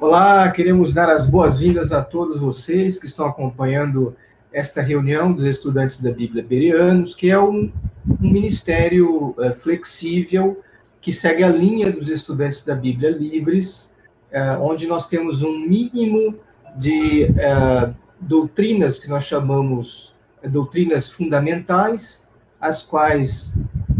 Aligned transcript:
Olá, 0.00 0.50
queremos 0.50 0.94
dar 0.94 1.10
as 1.10 1.26
boas-vindas 1.26 1.92
a 1.92 2.02
todos 2.02 2.38
vocês 2.38 2.98
que 2.98 3.04
estão 3.04 3.26
acompanhando 3.26 4.16
esta 4.50 4.80
reunião 4.80 5.30
dos 5.30 5.44
estudantes 5.44 6.00
da 6.00 6.10
Bíblia 6.10 6.42
Bereanos, 6.42 7.14
que 7.14 7.30
é 7.30 7.38
um, 7.38 7.70
um 8.18 8.30
ministério 8.32 9.34
é, 9.38 9.52
flexível 9.52 10.58
que 11.02 11.12
segue 11.12 11.44
a 11.44 11.50
linha 11.50 11.92
dos 11.92 12.08
estudantes 12.08 12.64
da 12.64 12.74
Bíblia 12.74 13.10
Livres, 13.10 13.90
é, 14.30 14.52
onde 14.52 14.86
nós 14.86 15.06
temos 15.06 15.42
um 15.42 15.58
mínimo 15.58 16.34
de 16.76 17.24
é, 17.38 17.92
doutrinas 18.18 18.98
que 18.98 19.06
nós 19.06 19.24
chamamos 19.24 20.14
doutrinas 20.42 21.10
fundamentais, 21.10 22.26
as 22.58 22.82
quais 22.82 23.54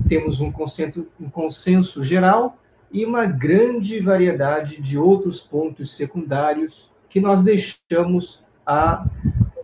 temos 0.09 0.41
um 0.41 0.51
consenso, 0.51 1.07
um 1.21 1.29
consenso 1.29 2.03
geral 2.03 2.57
e 2.93 3.05
uma 3.05 3.25
grande 3.25 4.01
variedade 4.01 4.81
de 4.81 4.99
outros 4.99 5.41
pontos 5.41 5.95
secundários 5.95 6.91
que 7.09 7.21
nós 7.21 7.43
deixamos 7.43 8.43
a, 8.67 9.05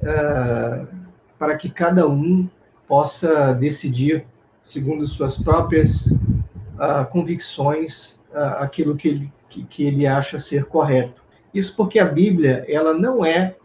uh, 0.03 0.87
para 1.39 1.57
que 1.57 1.69
cada 1.69 2.09
um 2.09 2.48
possa 2.87 3.53
decidir, 3.53 4.27
segundo 4.61 5.07
suas 5.07 5.37
próprias 5.37 6.07
uh, 6.07 7.05
convicções, 7.11 8.19
uh, 8.33 8.59
aquilo 8.59 8.97
que 8.97 9.09
ele, 9.09 9.33
que, 9.48 9.65
que, 9.65 9.84
ele 9.84 10.06
acha 10.06 10.39
ser 10.39 10.65
correto. 10.67 11.23
Isso 11.53 11.75
porque 11.75 11.98
a 11.98 12.05
Bíblia 12.05 12.65
ela 12.69 12.95
não 12.95 13.25
é 13.25 13.56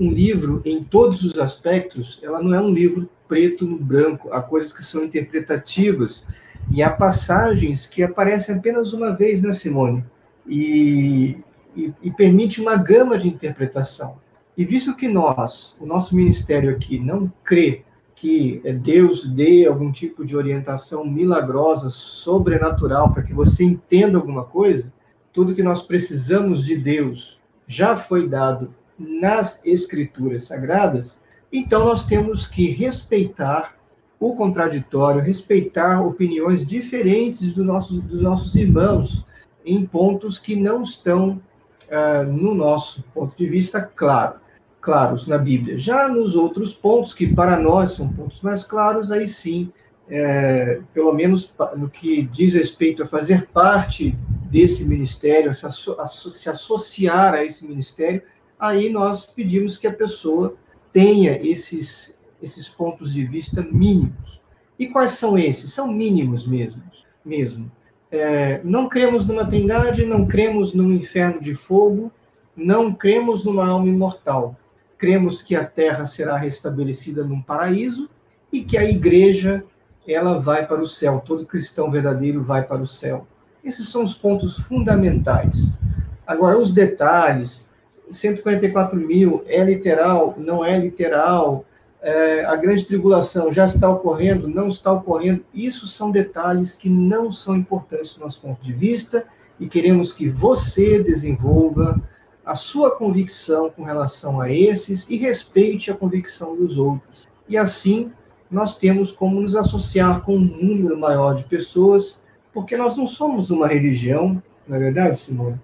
um 0.00 0.10
livro 0.10 0.60
em 0.64 0.82
todos 0.82 1.22
os 1.22 1.38
aspectos, 1.38 2.20
ela 2.24 2.42
não 2.42 2.52
é 2.52 2.60
um 2.60 2.70
livro 2.70 3.08
preto 3.28 3.64
no 3.64 3.78
branco, 3.78 4.32
há 4.32 4.42
coisas 4.42 4.72
que 4.72 4.82
são 4.82 5.04
interpretativas 5.04 6.26
e 6.70 6.82
há 6.82 6.90
passagens 6.90 7.86
que 7.86 8.02
aparecem 8.02 8.56
apenas 8.56 8.92
uma 8.92 9.12
vez, 9.12 9.42
né, 9.42 9.52
Simone? 9.52 10.04
E, 10.46 11.38
e, 11.74 11.92
e 12.02 12.10
permite 12.10 12.60
uma 12.60 12.76
gama 12.76 13.16
de 13.16 13.28
interpretação. 13.28 14.16
E 14.56 14.64
visto 14.64 14.94
que 14.94 15.08
nós, 15.08 15.76
o 15.80 15.86
nosso 15.86 16.14
ministério 16.14 16.70
aqui, 16.70 16.98
não 16.98 17.32
crê 17.42 17.82
que 18.14 18.62
Deus 18.80 19.26
dê 19.26 19.66
algum 19.66 19.90
tipo 19.90 20.24
de 20.24 20.36
orientação 20.36 21.04
milagrosa, 21.04 21.88
sobrenatural, 21.88 23.12
para 23.12 23.22
que 23.22 23.34
você 23.34 23.64
entenda 23.64 24.16
alguma 24.16 24.44
coisa, 24.44 24.92
tudo 25.32 25.54
que 25.54 25.62
nós 25.62 25.82
precisamos 25.82 26.64
de 26.64 26.76
Deus 26.76 27.40
já 27.66 27.96
foi 27.96 28.28
dado 28.28 28.72
nas 28.96 29.60
Escrituras 29.64 30.44
Sagradas, 30.44 31.20
então 31.52 31.84
nós 31.84 32.04
temos 32.04 32.46
que 32.46 32.70
respeitar 32.70 33.74
o 34.18 34.34
contraditório, 34.34 35.20
respeitar 35.20 36.00
opiniões 36.00 36.64
diferentes 36.64 37.52
do 37.52 37.64
nosso, 37.64 38.00
dos 38.00 38.22
nossos 38.22 38.54
irmãos 38.54 39.24
em 39.64 39.84
pontos 39.84 40.38
que 40.38 40.56
não 40.56 40.82
estão, 40.82 41.40
uh, 41.88 42.24
no 42.30 42.54
nosso 42.54 43.02
ponto 43.14 43.36
de 43.36 43.46
vista, 43.46 43.80
claro, 43.80 44.36
claros 44.80 45.26
na 45.26 45.38
Bíblia. 45.38 45.76
Já 45.76 46.08
nos 46.08 46.36
outros 46.36 46.74
pontos, 46.74 47.14
que 47.14 47.26
para 47.26 47.58
nós 47.58 47.92
são 47.92 48.08
pontos 48.08 48.40
mais 48.42 48.62
claros, 48.62 49.10
aí 49.10 49.26
sim, 49.26 49.72
é, 50.08 50.80
pelo 50.92 51.12
menos 51.14 51.52
no 51.76 51.88
que 51.88 52.22
diz 52.22 52.52
respeito 52.54 53.02
a 53.02 53.06
fazer 53.06 53.46
parte 53.46 54.16
desse 54.50 54.84
ministério, 54.84 55.52
se, 55.54 55.64
asso 55.66 56.30
se 56.30 56.48
associar 56.50 57.32
a 57.34 57.44
esse 57.44 57.66
ministério, 57.66 58.22
aí 58.58 58.90
nós 58.90 59.24
pedimos 59.24 59.78
que 59.78 59.86
a 59.86 59.92
pessoa 59.92 60.54
tenha 60.92 61.38
esses 61.42 62.14
esses 62.44 62.68
pontos 62.68 63.12
de 63.12 63.24
vista 63.24 63.62
mínimos. 63.62 64.40
E 64.78 64.86
quais 64.86 65.12
são 65.12 65.38
esses? 65.38 65.72
São 65.72 65.90
mínimos 65.90 66.46
mesmo. 66.46 66.82
mesmo. 67.24 67.70
É, 68.10 68.60
não 68.62 68.88
cremos 68.88 69.26
numa 69.26 69.46
trindade, 69.46 70.04
não 70.04 70.26
cremos 70.26 70.72
num 70.74 70.92
inferno 70.92 71.40
de 71.40 71.54
fogo, 71.54 72.12
não 72.56 72.92
cremos 72.92 73.44
numa 73.44 73.66
alma 73.66 73.88
imortal. 73.88 74.56
Cremos 74.96 75.42
que 75.42 75.56
a 75.56 75.64
terra 75.64 76.06
será 76.06 76.36
restabelecida 76.36 77.24
num 77.24 77.42
paraíso 77.42 78.08
e 78.52 78.62
que 78.62 78.78
a 78.78 78.84
igreja 78.84 79.64
ela 80.06 80.38
vai 80.38 80.66
para 80.66 80.80
o 80.80 80.86
céu. 80.86 81.22
Todo 81.24 81.46
cristão 81.46 81.90
verdadeiro 81.90 82.42
vai 82.42 82.62
para 82.62 82.82
o 82.82 82.86
céu. 82.86 83.26
Esses 83.64 83.88
são 83.88 84.02
os 84.02 84.14
pontos 84.14 84.58
fundamentais. 84.58 85.78
Agora, 86.26 86.58
os 86.58 86.72
detalhes, 86.72 87.68
144 88.10 88.98
mil 88.98 89.42
é 89.46 89.62
literal, 89.64 90.34
não 90.36 90.64
é 90.64 90.78
literal, 90.78 91.64
é, 92.04 92.44
a 92.44 92.54
grande 92.54 92.84
tribulação 92.84 93.50
já 93.50 93.64
está 93.64 93.88
ocorrendo, 93.88 94.46
não 94.46 94.68
está 94.68 94.92
ocorrendo, 94.92 95.42
isso 95.54 95.86
são 95.86 96.10
detalhes 96.10 96.76
que 96.76 96.90
não 96.90 97.32
são 97.32 97.56
importantes 97.56 98.12
do 98.12 98.20
nosso 98.20 98.42
ponto 98.42 98.62
de 98.62 98.74
vista 98.74 99.24
e 99.58 99.66
queremos 99.66 100.12
que 100.12 100.28
você 100.28 101.02
desenvolva 101.02 101.98
a 102.44 102.54
sua 102.54 102.90
convicção 102.90 103.70
com 103.70 103.84
relação 103.84 104.38
a 104.38 104.52
esses 104.52 105.08
e 105.08 105.16
respeite 105.16 105.90
a 105.90 105.94
convicção 105.94 106.54
dos 106.54 106.76
outros. 106.76 107.26
E 107.48 107.56
assim, 107.56 108.12
nós 108.50 108.76
temos 108.76 109.10
como 109.10 109.40
nos 109.40 109.56
associar 109.56 110.20
com 110.20 110.36
um 110.36 110.40
número 110.40 110.98
maior 110.98 111.34
de 111.34 111.44
pessoas, 111.44 112.20
porque 112.52 112.76
nós 112.76 112.94
não 112.94 113.06
somos 113.06 113.50
uma 113.50 113.66
religião, 113.66 114.42
não 114.68 114.76
é 114.76 114.78
verdade, 114.78 115.18
Simone? 115.18 115.58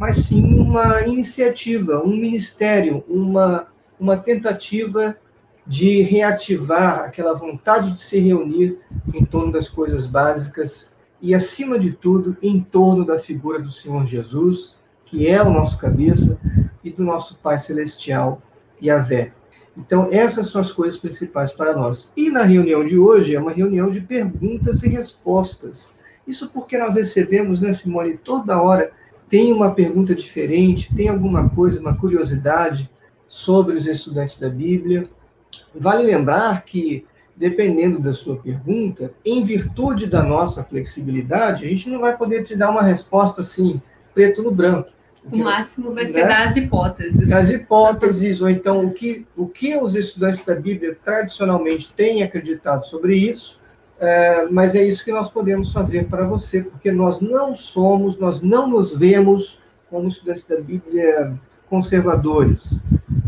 Mas 0.00 0.16
sim 0.16 0.42
uma 0.58 1.02
iniciativa, 1.02 2.02
um 2.02 2.16
ministério, 2.16 3.04
uma, 3.06 3.66
uma 4.00 4.16
tentativa 4.16 5.18
de 5.66 6.02
reativar 6.02 7.00
aquela 7.00 7.34
vontade 7.34 7.92
de 7.92 8.00
se 8.00 8.18
reunir 8.18 8.78
em 9.14 9.24
torno 9.24 9.52
das 9.52 9.68
coisas 9.68 10.06
básicas 10.06 10.92
e, 11.20 11.34
acima 11.34 11.78
de 11.78 11.92
tudo, 11.92 12.36
em 12.42 12.60
torno 12.60 13.04
da 13.04 13.18
figura 13.18 13.60
do 13.60 13.70
Senhor 13.70 14.04
Jesus, 14.04 14.76
que 15.04 15.28
é 15.28 15.40
o 15.42 15.52
nosso 15.52 15.78
cabeça, 15.78 16.38
e 16.82 16.90
do 16.90 17.04
nosso 17.04 17.36
Pai 17.36 17.58
Celestial, 17.58 18.42
Yahvé. 18.82 19.32
Então, 19.76 20.08
essas 20.10 20.48
são 20.48 20.60
as 20.60 20.72
coisas 20.72 20.98
principais 20.98 21.52
para 21.52 21.74
nós. 21.74 22.10
E 22.16 22.28
na 22.28 22.42
reunião 22.42 22.84
de 22.84 22.98
hoje 22.98 23.34
é 23.34 23.40
uma 23.40 23.52
reunião 23.52 23.90
de 23.90 24.00
perguntas 24.00 24.82
e 24.82 24.88
respostas. 24.88 25.94
Isso 26.26 26.50
porque 26.50 26.76
nós 26.76 26.94
recebemos, 26.94 27.62
né, 27.62 27.72
Simone, 27.72 28.18
toda 28.18 28.60
hora 28.60 28.92
tem 29.28 29.52
uma 29.52 29.70
pergunta 29.70 30.14
diferente, 30.14 30.94
tem 30.94 31.08
alguma 31.08 31.48
coisa, 31.48 31.80
uma 31.80 31.96
curiosidade 31.96 32.90
sobre 33.26 33.76
os 33.76 33.86
estudantes 33.86 34.38
da 34.38 34.48
Bíblia. 34.48 35.08
Vale 35.74 36.02
lembrar 36.02 36.64
que, 36.64 37.06
dependendo 37.36 37.98
da 37.98 38.12
sua 38.12 38.36
pergunta, 38.36 39.12
em 39.24 39.44
virtude 39.44 40.06
da 40.06 40.22
nossa 40.22 40.62
flexibilidade, 40.62 41.64
a 41.64 41.68
gente 41.68 41.88
não 41.88 42.00
vai 42.00 42.16
poder 42.16 42.44
te 42.44 42.54
dar 42.54 42.70
uma 42.70 42.82
resposta 42.82 43.40
assim, 43.40 43.80
preto 44.14 44.42
no 44.42 44.50
branco. 44.50 44.90
O 45.30 45.36
máximo 45.36 45.94
vai 45.94 46.04
né? 46.04 46.10
ser 46.10 46.26
das 46.26 46.56
hipóteses. 46.56 47.32
As 47.32 47.50
hipóteses, 47.50 48.42
ou 48.42 48.50
então 48.50 48.84
o 48.84 48.92
que, 48.92 49.24
o 49.36 49.46
que 49.46 49.76
os 49.76 49.94
estudantes 49.94 50.44
da 50.44 50.54
Bíblia 50.54 50.96
tradicionalmente 51.02 51.92
têm 51.94 52.22
acreditado 52.22 52.84
sobre 52.86 53.16
isso, 53.16 53.60
é, 54.00 54.46
mas 54.50 54.74
é 54.74 54.82
isso 54.82 55.04
que 55.04 55.12
nós 55.12 55.30
podemos 55.30 55.72
fazer 55.72 56.06
para 56.06 56.26
você, 56.26 56.60
porque 56.60 56.90
nós 56.90 57.20
não 57.20 57.54
somos, 57.54 58.18
nós 58.18 58.42
não 58.42 58.66
nos 58.68 58.90
vemos 58.92 59.60
como 59.88 60.08
estudantes 60.08 60.44
da 60.44 60.60
Bíblia 60.60 61.38
conservadores. 61.70 62.82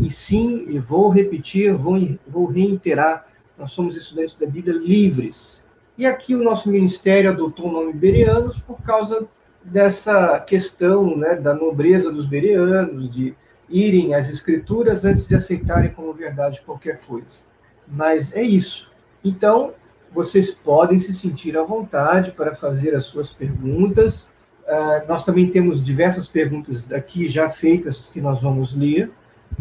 E 0.05 0.09
sim, 0.11 0.65
e 0.69 0.77
vou 0.77 1.09
repetir, 1.09 1.73
vou, 1.73 1.97
vou 2.27 2.45
reiterar, 2.45 3.25
nós 3.57 3.71
somos 3.71 3.97
estudantes 3.97 4.35
da 4.35 4.45
Bíblia 4.45 4.75
livres. 4.77 5.63
E 5.97 6.05
aqui 6.05 6.35
o 6.35 6.43
nosso 6.43 6.69
ministério 6.69 7.31
adotou 7.31 7.69
o 7.69 7.71
nome 7.71 7.91
Bereanos 7.91 8.59
por 8.59 8.79
causa 8.83 9.27
dessa 9.63 10.39
questão 10.41 11.17
né, 11.17 11.33
da 11.33 11.55
nobreza 11.55 12.11
dos 12.11 12.27
bereanos, 12.27 13.09
de 13.09 13.35
irem 13.67 14.13
às 14.13 14.29
escrituras 14.29 15.05
antes 15.05 15.25
de 15.25 15.33
aceitarem 15.33 15.91
como 15.91 16.13
verdade 16.13 16.61
qualquer 16.61 16.99
coisa. 16.99 17.41
Mas 17.87 18.31
é 18.31 18.43
isso. 18.43 18.91
Então, 19.23 19.73
vocês 20.13 20.51
podem 20.51 20.99
se 20.99 21.13
sentir 21.13 21.57
à 21.57 21.63
vontade 21.63 22.31
para 22.31 22.53
fazer 22.53 22.93
as 22.93 23.05
suas 23.05 23.33
perguntas. 23.33 24.29
Uh, 24.67 25.07
nós 25.07 25.25
também 25.25 25.49
temos 25.49 25.81
diversas 25.81 26.27
perguntas 26.27 26.91
aqui 26.91 27.25
já 27.25 27.49
feitas 27.49 28.07
que 28.07 28.21
nós 28.21 28.39
vamos 28.39 28.75
ler 28.75 29.11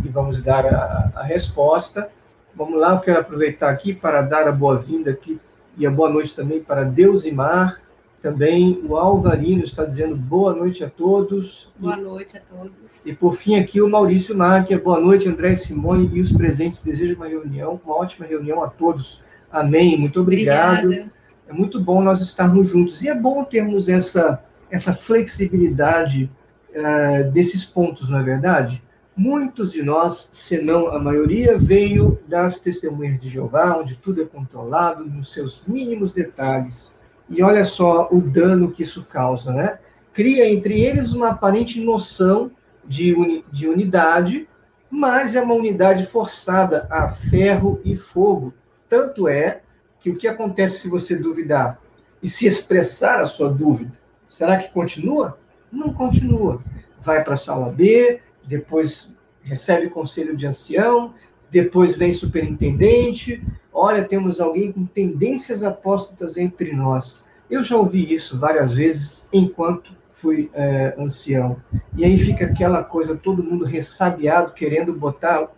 e 0.04 0.08
vamos 0.08 0.42
dar 0.42 0.66
a, 0.66 1.12
a 1.14 1.22
resposta. 1.22 2.08
Vamos 2.54 2.78
lá, 2.80 2.92
eu 2.92 3.00
quero 3.00 3.20
aproveitar 3.20 3.70
aqui 3.70 3.92
para 3.92 4.22
dar 4.22 4.46
a 4.46 4.52
boa-vinda 4.52 5.10
aqui 5.10 5.40
e 5.76 5.86
a 5.86 5.90
boa 5.90 6.08
noite 6.08 6.34
também 6.34 6.62
para 6.62 6.84
Deus 6.84 7.24
e 7.24 7.32
Mar. 7.32 7.80
Também 8.22 8.80
o 8.88 8.96
Alvarino 8.96 9.64
está 9.64 9.84
dizendo 9.84 10.16
boa 10.16 10.54
noite 10.54 10.82
a 10.82 10.88
todos. 10.88 11.70
Boa 11.76 11.96
noite 11.96 12.38
a 12.38 12.40
todos. 12.40 13.02
E 13.04 13.12
por 13.12 13.34
fim 13.34 13.56
aqui 13.56 13.82
o 13.82 13.88
Maurício 13.88 14.34
é 14.70 14.78
boa 14.78 14.98
noite, 14.98 15.28
André 15.28 15.52
e 15.52 15.56
Simone 15.56 16.10
e 16.10 16.20
os 16.20 16.32
presentes. 16.32 16.80
Desejo 16.80 17.16
uma 17.16 17.28
reunião, 17.28 17.78
uma 17.84 17.96
ótima 17.96 18.24
reunião 18.24 18.62
a 18.62 18.68
todos. 18.68 19.22
Amém. 19.52 19.98
Muito 19.98 20.20
obrigado. 20.20 20.86
Obrigada. 20.86 21.12
É 21.46 21.52
muito 21.52 21.78
bom 21.78 22.02
nós 22.02 22.22
estarmos 22.22 22.68
juntos. 22.68 23.02
E 23.02 23.08
é 23.08 23.14
bom 23.14 23.44
termos 23.44 23.88
essa, 23.88 24.42
essa 24.70 24.94
flexibilidade 24.94 26.30
uh, 26.70 27.30
desses 27.30 27.64
pontos, 27.64 28.08
não 28.08 28.18
é 28.18 28.22
verdade? 28.22 28.82
Muitos 29.16 29.72
de 29.72 29.82
nós, 29.82 30.28
se 30.32 30.60
não 30.60 30.88
a 30.88 30.98
maioria, 30.98 31.56
veio 31.56 32.18
das 32.26 32.58
testemunhas 32.58 33.18
de 33.18 33.28
Jeová, 33.28 33.76
onde 33.78 33.96
tudo 33.96 34.22
é 34.22 34.24
controlado 34.24 35.04
nos 35.04 35.32
seus 35.32 35.62
mínimos 35.66 36.10
detalhes. 36.10 36.92
E 37.28 37.42
olha 37.42 37.64
só 37.64 38.08
o 38.10 38.20
dano 38.20 38.70
que 38.70 38.82
isso 38.82 39.04
causa, 39.04 39.52
né? 39.52 39.78
cria 40.14 40.48
entre 40.48 40.80
eles 40.80 41.12
uma 41.12 41.30
aparente 41.30 41.80
noção 41.80 42.52
de, 42.86 43.12
uni, 43.12 43.44
de 43.50 43.68
unidade, 43.68 44.48
mas 44.88 45.34
é 45.34 45.42
uma 45.42 45.54
unidade 45.54 46.06
forçada 46.06 46.86
a 46.88 47.08
ferro 47.08 47.80
e 47.84 47.96
fogo. 47.96 48.54
Tanto 48.88 49.26
é 49.28 49.62
que 49.98 50.08
o 50.08 50.16
que 50.16 50.28
acontece 50.28 50.78
se 50.78 50.88
você 50.88 51.16
duvidar 51.16 51.80
e 52.22 52.28
se 52.28 52.46
expressar 52.46 53.18
a 53.18 53.24
sua 53.24 53.50
dúvida? 53.50 53.98
Será 54.28 54.56
que 54.56 54.72
continua? 54.72 55.36
Não 55.70 55.92
continua. 55.92 56.62
Vai 57.00 57.24
para 57.24 57.34
a 57.34 57.36
sala 57.36 57.70
B, 57.70 58.20
depois 58.46 59.14
recebe 59.42 59.90
conselho 59.90 60.36
de 60.36 60.46
ancião, 60.46 61.14
depois 61.50 61.96
vem 61.96 62.12
superintendente. 62.12 63.42
Olha, 63.72 64.04
temos 64.04 64.40
alguém 64.40 64.72
com 64.72 64.86
tendências 64.86 65.62
apóstatas 65.62 66.36
entre 66.36 66.72
nós. 66.72 67.22
Eu 67.50 67.62
já 67.62 67.76
ouvi 67.76 68.12
isso 68.12 68.38
várias 68.38 68.72
vezes 68.72 69.28
enquanto 69.32 69.92
fui 70.12 70.50
é, 70.54 70.94
ancião. 70.98 71.60
E 71.96 72.04
aí 72.04 72.16
fica 72.16 72.46
aquela 72.46 72.82
coisa, 72.82 73.14
todo 73.14 73.42
mundo 73.42 73.64
ressabiado, 73.64 74.52
querendo 74.52 74.92
botar 74.92 75.50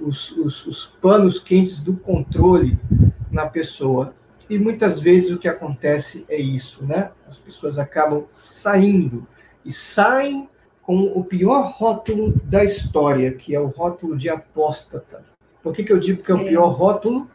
os, 0.00 0.30
os, 0.32 0.66
os 0.66 0.86
panos 1.00 1.40
quentes 1.40 1.80
do 1.80 1.94
controle 1.94 2.78
na 3.30 3.46
pessoa. 3.46 4.14
E 4.48 4.58
muitas 4.58 5.00
vezes 5.00 5.30
o 5.30 5.38
que 5.38 5.48
acontece 5.48 6.24
é 6.28 6.38
isso, 6.38 6.84
né? 6.84 7.10
As 7.26 7.36
pessoas 7.36 7.78
acabam 7.78 8.26
saindo 8.30 9.26
e 9.64 9.72
saem 9.72 10.48
com 10.84 11.04
o 11.14 11.24
pior 11.24 11.72
rótulo 11.74 12.34
da 12.44 12.62
história, 12.62 13.32
que 13.32 13.54
é 13.54 13.60
o 13.60 13.66
rótulo 13.66 14.16
de 14.16 14.28
apóstata. 14.28 15.24
Por 15.62 15.72
que, 15.72 15.82
que 15.82 15.92
eu 15.92 15.98
digo 15.98 16.22
que 16.22 16.30
é 16.30 16.34
o 16.34 16.40
é. 16.40 16.48
pior 16.48 16.68
rótulo? 16.68 17.28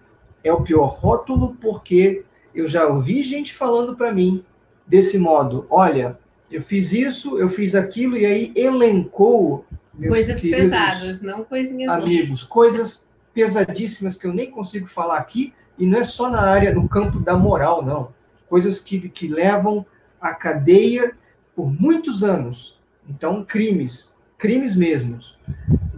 É 0.43 0.53
o 0.53 0.61
pior 0.61 0.85
rótulo 0.85 1.57
porque 1.59 2.23
eu 2.53 2.67
já 2.67 2.87
ouvi 2.87 3.23
gente 3.23 3.53
falando 3.53 3.95
para 3.95 4.13
mim 4.13 4.43
desse 4.85 5.17
modo: 5.17 5.65
olha, 5.69 6.17
eu 6.51 6.61
fiz 6.61 6.93
isso, 6.93 7.37
eu 7.37 7.49
fiz 7.49 7.73
aquilo, 7.73 8.17
e 8.17 8.25
aí 8.25 8.51
elencou. 8.55 9.65
coisas 10.07 10.39
pesadas, 10.39 11.21
não 11.21 11.43
coisinhas. 11.43 11.91
Amigos, 11.91 12.43
coisas 12.43 13.07
pesadíssimas 13.33 14.15
que 14.15 14.27
eu 14.27 14.33
nem 14.33 14.49
consigo 14.49 14.87
falar 14.87 15.17
aqui, 15.17 15.53
e 15.77 15.85
não 15.87 15.99
é 15.99 16.03
só 16.03 16.29
na 16.29 16.41
área, 16.41 16.73
no 16.73 16.87
campo 16.87 17.19
da 17.19 17.35
moral, 17.35 17.83
não. 17.83 18.13
Coisas 18.47 18.79
que, 18.79 19.09
que 19.09 19.27
levam 19.27 19.85
à 20.21 20.33
cadeia 20.33 21.15
por 21.55 21.71
muitos 21.71 22.23
anos. 22.23 22.78
Então, 23.09 23.43
crimes, 23.43 24.09
crimes 24.37 24.75
mesmos, 24.75 25.37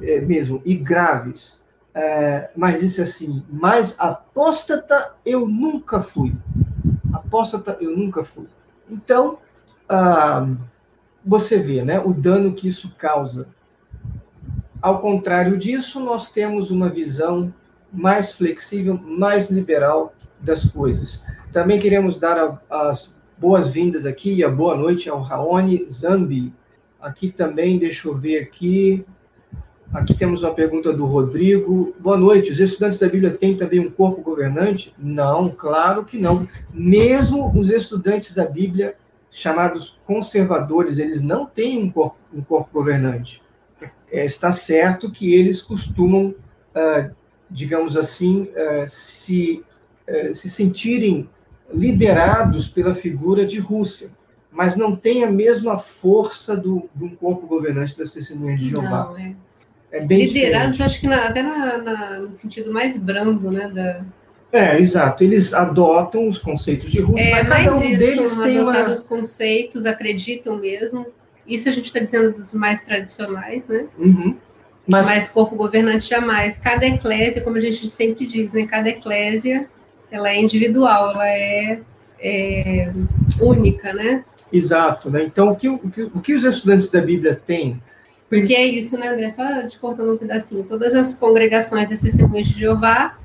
é, 0.02 0.22
mesmo, 0.22 0.62
e 0.64 0.74
graves. 0.74 1.62
É, 1.94 2.50
mas 2.56 2.80
disse 2.80 3.02
assim: 3.02 3.44
mas 3.50 3.96
apóstata 4.00 5.14
eu 5.26 5.48
nunca 5.48 6.00
fui. 6.00 6.34
Apóstata 7.14 7.78
eu 7.82 7.96
nunca 7.96 8.24
fui. 8.24 8.48
Então, 8.90 9.40
ah, 9.90 10.48
você 11.26 11.58
vê 11.58 11.84
né, 11.84 12.00
o 12.00 12.14
dano 12.14 12.54
que 12.54 12.68
isso 12.68 12.96
causa. 12.98 13.48
Ao 14.82 15.00
contrário 15.00 15.58
disso, 15.58 16.00
nós 16.00 16.30
temos 16.30 16.72
uma 16.72 16.90
visão 16.90 17.54
mais 17.92 18.32
flexível, 18.32 18.98
mais 18.98 19.50
liberal 19.50 20.14
das 20.40 20.66
coisas. 20.66 21.24
Também 21.52 21.80
queremos 21.80 22.18
dar 22.18 22.64
as 22.70 23.14
boas-vindas 23.38 24.06
aqui 24.06 24.34
e 24.34 24.44
a 24.44 24.50
boa 24.50 24.76
noite 24.76 25.10
ao 25.10 25.22
Raoni 25.22 25.86
Zambi. 25.90 26.54
Aqui 27.02 27.32
também, 27.32 27.80
deixa 27.80 28.08
eu 28.08 28.16
ver 28.16 28.38
aqui. 28.38 29.04
Aqui 29.92 30.14
temos 30.14 30.44
uma 30.44 30.54
pergunta 30.54 30.94
do 30.94 31.06
Rodrigo. 31.06 31.96
Boa 32.00 32.16
noite. 32.16 32.52
Os 32.52 32.60
estudantes 32.60 33.00
da 33.00 33.10
Bíblia 33.10 33.32
têm 33.32 33.58
também 33.58 33.80
um 33.80 33.90
corpo 33.90 34.22
governante? 34.22 34.94
Não, 35.00 35.50
claro 35.50 36.06
que 36.06 36.20
não. 36.20 36.48
Mesmo 36.72 37.52
os 37.58 37.72
estudantes 37.72 38.36
da 38.36 38.46
Bíblia 38.46 38.96
chamados 39.32 40.00
conservadores, 40.06 41.00
eles 41.00 41.24
não 41.24 41.46
têm 41.46 41.82
um 41.82 41.90
corpo, 41.90 42.18
um 42.32 42.42
corpo 42.42 42.70
governante. 42.72 43.42
É, 44.12 44.24
está 44.24 44.52
certo 44.52 45.12
que 45.12 45.34
eles 45.34 45.62
costumam, 45.62 46.36
uh, 46.76 47.16
digamos 47.50 47.98
assim, 47.98 48.44
uh, 48.44 48.86
se, 48.86 49.64
uh, 50.08 50.34
se 50.36 50.50
sentirem 50.50 51.28
liderados 51.74 52.68
pela 52.68 52.94
figura 52.94 53.46
de 53.46 53.58
Rússia, 53.58 54.12
mas 54.52 54.76
não 54.76 54.96
tem 54.96 55.24
a 55.24 55.32
mesma 55.32 55.78
força 55.78 56.56
do, 56.56 56.90
de 56.94 57.04
um 57.04 57.16
corpo 57.16 57.48
governante 57.48 57.98
das 57.98 58.14
testemunhas 58.14 58.60
de 58.60 58.70
Jeová. 58.70 59.06
Não, 59.06 59.18
é. 59.18 59.36
É 59.92 60.00
Liderados, 60.00 60.78
diferente. 60.78 60.84
acho 60.84 61.02
que 61.02 61.08
na, 61.08 61.26
até 61.28 61.42
na, 61.42 61.78
na, 61.78 62.20
no 62.20 62.34
sentido 62.34 62.72
mais 62.72 62.98
brando, 62.98 63.52
né, 63.52 63.68
da, 63.68 64.06
é, 64.52 64.78
exato. 64.78 65.24
Eles 65.24 65.54
adotam 65.54 66.28
os 66.28 66.38
conceitos 66.38 66.92
de 66.92 67.00
Rússia, 67.00 67.24
é, 67.24 67.44
mas 67.44 67.66
cada 67.66 67.78
um 67.78 67.84
isso, 67.84 67.98
deles 67.98 68.38
tem 68.38 68.60
uma... 68.60 68.90
os 68.90 69.04
conceitos, 69.04 69.86
acreditam 69.86 70.58
mesmo. 70.58 71.08
Isso 71.48 71.70
a 71.70 71.72
gente 71.72 71.86
está 71.86 72.00
dizendo 72.00 72.34
dos 72.34 72.54
mais 72.54 72.82
tradicionais, 72.82 73.68
né? 73.68 73.86
Uhum. 73.98 74.36
Mas... 74.88 75.08
mas 75.08 75.30
corpo 75.30 75.56
governante 75.56 76.10
jamais. 76.10 76.58
Cada 76.58 76.86
eclésia, 76.86 77.42
como 77.42 77.58
a 77.58 77.62
gente 77.62 77.88
sempre 77.90 78.28
diz, 78.28 78.52
né? 78.52 78.66
Cada 78.68 78.90
eclésia, 78.90 79.70
ela 80.12 80.30
é 80.30 80.42
individual, 80.42 81.12
ela 81.12 81.28
é, 81.28 81.80
é 82.22 82.92
única, 83.40 83.94
né? 83.94 84.24
Exato, 84.52 85.10
né? 85.10 85.24
Então, 85.24 85.52
o 85.52 85.56
que, 85.56 85.68
o 85.70 85.78
que, 85.78 86.04
o 86.04 86.22
que 86.22 86.34
os 86.34 86.44
estudantes 86.44 86.90
da 86.90 87.02
Bíblia 87.02 87.36
têm 87.36 87.82
porque 88.32 88.56
é 88.56 88.66
isso, 88.66 88.98
né, 88.98 89.10
André? 89.10 89.30
Só 89.30 89.68
te 89.68 89.78
contando 89.78 90.14
um 90.14 90.18
pedacinho. 90.18 90.64
Todas 90.64 90.96
as 90.96 91.14
congregações 91.14 91.90
das 91.90 92.00
testemunhas 92.00 92.48
de 92.48 92.60
Jeová 92.60 93.18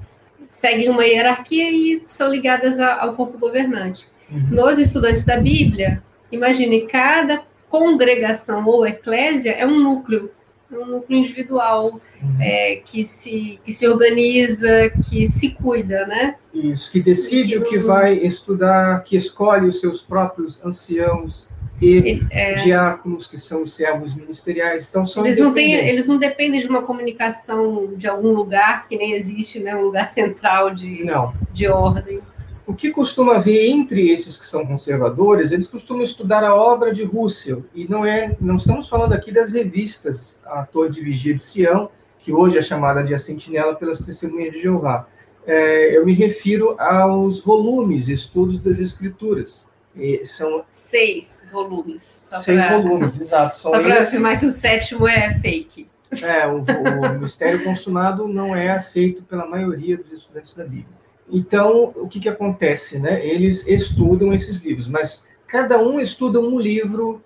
seguem 0.48 0.90
uma 0.90 1.04
hierarquia 1.04 1.70
e 1.70 2.00
são 2.04 2.28
ligadas 2.28 2.81
ao 2.81 3.14
corpo 3.14 3.38
governante. 3.38 4.08
Uhum. 4.28 4.48
Nos 4.50 4.81
estudantes 4.81 5.25
da 5.25 5.37
Bíblia, 5.37 6.02
imagine, 6.32 6.88
cada 6.88 7.44
congregação 7.69 8.66
ou 8.66 8.84
eclésia 8.84 9.52
é 9.52 9.64
um 9.64 9.78
núcleo, 9.78 10.28
é 10.70 10.78
um 10.78 10.86
núcleo 10.86 11.18
individual 11.18 12.00
uhum. 12.22 12.36
é, 12.40 12.76
que, 12.84 13.04
se, 13.04 13.60
que 13.64 13.72
se 13.72 13.86
organiza, 13.86 14.90
que 15.08 15.26
se 15.26 15.50
cuida, 15.50 16.06
né? 16.06 16.36
Isso, 16.52 16.90
que 16.90 17.00
decide 17.00 17.56
o 17.56 17.62
que 17.62 17.78
vai 17.78 18.14
estudar, 18.14 19.02
que 19.04 19.16
escolhe 19.16 19.68
os 19.68 19.80
seus 19.80 20.02
próprios 20.02 20.64
anciãos, 20.64 21.48
e 21.80 22.24
é, 22.30 22.54
diáconos, 22.54 23.26
que 23.26 23.36
são 23.36 23.62
os 23.62 23.74
servos 23.74 24.14
ministeriais. 24.14 24.86
Então, 24.88 25.04
são 25.04 25.26
eles 25.26 25.38
não, 25.38 25.52
têm, 25.52 25.74
eles 25.74 26.06
não 26.06 26.18
dependem 26.18 26.60
de 26.60 26.66
uma 26.66 26.82
comunicação 26.82 27.94
de 27.96 28.08
algum 28.08 28.32
lugar 28.32 28.88
que 28.88 28.96
nem 28.96 29.12
existe, 29.12 29.58
né, 29.58 29.74
um 29.76 29.82
lugar 29.82 30.08
central 30.12 30.74
de, 30.74 31.04
não. 31.04 31.34
de 31.52 31.68
ordem. 31.68 32.20
O 32.66 32.74
que 32.74 32.90
costuma 32.90 33.36
haver 33.36 33.70
entre 33.70 34.10
esses 34.10 34.36
que 34.36 34.44
são 34.44 34.66
conservadores, 34.66 35.52
eles 35.52 35.68
costumam 35.68 36.02
estudar 36.02 36.42
a 36.42 36.54
obra 36.54 36.92
de 36.92 37.04
Russell, 37.04 37.64
e 37.72 37.86
não 37.86 38.04
é, 38.04 38.36
não 38.40 38.56
estamos 38.56 38.88
falando 38.88 39.12
aqui 39.12 39.30
das 39.30 39.52
revistas, 39.52 40.40
a 40.44 40.64
Torre 40.64 40.90
de 40.90 41.00
Vigia 41.00 41.32
de 41.32 41.40
Sião, 41.40 41.88
que 42.18 42.32
hoje 42.32 42.58
é 42.58 42.62
chamada 42.62 43.04
de 43.04 43.14
A 43.14 43.18
Sentinela 43.18 43.76
pelas 43.76 44.00
Testemunhas 44.00 44.52
de 44.52 44.62
Jeová. 44.62 45.06
É, 45.46 45.96
eu 45.96 46.04
me 46.04 46.12
refiro 46.12 46.75
aos 46.76 47.40
volumes, 47.40 48.08
estudos 48.08 48.58
das 48.58 48.80
Escrituras. 48.80 49.64
E 49.94 50.25
são 50.25 50.64
seis 50.68 51.46
volumes. 51.52 52.02
Seis 52.42 52.64
pra... 52.64 52.78
volumes, 52.78 53.16
exato. 53.20 53.54
São 53.56 53.70
só 53.70 53.80
para 53.80 54.02
afirmar 54.02 54.40
que 54.40 54.46
o 54.46 54.50
sétimo 54.50 55.06
é 55.06 55.35
fake. 55.35 55.88
É, 56.20 56.49
o, 56.49 56.62
o 56.62 57.18
mistério 57.20 57.62
consumado 57.62 58.26
não 58.26 58.54
é 58.56 58.70
aceito 58.70 59.23
pela 59.23 59.46
maioria 59.46 59.96
dos 59.96 60.12
estudantes 60.12 60.52
da 60.52 60.64
Bíblia. 60.64 61.05
Então, 61.30 61.92
o 61.97 62.06
que, 62.06 62.21
que 62.21 62.28
acontece? 62.28 62.99
Né? 62.99 63.25
Eles 63.26 63.66
estudam 63.66 64.33
esses 64.33 64.61
livros, 64.61 64.87
mas 64.87 65.25
cada 65.47 65.78
um 65.83 66.00
estuda 66.00 66.40
um 66.40 66.59
livro, 66.59 67.21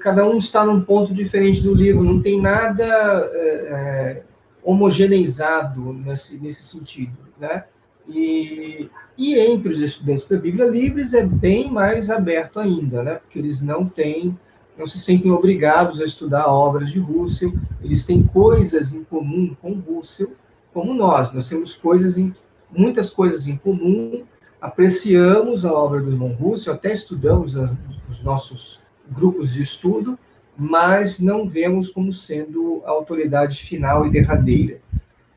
cada 0.00 0.26
um 0.26 0.36
está 0.36 0.64
num 0.64 0.80
ponto 0.80 1.14
diferente 1.14 1.62
do 1.62 1.74
livro, 1.74 2.02
não 2.02 2.20
tem 2.20 2.40
nada 2.40 2.84
é 2.84 4.22
homogeneizado 4.64 5.92
nesse, 5.92 6.38
nesse 6.38 6.62
sentido. 6.62 7.12
Né? 7.38 7.64
E, 8.08 8.88
e 9.16 9.38
entre 9.38 9.70
os 9.70 9.80
estudantes 9.80 10.26
da 10.26 10.38
Bíblia 10.38 10.66
Livres 10.66 11.12
é 11.12 11.24
bem 11.24 11.70
mais 11.70 12.10
aberto 12.10 12.58
ainda, 12.58 13.02
né? 13.02 13.14
porque 13.14 13.38
eles 13.38 13.60
não 13.60 13.86
têm, 13.86 14.36
não 14.76 14.86
se 14.86 14.98
sentem 14.98 15.30
obrigados 15.30 16.00
a 16.00 16.04
estudar 16.04 16.46
obras 16.46 16.90
de 16.90 16.98
Russell, 16.98 17.52
eles 17.82 18.04
têm 18.04 18.22
coisas 18.24 18.92
em 18.92 19.04
comum 19.04 19.54
com 19.60 19.74
Russell, 19.74 20.32
como 20.72 20.94
nós, 20.94 21.32
nós 21.32 21.48
temos 21.48 21.74
coisas 21.74 22.16
em, 22.16 22.34
muitas 22.70 23.10
coisas 23.10 23.46
em 23.46 23.56
comum, 23.56 24.24
apreciamos 24.60 25.64
a 25.64 25.72
obra 25.72 26.00
do 26.00 26.10
irmão 26.10 26.32
Russell, 26.32 26.72
até 26.72 26.92
estudamos 26.92 27.54
nos 27.54 28.22
nossos 28.22 28.80
grupos 29.08 29.52
de 29.52 29.62
estudo, 29.62 30.18
mas 30.56 31.18
não 31.20 31.48
vemos 31.48 31.90
como 31.90 32.12
sendo 32.12 32.82
a 32.86 32.90
autoridade 32.90 33.62
final 33.62 34.06
e 34.06 34.10
derradeira. 34.10 34.80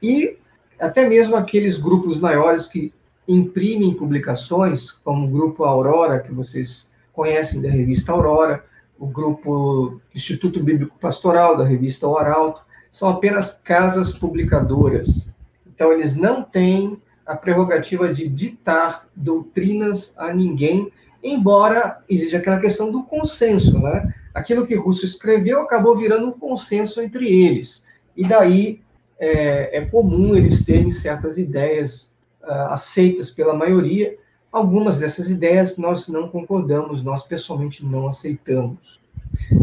E 0.01 0.37
até 0.79 1.07
mesmo 1.07 1.35
aqueles 1.35 1.77
grupos 1.77 2.19
maiores 2.19 2.65
que 2.67 2.93
imprimem 3.27 3.93
publicações, 3.93 4.91
como 4.91 5.27
o 5.27 5.29
Grupo 5.29 5.63
Aurora, 5.63 6.19
que 6.19 6.31
vocês 6.31 6.89
conhecem 7.11 7.61
da 7.61 7.69
revista 7.69 8.11
Aurora, 8.11 8.63
o 8.97 9.07
Grupo 9.07 9.99
Instituto 10.13 10.63
Bíblico 10.63 10.97
Pastoral, 10.99 11.57
da 11.57 11.65
revista 11.65 12.07
O 12.07 12.17
Arauto, 12.17 12.61
são 12.89 13.09
apenas 13.09 13.51
casas 13.51 14.11
publicadoras. 14.11 15.31
Então, 15.65 15.91
eles 15.91 16.15
não 16.15 16.41
têm 16.41 17.01
a 17.27 17.35
prerrogativa 17.35 18.11
de 18.11 18.27
ditar 18.27 19.05
doutrinas 19.15 20.13
a 20.17 20.33
ninguém, 20.33 20.91
embora 21.21 21.99
exija 22.09 22.37
aquela 22.37 22.59
questão 22.59 22.89
do 22.89 23.03
consenso, 23.03 23.79
né? 23.79 24.13
Aquilo 24.33 24.65
que 24.65 24.75
Russo 24.75 25.05
escreveu 25.05 25.61
acabou 25.61 25.95
virando 25.95 26.27
um 26.27 26.31
consenso 26.31 27.01
entre 27.01 27.27
eles, 27.27 27.83
e 28.15 28.25
daí 28.25 28.81
é, 29.19 29.77
é 29.79 29.85
comum 29.85 30.35
eles 30.35 30.63
terem 30.63 30.89
certas 30.89 31.37
ideias 31.37 32.13
uh, 32.43 32.71
aceitas 32.71 33.29
pela 33.29 33.53
maioria. 33.53 34.15
Algumas 34.51 34.99
dessas 34.99 35.29
ideias 35.29 35.75
nós 35.77 36.07
não 36.07 36.29
concordamos, 36.29 37.03
nós 37.03 37.23
pessoalmente 37.23 37.85
não 37.85 38.07
aceitamos, 38.07 39.01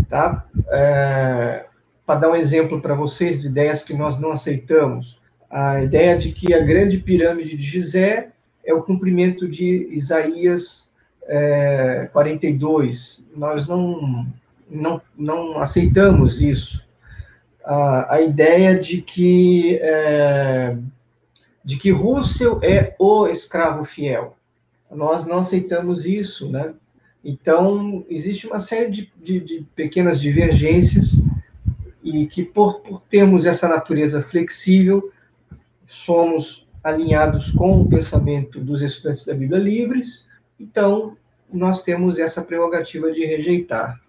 tá? 0.09 0.45
É, 0.69 1.65
para 2.05 2.21
dar 2.21 2.31
um 2.31 2.37
exemplo 2.37 2.81
para 2.81 2.95
vocês 2.95 3.41
de 3.41 3.49
ideias 3.49 3.83
que 3.83 3.95
nós 3.95 4.19
não 4.19 4.31
aceitamos, 4.31 5.21
a 5.55 5.81
ideia 5.85 6.19
de 6.19 6.33
que 6.33 6.53
a 6.53 6.59
grande 6.59 6.99
pirâmide 6.99 7.57
de 7.57 7.63
Gizé 7.63 8.31
é 8.65 8.75
o 8.75 8.83
cumprimento 8.83 9.47
de 9.47 9.87
Isaías 9.93 10.91
é, 11.29 12.09
42. 12.13 13.25
Nós 13.37 13.69
não, 13.69 14.27
não, 14.69 15.01
não 15.17 15.61
aceitamos 15.61 16.43
isso. 16.43 16.85
A, 17.65 18.17
a 18.17 18.21
ideia 18.21 18.77
de 18.77 19.01
que, 19.01 19.79
é, 19.81 20.77
de 21.65 21.77
que 21.77 21.93
Russell 21.93 22.59
é 22.61 22.97
o 22.99 23.29
escravo 23.29 23.85
fiel. 23.85 24.37
Nós 24.91 25.25
não 25.25 25.39
aceitamos 25.39 26.05
isso, 26.05 26.51
né? 26.51 26.75
Então, 27.25 28.05
existe 28.11 28.49
uma 28.49 28.59
série 28.59 28.91
de, 28.91 29.13
de, 29.23 29.39
de 29.39 29.67
pequenas 29.77 30.21
divergências 30.21 31.23
e 32.03 32.27
que, 32.27 32.43
por, 32.43 32.81
por 32.81 33.01
termos 33.03 33.47
essa 33.47 33.69
natureza 33.69 34.21
flexível, 34.21 35.13
somos 35.87 36.67
alinhados 36.83 37.51
com 37.51 37.81
o 37.81 37.89
pensamento 37.89 38.61
dos 38.61 38.83
estudantes 38.83 39.25
da 39.25 39.35
Bíblia 39.35 39.59
livres, 39.59 40.27
então 40.61 41.17
nós 41.53 41.83
temos 41.83 42.19
essa 42.19 42.43
prerrogativa 42.43 43.11
de 43.13 43.25
rejeitar. 43.25 44.01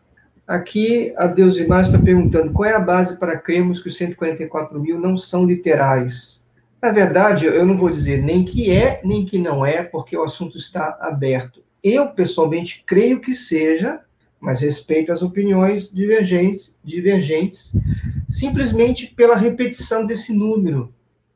Aqui 0.48 1.13
a 1.17 1.25
Deus 1.25 1.58
Imagem 1.58 1.94
está 1.94 2.03
perguntando 2.03 2.51
qual 2.51 2.70
é 2.70 2.74
a 2.74 2.79
base 2.79 3.17
para 3.17 3.38
crermos 3.38 3.82
que 3.82 3.88
os 3.88 3.98
144 3.98 4.79
mil 4.79 5.00
não 5.00 5.17
são 5.17 5.46
literais. 5.46 6.44
Na 6.82 6.91
verdade, 6.91 7.48
eu 7.48 7.65
não 7.65 7.75
vou 7.75 7.89
dizer 7.89 8.22
nem 8.22 8.44
que 8.44 8.70
é, 8.70 9.01
nem 9.03 9.25
que 9.25 9.39
não 9.39 9.65
é, 9.65 9.82
porque 9.82 10.15
o 10.15 10.24
assunto 10.24 10.58
está 10.58 10.98
aberto. 11.01 11.63
Eu, 11.84 12.08
pessoalmente, 12.10 12.84
creio 12.86 13.20
que 13.20 13.34
seja, 13.34 14.01
mas 14.39 14.62
respeito 14.62 15.12
as 15.12 15.24
opiniões 15.24 15.91
divergentes, 15.91 16.77
divergentes 16.84 17.74
simplesmente 18.27 19.08
pela 19.15 19.36
repetição 19.36 20.05
desse 20.05 20.34
número 20.34 20.94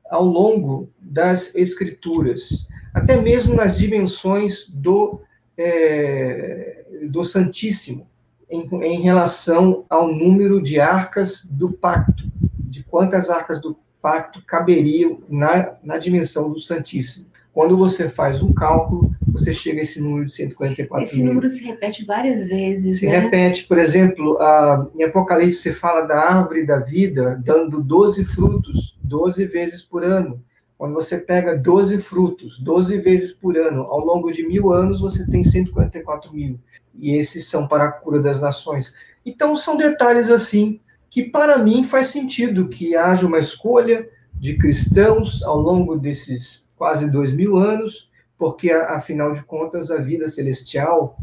ao 0.09 0.23
longo 0.25 0.89
das 0.99 1.53
escrituras, 1.55 2.67
até 2.93 3.15
mesmo 3.17 3.53
nas 3.53 3.77
dimensões 3.77 4.65
do, 4.67 5.21
é, 5.57 6.83
do 7.09 7.23
Santíssimo, 7.23 8.07
em, 8.49 8.67
em 8.83 9.01
relação 9.01 9.85
ao 9.89 10.11
número 10.11 10.61
de 10.61 10.79
arcas 10.79 11.45
do 11.45 11.71
pacto, 11.71 12.23
de 12.57 12.83
quantas 12.83 13.29
arcas 13.29 13.59
do 13.61 13.77
pacto 14.01 14.43
caberiam 14.45 15.19
na, 15.29 15.75
na 15.83 15.97
dimensão 15.97 16.51
do 16.51 16.59
Santíssimo. 16.59 17.27
Quando 17.53 17.75
você 17.75 18.07
faz 18.07 18.41
um 18.41 18.53
cálculo, 18.53 19.11
você 19.27 19.51
chega 19.51 19.79
a 19.79 19.81
esse 19.81 19.99
número 19.99 20.25
de 20.25 20.31
144 20.31 21.03
Esse 21.03 21.17
mil. 21.17 21.27
número 21.27 21.49
se 21.49 21.63
repete 21.65 22.05
várias 22.05 22.47
vezes, 22.47 22.99
Se 22.99 23.05
né? 23.05 23.19
repete, 23.19 23.65
por 23.67 23.77
exemplo, 23.77 24.37
a, 24.39 24.87
em 24.97 25.03
Apocalipse 25.03 25.61
você 25.61 25.73
fala 25.73 26.01
da 26.01 26.17
árvore 26.17 26.65
da 26.65 26.79
vida 26.79 27.39
dando 27.43 27.81
12 27.83 28.23
frutos, 28.23 28.88
12 29.09 29.45
vezes 29.45 29.81
por 29.81 30.03
ano. 30.03 30.41
Quando 30.77 30.93
você 30.93 31.17
pega 31.17 31.57
12 31.57 31.97
frutos, 31.97 32.57
12 32.59 32.99
vezes 32.99 33.31
por 33.33 33.57
ano, 33.57 33.81
ao 33.81 33.99
longo 33.99 34.31
de 34.31 34.47
mil 34.47 34.71
anos, 34.71 35.01
você 35.01 35.29
tem 35.29 35.43
144 35.43 36.33
mil. 36.33 36.57
E 36.95 37.17
esses 37.17 37.47
são 37.47 37.67
para 37.67 37.85
a 37.85 37.91
cura 37.91 38.21
das 38.21 38.39
nações. 38.39 38.93
Então, 39.25 39.55
são 39.55 39.75
detalhes 39.75 40.31
assim 40.31 40.79
que, 41.09 41.23
para 41.23 41.57
mim, 41.57 41.83
faz 41.83 42.07
sentido 42.07 42.69
que 42.69 42.95
haja 42.95 43.27
uma 43.27 43.39
escolha 43.39 44.07
de 44.33 44.57
cristãos 44.57 45.43
ao 45.43 45.59
longo 45.59 45.97
desses 45.97 46.65
quase 46.77 47.09
dois 47.11 47.33
mil 47.33 47.57
anos, 47.57 48.09
porque, 48.37 48.71
afinal 48.71 49.33
de 49.33 49.43
contas, 49.43 49.91
a 49.91 49.97
vida 49.97 50.29
celestial, 50.29 51.17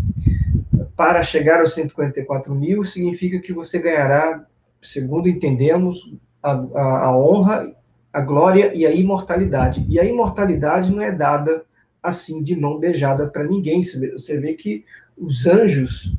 para 0.94 1.22
chegar 1.22 1.60
aos 1.60 1.72
144 1.74 2.54
mil, 2.54 2.84
significa 2.84 3.38
que 3.38 3.52
você 3.52 3.78
ganhará, 3.78 4.44
segundo 4.82 5.28
entendemos, 5.28 6.12
a, 6.42 6.52
a, 6.52 7.04
a 7.06 7.16
honra, 7.16 7.75
a 8.16 8.20
glória 8.22 8.74
e 8.74 8.86
a 8.86 8.90
imortalidade. 8.90 9.84
E 9.90 10.00
a 10.00 10.04
imortalidade 10.04 10.90
não 10.90 11.02
é 11.02 11.12
dada 11.12 11.66
assim 12.02 12.42
de 12.42 12.56
mão 12.56 12.78
beijada 12.78 13.26
para 13.26 13.44
ninguém. 13.44 13.82
Você 13.82 14.40
vê 14.40 14.54
que 14.54 14.86
os 15.14 15.44
anjos, 15.44 16.16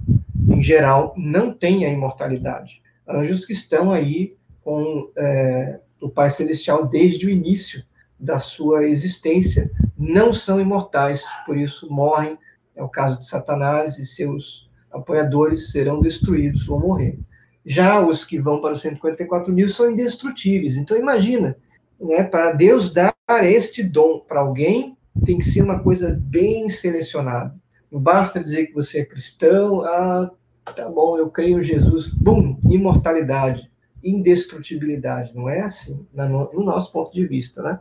em 0.48 0.62
geral, 0.62 1.16
não 1.18 1.52
têm 1.52 1.86
a 1.86 1.90
imortalidade. 1.90 2.84
Anjos 3.10 3.48
que 3.48 3.54
estão 3.54 3.92
aí 3.92 4.38
com 4.62 5.10
é, 5.18 5.80
o 6.00 6.08
Pai 6.08 6.30
Celestial 6.30 6.86
desde 6.88 7.26
o 7.26 7.32
início 7.32 7.84
da 8.20 8.38
sua 8.38 8.86
existência, 8.86 9.72
não 9.98 10.32
são 10.32 10.62
imortais, 10.62 11.24
por 11.48 11.58
isso 11.58 11.92
morrem. 11.92 12.38
É 12.76 12.84
o 12.84 12.90
caso 12.90 13.18
de 13.18 13.26
Satanás 13.26 13.98
e 13.98 14.06
seus 14.06 14.70
apoiadores 14.92 15.72
serão 15.72 16.00
destruídos, 16.00 16.68
vão 16.68 16.80
morrer. 16.80 17.18
Já 17.66 18.00
os 18.00 18.24
que 18.24 18.40
vão 18.40 18.62
para 18.62 18.74
os 18.74 18.82
144 18.82 19.52
mil 19.52 19.68
são 19.68 19.90
indestrutíveis. 19.90 20.78
Então, 20.78 20.96
imagina, 20.96 21.58
né, 22.00 22.24
para 22.24 22.52
Deus 22.52 22.92
dar 22.92 23.14
este 23.44 23.84
dom 23.84 24.20
para 24.20 24.40
alguém, 24.40 24.98
tem 25.26 25.38
que 25.38 25.46
ser 25.46 25.62
uma 25.62 25.80
coisa 25.80 26.18
bem 26.20 26.70
selecionada. 26.70 27.56
Não 27.92 28.00
basta 28.00 28.40
dizer 28.40 28.68
que 28.68 28.74
você 28.74 29.00
é 29.00 29.06
cristão, 29.06 29.82
ah, 29.82 30.32
tá 30.76 30.88
bom, 30.90 31.18
eu 31.18 31.30
creio 31.30 31.60
em 31.60 31.62
Jesus, 31.62 32.08
bum, 32.08 32.60
imortalidade, 32.70 33.72
indestrutibilidade. 34.04 35.34
Não 35.36 35.50
é 35.50 35.62
assim, 35.62 36.06
no 36.14 36.64
nosso 36.64 36.92
ponto 36.92 37.12
de 37.12 37.26
vista, 37.26 37.64
né? 37.64 37.80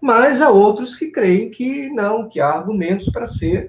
Mas 0.00 0.42
há 0.42 0.50
outros 0.50 0.96
que 0.96 1.10
creem 1.10 1.48
que 1.48 1.88
não, 1.90 2.28
que 2.28 2.40
há 2.40 2.48
argumentos 2.48 3.08
para 3.10 3.24
ser 3.24 3.68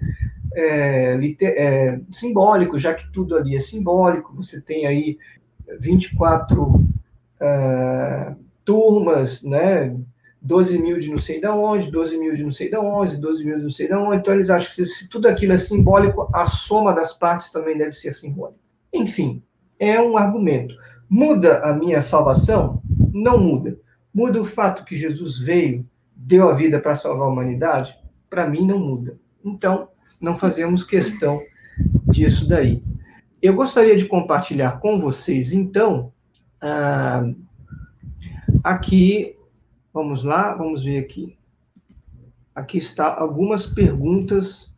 é, 0.55 1.15
é, 1.41 1.99
simbólico, 2.09 2.77
já 2.77 2.93
que 2.93 3.11
tudo 3.11 3.35
ali 3.35 3.55
é 3.55 3.59
simbólico. 3.59 4.35
Você 4.35 4.59
tem 4.59 4.87
aí 4.87 5.17
24 5.79 6.83
é, 7.39 8.33
turmas, 8.63 9.41
né? 9.43 9.95
12 10.41 10.77
mil 10.77 10.99
de 10.99 11.09
não 11.09 11.17
sei 11.17 11.39
da 11.39 11.55
onde, 11.55 11.89
12 11.89 12.17
mil 12.17 12.33
de 12.33 12.43
não 12.43 12.51
sei 12.51 12.69
da 12.69 12.81
onde, 12.81 13.15
12 13.15 13.45
mil 13.45 13.57
de 13.57 13.63
não 13.63 13.69
sei 13.69 13.87
da 13.87 13.97
onde. 13.97 14.17
Então, 14.17 14.33
eles 14.33 14.49
acham 14.49 14.73
que 14.73 14.85
se, 14.85 15.07
tudo 15.07 15.27
aquilo 15.27 15.53
é 15.53 15.57
simbólico, 15.57 16.29
a 16.33 16.45
soma 16.45 16.93
das 16.93 17.13
partes 17.13 17.49
também 17.49 17.77
deve 17.77 17.93
ser 17.93 18.11
simbólica. 18.11 18.59
Enfim, 18.91 19.41
é 19.79 20.01
um 20.01 20.17
argumento. 20.17 20.75
Muda 21.09 21.59
a 21.59 21.71
minha 21.71 22.01
salvação? 22.01 22.81
Não 23.13 23.37
muda. 23.37 23.79
Muda 24.13 24.41
o 24.41 24.45
fato 24.45 24.83
que 24.83 24.97
Jesus 24.97 25.39
veio, 25.39 25.87
deu 26.15 26.49
a 26.49 26.53
vida 26.53 26.77
para 26.79 26.93
salvar 26.93 27.27
a 27.27 27.31
humanidade? 27.31 27.97
Para 28.29 28.47
mim, 28.47 28.65
não 28.65 28.79
muda. 28.79 29.17
Então, 29.45 29.87
não 30.19 30.35
fazemos 30.35 30.83
questão 30.83 31.41
disso 32.05 32.47
daí. 32.47 32.83
Eu 33.41 33.53
gostaria 33.53 33.95
de 33.95 34.05
compartilhar 34.05 34.79
com 34.79 34.99
vocês, 34.99 35.53
então, 35.53 36.11
ah, 36.61 37.23
aqui 38.63 39.35
Vamos 39.93 40.23
lá, 40.23 40.55
vamos 40.55 40.83
ver 40.83 40.97
aqui. 40.97 41.37
Aqui 42.55 42.79
está 42.79 43.15
algumas 43.15 43.67
perguntas 43.67 44.73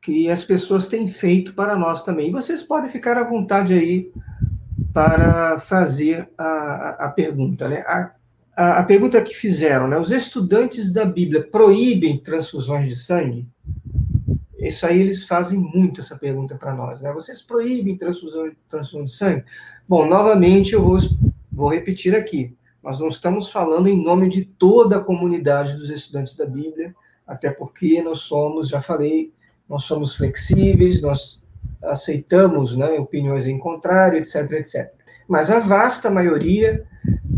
que 0.00 0.30
as 0.30 0.44
pessoas 0.44 0.86
têm 0.86 1.08
feito 1.08 1.54
para 1.54 1.74
nós 1.74 2.04
também. 2.04 2.28
E 2.28 2.32
vocês 2.32 2.62
podem 2.62 2.88
ficar 2.88 3.18
à 3.18 3.24
vontade 3.24 3.74
aí 3.74 4.12
para 4.92 5.58
fazer 5.58 6.30
a, 6.38 7.06
a 7.06 7.08
pergunta, 7.08 7.68
né? 7.68 7.80
A, 7.80 8.12
a, 8.56 8.78
a, 8.78 8.82
pergunta 8.84 9.20
que 9.20 9.34
fizeram, 9.34 9.88
né? 9.88 9.98
Os 9.98 10.12
estudantes 10.12 10.92
da 10.92 11.04
Bíblia 11.04 11.42
proíbem 11.42 12.18
transfusões 12.18 12.88
de 12.88 12.94
sangue? 12.94 13.48
Isso 14.56 14.86
aí 14.86 15.00
eles 15.00 15.24
fazem 15.24 15.58
muito 15.58 16.00
essa 16.00 16.16
pergunta 16.16 16.54
para 16.54 16.72
nós, 16.72 17.00
né? 17.02 17.12
Vocês 17.12 17.42
proíbem 17.42 17.96
transfusão, 17.96 18.52
transfusão 18.68 19.02
de 19.02 19.10
sangue? 19.10 19.44
Bom, 19.88 20.06
novamente 20.06 20.74
eu 20.74 20.82
vou, 20.82 20.96
vou 21.50 21.70
repetir 21.70 22.14
aqui. 22.14 22.56
Nós 22.82 23.00
não 23.00 23.08
estamos 23.08 23.50
falando 23.50 23.88
em 23.88 24.02
nome 24.02 24.28
de 24.28 24.44
toda 24.44 24.96
a 24.96 25.04
comunidade 25.04 25.76
dos 25.76 25.90
estudantes 25.90 26.34
da 26.34 26.46
Bíblia, 26.46 26.94
até 27.26 27.50
porque 27.50 28.02
nós 28.02 28.20
somos, 28.20 28.68
já 28.68 28.80
falei, 28.80 29.32
nós 29.68 29.84
somos 29.84 30.14
flexíveis, 30.14 31.00
nós 31.00 31.42
aceitamos 31.82 32.76
né, 32.76 32.98
opiniões 32.98 33.46
em 33.46 33.58
contrário, 33.58 34.18
etc, 34.18 34.50
etc. 34.52 34.92
Mas 35.28 35.50
a 35.50 35.58
vasta 35.58 36.10
maioria 36.10 36.84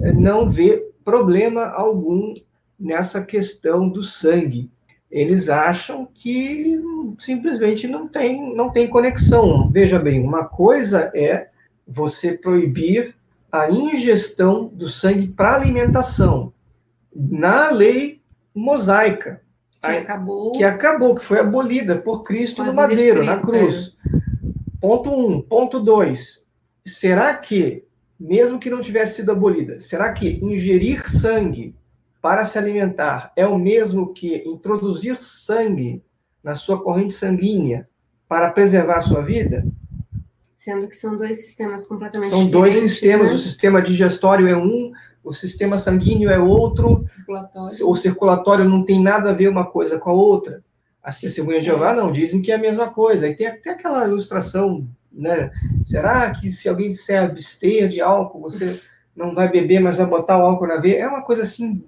eh, 0.02 0.12
não 0.12 0.48
vê 0.48 0.90
problema 1.04 1.66
algum 1.66 2.34
nessa 2.78 3.22
questão 3.22 3.88
do 3.88 4.02
sangue. 4.02 4.70
Eles 5.10 5.48
acham 5.48 6.08
que 6.12 6.80
simplesmente 7.18 7.86
não 7.86 8.08
tem, 8.08 8.54
não 8.56 8.70
tem 8.70 8.88
conexão. 8.88 9.70
Veja 9.70 9.98
bem, 9.98 10.20
uma 10.20 10.46
coisa 10.46 11.10
é 11.14 11.48
você 11.86 12.32
proibir 12.32 13.14
a 13.52 13.70
ingestão 13.70 14.66
do 14.68 14.88
sangue 14.88 15.28
para 15.28 15.54
alimentação 15.54 16.54
na 17.14 17.70
lei 17.70 18.22
mosaica. 18.54 19.42
Que 19.80 19.86
acabou. 19.88 20.52
Que 20.52 20.64
acabou, 20.64 21.14
que 21.14 21.24
foi 21.24 21.38
abolida 21.38 21.96
por 21.96 22.22
Cristo 22.22 22.64
no 22.64 22.72
madeiro, 22.72 23.22
na 23.22 23.36
cruz. 23.36 23.94
É. 24.06 24.18
Ponto 24.80 25.10
um. 25.10 25.42
Ponto 25.42 25.78
dois. 25.78 26.42
Será 26.84 27.34
que, 27.34 27.84
mesmo 28.18 28.58
que 28.58 28.70
não 28.70 28.80
tivesse 28.80 29.16
sido 29.16 29.32
abolida, 29.32 29.78
será 29.78 30.12
que 30.12 30.40
ingerir 30.42 31.08
sangue 31.08 31.76
para 32.22 32.44
se 32.44 32.56
alimentar 32.56 33.32
é 33.36 33.44
o 33.44 33.58
mesmo 33.58 34.12
que 34.12 34.36
introduzir 34.46 35.20
sangue 35.20 36.02
na 36.42 36.54
sua 36.54 36.82
corrente 36.82 37.12
sanguínea 37.12 37.88
para 38.28 38.50
preservar 38.50 38.98
a 38.98 39.02
sua 39.02 39.20
vida? 39.20 39.66
Sendo 40.62 40.86
que 40.86 40.96
são 40.96 41.16
dois 41.16 41.38
sistemas 41.38 41.84
completamente 41.84 42.30
São 42.30 42.46
dois 42.46 42.74
sistemas. 42.74 43.26
Né? 43.26 43.34
O 43.34 43.38
sistema 43.38 43.82
digestório 43.82 44.46
é 44.46 44.56
um, 44.56 44.92
o 45.24 45.32
sistema 45.32 45.76
sanguíneo 45.76 46.30
é 46.30 46.38
outro. 46.38 47.00
Circulatório. 47.00 47.88
O 47.88 47.94
circulatório 47.96 48.64
não 48.64 48.84
tem 48.84 49.02
nada 49.02 49.30
a 49.30 49.32
ver 49.32 49.48
uma 49.48 49.66
coisa 49.66 49.98
com 49.98 50.10
a 50.10 50.12
outra. 50.12 50.62
As 51.02 51.18
testemunhas 51.18 51.64
de 51.64 51.66
Jeová 51.66 51.92
não 51.92 52.12
dizem 52.12 52.40
que 52.40 52.52
é 52.52 52.54
a 52.54 52.58
mesma 52.58 52.88
coisa. 52.88 53.26
E 53.26 53.34
tem 53.34 53.48
até 53.48 53.70
aquela 53.70 54.06
ilustração, 54.06 54.86
né? 55.10 55.50
Será 55.82 56.30
que 56.30 56.48
se 56.52 56.68
alguém 56.68 56.90
disser 56.90 57.24
abster 57.24 57.88
de 57.88 58.00
álcool, 58.00 58.42
você 58.42 58.80
não 59.16 59.34
vai 59.34 59.50
beber, 59.50 59.80
mas 59.80 59.96
vai 59.96 60.06
botar 60.06 60.38
o 60.38 60.42
álcool 60.42 60.68
na 60.68 60.76
veia? 60.76 61.02
É 61.02 61.08
uma 61.08 61.22
coisa 61.22 61.42
assim, 61.42 61.84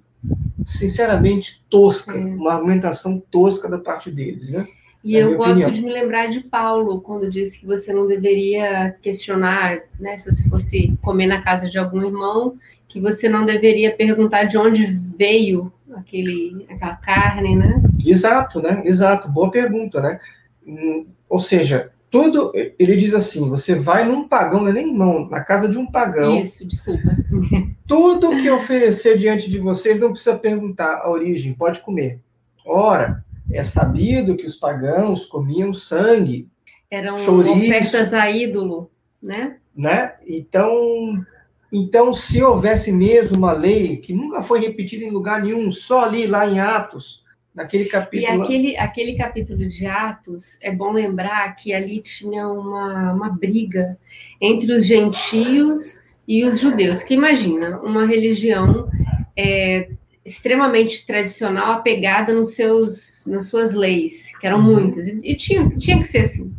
sinceramente 0.65 1.63
tosca, 1.69 2.11
é. 2.11 2.17
uma 2.17 2.55
argumentação 2.55 3.23
tosca 3.31 3.69
da 3.69 3.79
parte 3.79 4.11
deles, 4.11 4.49
né? 4.49 4.67
E 5.05 5.15
eu 5.15 5.37
gosto 5.37 5.51
opinião. 5.51 5.71
de 5.71 5.81
me 5.83 5.93
lembrar 5.93 6.29
de 6.29 6.39
Paulo, 6.39 6.99
quando 6.99 7.29
disse 7.29 7.59
que 7.59 7.65
você 7.67 7.93
não 7.93 8.07
deveria 8.07 8.95
questionar, 9.03 9.81
né, 9.99 10.17
se 10.17 10.31
você 10.31 10.49
fosse 10.49 10.97
comer 10.99 11.27
na 11.27 11.43
casa 11.43 11.69
de 11.69 11.77
algum 11.77 12.03
irmão, 12.03 12.55
que 12.87 12.99
você 12.99 13.29
não 13.29 13.45
deveria 13.45 13.95
perguntar 13.95 14.45
de 14.45 14.57
onde 14.57 14.83
veio 15.15 15.71
aquele, 15.95 16.65
aquela 16.71 16.95
carne, 16.95 17.55
né? 17.55 17.83
Exato, 18.03 18.59
né? 18.59 18.81
Exato. 18.83 19.29
Boa 19.29 19.51
pergunta, 19.51 20.01
né? 20.01 20.19
Hum, 20.65 21.05
ou 21.29 21.39
seja, 21.39 21.91
tudo, 22.09 22.51
ele 22.55 22.95
diz 22.95 23.13
assim, 23.13 23.47
você 23.47 23.75
vai 23.75 24.05
num 24.07 24.27
pagão, 24.27 24.61
não 24.61 24.69
é 24.69 24.73
nem 24.73 24.87
irmão, 24.87 25.29
na 25.29 25.41
casa 25.41 25.67
de 25.69 25.77
um 25.77 25.85
pagão. 25.85 26.39
Isso, 26.39 26.67
desculpa. 26.67 27.15
Tudo 27.85 28.37
que 28.37 28.49
oferecer 28.49 29.19
diante 29.19 29.51
de 29.51 29.59
vocês 29.59 29.99
não 29.99 30.09
precisa 30.09 30.35
perguntar 30.35 31.01
a 31.03 31.11
origem, 31.11 31.53
pode 31.53 31.81
comer. 31.81 32.19
Ora, 32.65 33.24
é 33.51 33.63
sabido 33.63 34.35
que 34.35 34.45
os 34.45 34.55
pagãos 34.55 35.25
comiam 35.25 35.71
sangue. 35.73 36.47
Eram 36.89 37.17
chouriço, 37.17 37.57
ofertas 37.57 38.13
a 38.13 38.29
ídolo, 38.29 38.89
né? 39.21 39.57
né? 39.75 40.13
Então, 40.27 41.25
então, 41.71 42.13
se 42.13 42.41
houvesse 42.41 42.91
mesmo 42.91 43.37
uma 43.37 43.51
lei 43.51 43.97
que 43.97 44.13
nunca 44.13 44.41
foi 44.41 44.59
repetida 44.61 45.03
em 45.03 45.11
lugar 45.11 45.43
nenhum, 45.43 45.71
só 45.71 46.05
ali 46.05 46.25
lá 46.25 46.47
em 46.47 46.59
Atos, 46.59 47.23
naquele 47.53 47.85
capítulo. 47.85 48.39
E 48.39 48.41
aquele, 48.41 48.77
aquele 48.77 49.15
capítulo 49.15 49.67
de 49.67 49.85
Atos, 49.85 50.59
é 50.61 50.71
bom 50.71 50.91
lembrar 50.91 51.55
que 51.55 51.73
ali 51.73 52.01
tinha 52.01 52.47
uma, 52.47 53.13
uma 53.13 53.29
briga 53.29 53.97
entre 54.39 54.71
os 54.73 54.85
gentios 54.85 56.01
e 56.27 56.45
os 56.45 56.59
judeus. 56.59 57.01
Que 57.03 57.13
imagina, 57.13 57.79
uma 57.79 58.05
religião 58.05 58.89
é, 59.37 59.89
extremamente 60.25 61.05
tradicional, 61.05 61.73
apegada 61.73 62.33
nos 62.33 62.55
seus, 62.55 63.25
nas 63.27 63.47
suas 63.47 63.73
leis, 63.75 64.35
que 64.39 64.47
eram 64.47 64.57
uhum. 64.57 64.81
muitas, 64.81 65.07
e, 65.07 65.19
e 65.23 65.35
tinha, 65.35 65.69
tinha 65.77 65.99
que 65.99 66.07
ser 66.07 66.19
assim. 66.19 66.51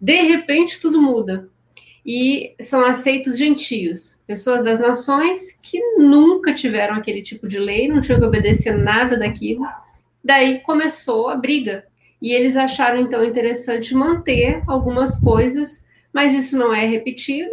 De 0.00 0.22
repente, 0.22 0.80
tudo 0.80 1.02
muda. 1.02 1.48
E 2.06 2.54
são 2.60 2.82
aceitos 2.82 3.36
gentios, 3.36 4.18
pessoas 4.26 4.64
das 4.64 4.80
nações 4.80 5.58
que 5.60 5.78
nunca 5.98 6.54
tiveram 6.54 6.94
aquele 6.94 7.20
tipo 7.20 7.46
de 7.46 7.58
lei, 7.58 7.88
não 7.88 8.00
tinham 8.00 8.18
que 8.18 8.26
obedecer 8.26 8.78
nada 8.78 9.18
daquilo. 9.18 9.66
Daí 10.24 10.60
começou 10.60 11.28
a 11.28 11.36
briga. 11.36 11.84
E 12.22 12.32
eles 12.32 12.56
acharam 12.56 13.00
então 13.00 13.24
interessante 13.24 13.94
manter 13.94 14.62
algumas 14.66 15.20
coisas, 15.20 15.84
mas 16.12 16.34
isso 16.34 16.58
não 16.58 16.72
é 16.72 16.86
repetido. 16.86 17.50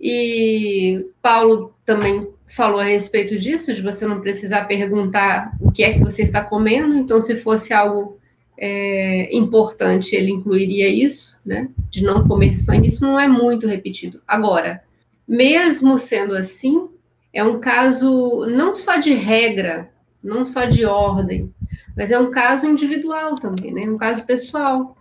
E 0.00 1.06
Paulo 1.20 1.74
também 1.84 2.26
falou 2.46 2.80
a 2.80 2.84
respeito 2.84 3.38
disso, 3.38 3.74
de 3.74 3.82
você 3.82 4.06
não 4.06 4.20
precisar 4.20 4.64
perguntar 4.64 5.52
o 5.60 5.72
que 5.72 5.82
é 5.82 5.92
que 5.92 6.00
você 6.00 6.22
está 6.22 6.42
comendo, 6.42 6.94
então 6.94 7.20
se 7.20 7.36
fosse 7.36 7.72
algo 7.72 8.18
é, 8.58 9.34
importante, 9.36 10.14
ele 10.14 10.30
incluiria 10.30 10.88
isso, 10.88 11.38
né, 11.44 11.68
de 11.90 12.02
não 12.04 12.26
comer 12.26 12.54
sangue, 12.54 12.88
isso 12.88 13.04
não 13.04 13.18
é 13.18 13.26
muito 13.26 13.66
repetido. 13.66 14.20
Agora, 14.26 14.82
mesmo 15.26 15.98
sendo 15.98 16.34
assim, 16.36 16.88
é 17.32 17.42
um 17.42 17.58
caso 17.58 18.46
não 18.46 18.74
só 18.74 18.96
de 18.96 19.12
regra, 19.12 19.90
não 20.22 20.44
só 20.44 20.64
de 20.64 20.84
ordem, 20.84 21.52
mas 21.96 22.10
é 22.10 22.18
um 22.18 22.30
caso 22.30 22.66
individual 22.66 23.34
também, 23.36 23.72
né, 23.72 23.82
um 23.88 23.98
caso 23.98 24.24
pessoal. 24.24 24.96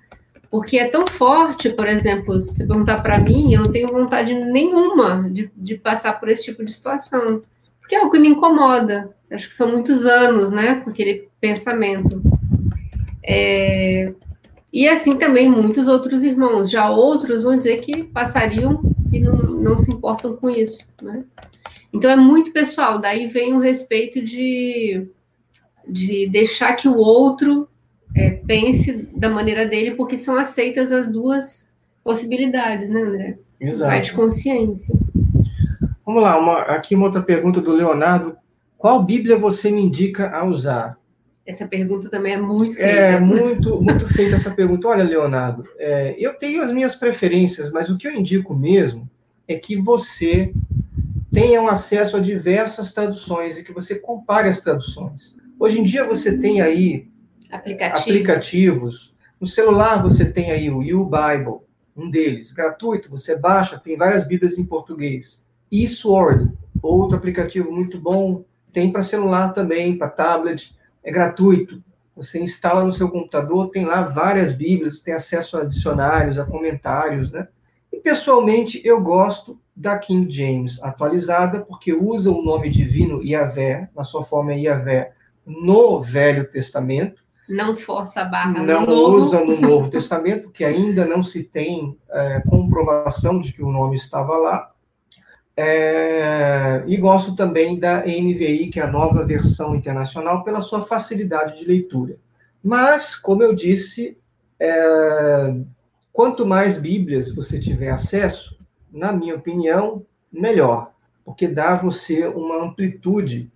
Porque 0.54 0.78
é 0.78 0.88
tão 0.88 1.08
forte, 1.08 1.72
por 1.72 1.88
exemplo, 1.88 2.40
se 2.40 2.54
você 2.54 2.68
perguntar 2.68 3.02
para 3.02 3.18
mim, 3.18 3.52
eu 3.52 3.64
não 3.64 3.72
tenho 3.72 3.88
vontade 3.88 4.36
nenhuma 4.36 5.28
de, 5.28 5.50
de 5.58 5.76
passar 5.76 6.20
por 6.20 6.30
esse 6.30 6.44
tipo 6.46 6.64
de 6.64 6.72
situação. 6.72 7.42
Porque 7.80 7.96
é 7.96 8.04
o 8.04 8.12
que 8.12 8.20
me 8.20 8.28
incomoda. 8.28 9.10
Acho 9.32 9.48
que 9.48 9.56
são 9.56 9.72
muitos 9.72 10.06
anos, 10.06 10.52
né, 10.52 10.76
com 10.76 10.92
aquele 10.92 11.28
pensamento. 11.42 12.22
É, 13.24 14.14
e 14.72 14.88
assim 14.88 15.18
também 15.18 15.50
muitos 15.50 15.88
outros 15.88 16.24
irmãos. 16.24 16.70
Já 16.70 16.88
outros 16.88 17.42
vão 17.42 17.58
dizer 17.58 17.78
que 17.78 18.04
passariam 18.04 18.80
e 19.12 19.20
não, 19.20 19.34
não 19.36 19.76
se 19.76 19.92
importam 19.92 20.36
com 20.36 20.52
isso, 20.52 20.94
né? 21.02 21.24
Então 21.92 22.12
é 22.12 22.16
muito 22.16 22.54
pessoal. 22.54 23.00
Daí 23.00 23.26
vem 23.26 23.56
o 23.56 23.60
respeito 23.60 24.22
de, 24.22 25.08
de 25.90 26.30
deixar 26.30 26.74
que 26.74 26.88
o 26.88 26.98
outro 26.98 27.68
é, 28.16 28.32
pense 28.32 29.10
da 29.16 29.30
maneira 29.30 29.66
dele, 29.66 29.96
porque 29.96 30.18
são 30.18 30.36
aceitas 30.36 30.92
as 30.92 31.08
duas 31.12 31.70
possibilidades, 32.04 32.90
né, 32.90 33.02
André? 33.02 33.38
Exato. 33.60 33.92
Vai 33.92 34.02
de 34.02 34.14
consciência. 34.14 34.98
Vamos 36.06 36.22
lá, 36.22 36.38
uma, 36.38 36.62
aqui 36.64 36.96
uma 36.96 37.06
outra 37.06 37.22
pergunta 37.22 37.62
do 37.62 37.72
Leonardo. 37.72 38.36
Qual 38.78 39.02
Bíblia 39.02 39.38
você 39.38 39.72
me 39.72 39.82
indica 39.82 40.30
a 40.30 40.44
usar? 40.44 40.98
Essa 41.46 41.68
pergunta 41.68 42.10
também 42.10 42.34
é 42.34 42.38
muito 42.38 42.76
feita. 42.76 42.90
É 42.90 43.20
muito, 43.20 43.82
muito 43.82 44.08
feita 44.08 44.36
essa 44.36 44.52
pergunta. 44.52 44.88
Olha, 44.88 45.04
Leonardo, 45.04 45.66
é, 45.78 46.16
eu 46.18 46.34
tenho 46.36 46.62
as 46.62 46.72
minhas 46.72 46.96
preferências, 46.96 47.72
mas 47.72 47.90
o 47.90 47.98
que 47.98 48.08
eu 48.08 48.12
indico 48.12 48.54
mesmo 48.54 49.10
é 49.48 49.56
que 49.56 49.76
você 49.76 50.54
tenha 51.32 51.62
um 51.62 51.68
acesso 51.68 52.16
a 52.16 52.20
diversas 52.20 52.92
traduções 52.92 53.58
e 53.58 53.64
que 53.64 53.74
você 53.74 53.96
compare 53.96 54.48
as 54.48 54.60
traduções. 54.60 55.36
Hoje 55.60 55.80
em 55.80 55.84
dia 55.84 56.06
você 56.06 56.38
tem 56.38 56.62
aí 56.62 57.08
aplicativos. 57.54 58.02
aplicativos. 58.02 59.16
No 59.40 59.48
celular 59.48 60.02
você 60.02 60.26
tem 60.26 60.52
aí 60.52 60.70
o 60.70 60.82
YouBible, 60.82 61.60
um 61.96 62.10
deles, 62.10 62.52
gratuito, 62.52 63.10
você 63.10 63.36
baixa, 63.36 63.78
tem 63.78 63.96
várias 63.96 64.24
Bíblias 64.24 64.58
em 64.58 64.66
português. 64.66 65.44
eSword, 65.72 66.52
outro 66.82 67.18
aplicativo 67.18 67.72
muito 67.72 68.00
bom, 68.00 68.44
tem 68.72 68.92
para 68.92 69.02
celular 69.02 69.54
também, 69.54 69.98
para 69.98 70.10
tablet, 70.10 70.76
é 71.04 71.12
gratuito. 71.12 71.84
Você 72.16 72.40
instala 72.40 72.84
no 72.84 72.92
seu 72.92 73.10
computador, 73.10 73.70
tem 73.70 73.86
lá 73.86 74.02
várias 74.04 74.52
Bíblias, 74.52 75.00
tem 75.00 75.14
acesso 75.14 75.58
a 75.58 75.64
dicionários, 75.64 76.40
a 76.40 76.46
comentários, 76.46 77.32
né? 77.32 77.48
E 77.92 78.00
pessoalmente 78.00 78.82
eu 78.84 79.00
gosto 79.02 79.60
da 79.76 79.98
King 79.98 80.32
James 80.32 80.82
atualizada, 80.82 81.62
porque 81.62 81.94
usa 81.94 82.32
o 82.32 82.44
nome 82.44 82.70
divino 82.70 83.24
Yahvé, 83.24 83.90
na 83.96 84.04
sua 84.04 84.24
forma 84.24 84.54
Yahvé, 84.54 85.12
no 85.46 86.02
Velho 86.02 86.50
Testamento, 86.50 87.23
não 87.54 87.76
força 87.76 88.22
a 88.22 88.26
barra 88.26 88.64
não 88.64 88.86
no 88.86 89.10
usa 89.16 89.46
no 89.46 89.62
Novo 89.62 89.90
Testamento, 89.90 90.50
que 90.50 90.66
ainda 90.66 91.06
não 91.06 91.22
se 91.22 91.44
tem 91.44 91.96
é, 92.10 92.42
comprovação 92.42 93.40
de 93.40 93.54
que 93.54 93.62
o 93.62 93.72
nome 93.72 93.96
estava 93.96 94.36
lá. 94.38 94.72
É, 95.56 96.84
e 96.88 96.98
gosto 96.98 97.36
também 97.36 97.78
da 97.78 98.00
NVI, 98.00 98.70
que 98.70 98.80
é 98.80 98.84
a 98.84 98.92
nova 98.92 99.24
versão 99.24 99.76
internacional, 99.76 100.44
pela 100.44 100.62
sua 100.62 100.82
facilidade 100.82 101.60
de 101.60 101.66
leitura. 101.66 102.18
Mas, 102.64 103.16
como 103.16 103.44
eu 103.44 103.54
disse, 103.54 104.18
é, 104.60 105.56
quanto 106.12 106.48
mais 106.48 106.80
Bíblias 106.80 107.34
você 107.34 107.60
tiver 107.60 107.92
acesso, 107.92 108.58
na 108.92 109.12
minha 109.12 109.36
opinião, 109.36 110.04
melhor, 110.32 110.92
porque 111.24 111.48
dá 111.48 111.74
a 111.74 111.78
você 111.78 112.26
uma 112.26 112.64
amplitude, 112.64 113.52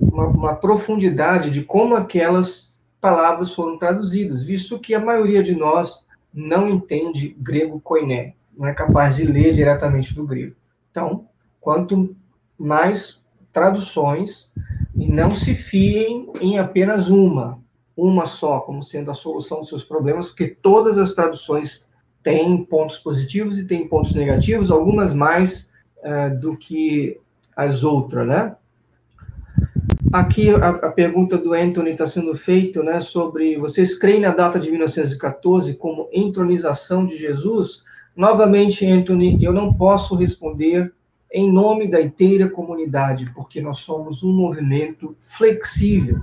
uma, 0.00 0.26
uma 0.26 0.54
profundidade 0.54 1.50
de 1.50 1.62
como 1.62 1.96
aquelas 1.96 2.71
palavras 3.02 3.52
foram 3.52 3.76
traduzidas, 3.76 4.44
visto 4.44 4.78
que 4.78 4.94
a 4.94 5.00
maioria 5.00 5.42
de 5.42 5.56
nós 5.56 6.06
não 6.32 6.68
entende 6.68 7.36
grego 7.40 7.80
koiné, 7.80 8.34
não 8.56 8.64
é 8.64 8.72
capaz 8.72 9.16
de 9.16 9.24
ler 9.24 9.52
diretamente 9.52 10.14
do 10.14 10.24
grego. 10.24 10.54
Então, 10.88 11.26
quanto 11.60 12.14
mais 12.56 13.20
traduções, 13.52 14.52
e 14.94 15.08
não 15.08 15.34
se 15.34 15.52
fiem 15.52 16.30
em 16.40 16.60
apenas 16.60 17.10
uma, 17.10 17.58
uma 17.96 18.24
só, 18.24 18.60
como 18.60 18.84
sendo 18.84 19.10
a 19.10 19.14
solução 19.14 19.58
dos 19.58 19.68
seus 19.68 19.82
problemas, 19.82 20.28
porque 20.28 20.46
todas 20.46 20.96
as 20.96 21.12
traduções 21.12 21.90
têm 22.22 22.64
pontos 22.64 22.98
positivos 22.98 23.58
e 23.58 23.66
têm 23.66 23.88
pontos 23.88 24.14
negativos, 24.14 24.70
algumas 24.70 25.12
mais 25.12 25.68
uh, 25.98 26.38
do 26.38 26.56
que 26.56 27.20
as 27.56 27.82
outras, 27.82 28.28
né? 28.28 28.56
Aqui 30.10 30.50
a, 30.50 30.68
a 30.68 30.90
pergunta 30.90 31.36
do 31.36 31.52
Anthony 31.52 31.90
está 31.90 32.06
sendo 32.06 32.34
feita, 32.34 32.82
né, 32.82 33.00
sobre 33.00 33.56
vocês 33.56 33.94
creem 33.94 34.20
na 34.20 34.30
data 34.30 34.58
de 34.58 34.70
1914 34.70 35.74
como 35.74 36.08
entronização 36.12 37.04
de 37.04 37.16
Jesus? 37.16 37.82
Novamente, 38.16 38.86
Anthony, 38.86 39.42
eu 39.42 39.52
não 39.52 39.72
posso 39.72 40.14
responder 40.14 40.92
em 41.30 41.50
nome 41.50 41.88
da 41.88 42.00
inteira 42.00 42.48
comunidade, 42.48 43.30
porque 43.34 43.60
nós 43.60 43.78
somos 43.78 44.22
um 44.22 44.32
movimento 44.32 45.16
flexível. 45.20 46.20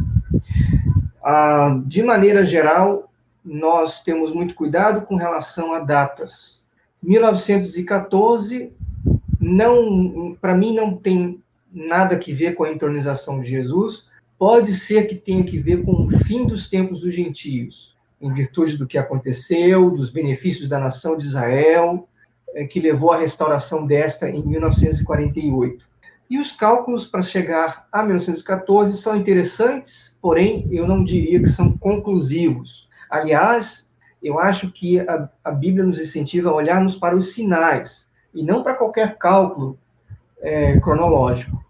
Ah, 1.24 1.82
de 1.86 2.04
maneira 2.04 2.44
geral, 2.44 3.12
nós 3.44 4.02
temos 4.04 4.32
muito 4.32 4.54
cuidado 4.54 5.02
com 5.02 5.16
relação 5.16 5.74
a 5.74 5.80
datas. 5.80 6.64
1914 7.02 8.72
não, 9.40 10.36
para 10.40 10.54
mim 10.54 10.76
não 10.76 10.96
tem 10.96 11.42
nada 11.72 12.18
que 12.18 12.34
ver 12.34 12.56
com 12.56 12.64
a 12.64 12.72
entronização 12.72 13.40
de 13.40 13.50
Jesus. 13.50 14.08
Pode 14.38 14.74
ser 14.74 15.08
que 15.08 15.16
tenha 15.16 15.44
que 15.44 15.60
ver 15.60 15.84
com 15.84 16.06
o 16.06 16.10
fim 16.10 16.46
dos 16.46 16.68
tempos 16.68 17.02
dos 17.02 17.14
gentios, 17.14 17.96
em 18.22 18.34
virtude 18.34 18.78
do 18.78 18.88
que 18.88 18.98
aconteceu, 18.98 19.92
dos 19.92 20.10
benefícios 20.10 20.68
da 20.68 20.80
nação 20.80 21.18
de 21.18 21.26
Israel, 21.26 22.08
eh, 22.56 22.66
que 22.66 22.80
levou 22.80 23.12
à 23.12 23.18
restauração 23.18 23.86
desta 23.86 24.30
em 24.30 24.44
1948. 24.44 25.88
E 26.30 26.38
os 26.38 26.52
cálculos 26.52 27.08
para 27.08 27.22
chegar 27.22 27.88
a 27.92 28.04
1914 28.04 28.98
são 28.98 29.16
interessantes, 29.16 30.16
porém 30.22 30.68
eu 30.72 30.88
não 30.88 31.04
diria 31.04 31.40
que 31.40 31.50
são 31.50 31.76
conclusivos. 31.78 32.88
Aliás, 33.10 33.90
eu 34.22 34.40
acho 34.40 34.72
que 34.72 35.00
a, 35.00 35.30
a 35.44 35.52
Bíblia 35.52 35.84
nos 35.84 36.00
incentiva 36.00 36.50
a 36.50 36.54
olharmos 36.54 36.96
para 36.96 37.16
os 37.16 37.34
sinais 37.34 38.10
e 38.34 38.44
não 38.44 38.62
para 38.62 38.76
qualquer 38.76 39.18
cálculo 39.18 39.78
é, 40.42 40.80
cronológico. 40.80 41.64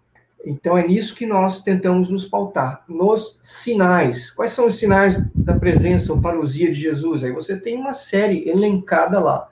Então 0.44 0.76
é 0.76 0.86
nisso 0.86 1.14
que 1.14 1.26
nós 1.26 1.62
tentamos 1.62 2.08
nos 2.08 2.24
pautar, 2.24 2.82
nos 2.88 3.38
sinais. 3.42 4.30
Quais 4.30 4.52
são 4.52 4.66
os 4.66 4.78
sinais 4.78 5.22
da 5.34 5.54
presença 5.54 6.12
ou 6.12 6.20
parousia 6.20 6.72
de 6.72 6.80
Jesus? 6.80 7.24
Aí 7.24 7.32
você 7.32 7.56
tem 7.56 7.76
uma 7.76 7.92
série 7.92 8.48
elencada 8.48 9.20
lá. 9.20 9.48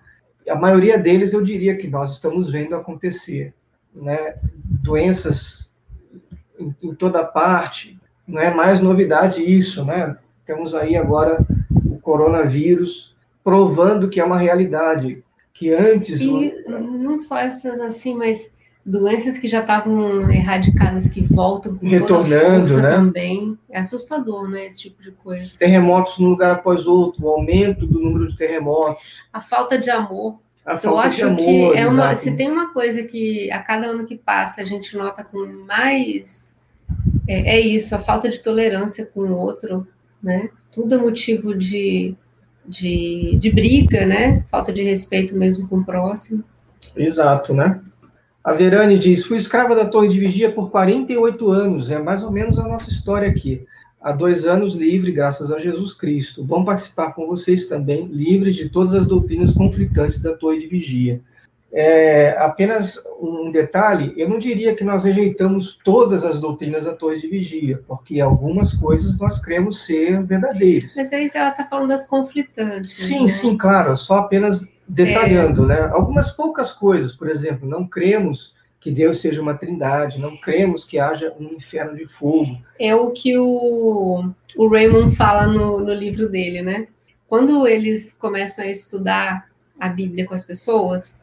A 0.49 0.57
maioria 0.57 0.97
deles 0.97 1.35
eu 1.35 1.43
diria 1.43 1.77
que 1.77 1.89
nós 1.89 2.13
estamos 2.13 2.51
vendo 2.51 2.75
acontecer 2.75 3.53
né, 3.95 4.37
doenças 4.83 5.71
em, 6.59 6.75
em, 6.83 6.95
toda 6.95 7.23
parte, 7.23 7.99
não 8.27 8.41
é 8.41 8.53
mais 8.53 8.81
novidade 8.81 9.43
isso, 9.43 9.85
né? 9.85 10.17
Temos 10.47 10.75
aí 10.75 10.97
agora 10.97 11.47
o 11.85 11.99
coronavírus 11.99 13.15
provando 13.45 14.09
que 14.09 14.21
é 14.21 14.25
uma 14.25 14.39
realidade 14.39 15.23
que 15.53 15.73
antes 15.73 16.21
e 16.21 16.55
não 16.69 17.19
só 17.19 17.39
essas 17.39 17.81
assim, 17.81 18.15
mas 18.15 18.55
doenças 18.85 19.39
que 19.39 19.49
já 19.49 19.61
estavam 19.61 20.31
erradicadas 20.31 21.09
que 21.09 21.21
voltam 21.23 21.77
com 21.77 21.87
retornando, 21.87 22.69
toda 22.69 22.83
né? 22.83 22.91
também 22.91 23.59
é 23.69 23.81
assustador, 23.81 24.49
né? 24.49 24.67
Esse 24.67 24.83
tipo 24.83 25.03
de 25.03 25.11
coisa. 25.13 25.53
Terremotos 25.59 26.19
num 26.19 26.31
lugar 26.31 26.53
após 26.53 26.87
outro, 26.87 27.27
o 27.27 27.29
aumento 27.29 27.87
do 27.87 28.01
número 28.01 28.27
de 28.27 28.37
terremotos, 28.37 29.25
a 29.33 29.41
falta 29.41 29.79
de 29.79 29.91
amor 29.91 30.39
eu 30.83 30.99
acho 30.99 31.25
amor, 31.25 31.37
que 31.37 31.79
é 31.79 31.87
uma, 31.87 32.15
se 32.15 32.37
tem 32.37 32.51
uma 32.51 32.73
coisa 32.73 33.03
que 33.03 33.51
a 33.51 33.59
cada 33.59 33.87
ano 33.87 34.05
que 34.05 34.17
passa 34.17 34.61
a 34.61 34.65
gente 34.65 34.95
nota 34.97 35.25
com 35.25 35.47
mais 35.67 36.53
é, 37.27 37.57
é, 37.57 37.61
isso, 37.61 37.95
a 37.95 37.99
falta 37.99 38.29
de 38.29 38.41
tolerância 38.41 39.07
com 39.07 39.21
o 39.21 39.37
outro, 39.37 39.87
né? 40.23 40.51
Tudo 40.71 40.95
é 40.95 40.99
motivo 40.99 41.55
de, 41.55 42.15
de, 42.67 43.37
de 43.41 43.51
briga, 43.51 44.05
né? 44.07 44.45
Falta 44.51 44.73
de 44.73 44.83
respeito 44.83 45.35
mesmo 45.35 45.69
com 45.69 45.79
o 45.79 45.85
próximo. 45.85 46.45
Exato, 46.95 47.55
né? 47.55 47.81
A 48.49 48.55
Verane 48.55 48.99
diz: 48.99 49.27
fui 49.27 49.37
escrava 49.37 49.75
da 49.75 49.85
Torre 49.85 50.09
de 50.09 50.19
Vigia 50.19 50.51
por 50.51 50.71
48 50.71 51.51
anos, 51.51 51.91
é 51.91 51.99
mais 51.99 52.23
ou 52.23 52.31
menos 52.31 52.59
a 52.59 52.67
nossa 52.67 52.89
história 52.89 53.29
aqui 53.29 53.67
há 54.01 54.11
dois 54.11 54.47
anos 54.47 54.75
livre, 54.75 55.13
graças 55.13 55.53
a 55.53 55.59
Jesus 55.59 55.93
Cristo. 55.93 56.43
Bom 56.43 56.65
participar 56.65 57.13
com 57.13 57.27
vocês 57.27 57.67
também, 57.67 58.07
livres 58.07 58.55
de 58.55 58.71
todas 58.71 58.95
as 58.95 59.07
doutrinas 59.07 59.53
conflitantes 59.53 60.19
da 60.19 60.33
Torre 60.33 60.61
de 60.61 60.67
Vigia. 60.67 61.21
É, 61.71 62.39
apenas 62.39 62.99
um 63.21 63.51
detalhe, 63.51 64.15
eu 64.17 64.27
não 64.27 64.39
diria 64.39 64.75
que 64.75 64.83
nós 64.83 65.05
rejeitamos 65.05 65.79
todas 65.85 66.25
as 66.25 66.41
doutrinas 66.41 66.87
da 66.87 66.95
Torre 66.95 67.19
de 67.19 67.29
Vigia, 67.29 67.83
porque 67.87 68.19
algumas 68.19 68.73
coisas 68.73 69.19
nós 69.19 69.39
cremos 69.39 69.85
ser 69.85 70.23
verdadeiras. 70.23 70.95
Mas 70.97 71.13
aí 71.13 71.31
ela 71.35 71.51
está 71.51 71.67
falando 71.67 71.89
das 71.91 72.07
conflitantes. 72.07 72.97
Sim, 72.97 73.25
né? 73.25 73.29
sim, 73.29 73.59
claro, 73.59 73.95
só 73.95 74.15
apenas 74.15 74.73
detalhando, 74.89 75.65
é. 75.65 75.67
né? 75.67 75.91
Algumas 75.93 76.31
poucas 76.31 76.73
coisas, 76.73 77.13
por 77.13 77.29
exemplo, 77.29 77.69
não 77.69 77.87
cremos 77.87 78.57
que 78.81 78.91
Deus 78.91 79.21
seja 79.21 79.43
uma 79.43 79.55
trindade, 79.55 80.21
não 80.21 80.37
cremos 80.37 80.85
que 80.85 80.99
haja 80.99 81.35
um 81.39 81.53
inferno 81.53 81.97
de 81.97 82.07
fogo. 82.07 82.59
É 82.79 82.95
o 82.95 83.11
que 83.11 83.37
o, 83.37 84.31
o 84.57 84.69
Raymond 84.69 85.15
fala 85.15 85.47
no, 85.47 85.81
no 85.81 85.93
livro 85.93 86.29
dele, 86.29 86.63
né? 86.63 86.87
Quando 87.27 87.67
eles 87.67 88.13
começam 88.13 88.65
a 88.65 88.69
estudar 88.69 89.49
a 89.79 89.89
Bíblia 89.89 90.27
com 90.27 90.35
as 90.35 90.45
pessoas, 90.45 91.19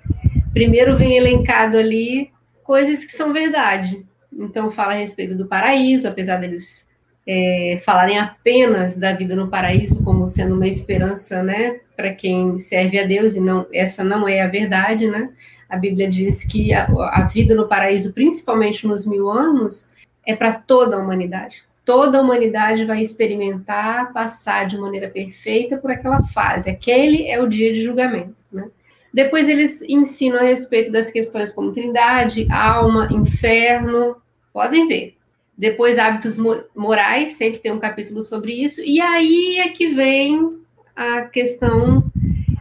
primeiro 0.54 0.96
vem 0.96 1.18
elencado 1.18 1.78
ali 1.78 2.32
coisas 2.64 3.04
que 3.04 3.14
são 3.14 3.34
verdade. 3.34 4.06
Então 4.32 4.70
fala 4.70 4.94
a 4.94 4.98
respeito 4.98 5.36
do 5.36 5.48
paraíso, 5.48 6.08
apesar 6.08 6.38
deles 6.38 6.85
é, 7.28 7.80
falarem 7.84 8.20
apenas 8.20 8.98
da 8.98 9.14
vida 9.14 9.36
no 9.36 9.50
paraíso 9.50 10.04
como 10.04 10.28
sendo 10.28 10.56
uma 10.56 10.68
esperança, 10.68 11.42
né, 11.42 11.80
para 11.96 12.14
quem 12.14 12.60
serve 12.60 13.00
a 13.00 13.06
Deus 13.06 13.36
e 13.36 13.40
não 13.40 13.66
essa 13.74 14.04
não 14.04 14.28
é 14.28 14.42
a 14.42 14.48
verdade, 14.48 15.08
né? 15.08 15.30
A 15.68 15.78
Bíblia 15.78 16.10
diz 16.10 16.44
que 16.44 16.74
a, 16.74 16.86
a 16.86 17.26
vida 17.26 17.56
no 17.56 17.68
paraíso, 17.68 18.14
principalmente 18.14 18.86
nos 18.86 19.06
mil 19.06 19.30
anos, 19.30 19.92
é 20.26 20.36
para 20.36 20.54
toda 20.54 20.96
a 20.96 21.00
humanidade. 21.00 21.64
Toda 21.84 22.18
a 22.18 22.22
humanidade 22.22 22.86
vai 22.86 23.02
experimentar 23.02 24.12
passar 24.12 24.66
de 24.68 24.78
maneira 24.78 25.08
perfeita 25.10 25.78
por 25.78 25.92
aquela 25.92 26.22
fase. 26.24 26.70
Aquele 26.70 27.28
é 27.28 27.42
o 27.42 27.48
dia 27.48 27.74
de 27.74 27.84
julgamento, 27.84 28.36
né? 28.52 28.68
Depois 29.14 29.48
eles 29.48 29.82
ensinam 29.84 30.40
a 30.40 30.44
respeito 30.44 30.92
das 30.92 31.10
questões 31.10 31.54
como 31.54 31.72
trindade, 31.72 32.48
alma, 32.52 33.08
inferno, 33.10 34.18
podem 34.52 34.88
ver. 34.88 35.16
Depois 35.58 35.98
hábitos 35.98 36.38
morais, 36.76 37.32
sempre 37.32 37.60
tem 37.60 37.72
um 37.72 37.80
capítulo 37.80 38.22
sobre 38.22 38.54
isso. 38.54 38.82
E 38.82 39.00
aí 39.00 39.58
é 39.60 39.70
que 39.70 39.88
vem 39.88 40.58
a 40.96 41.22
questão 41.24 42.04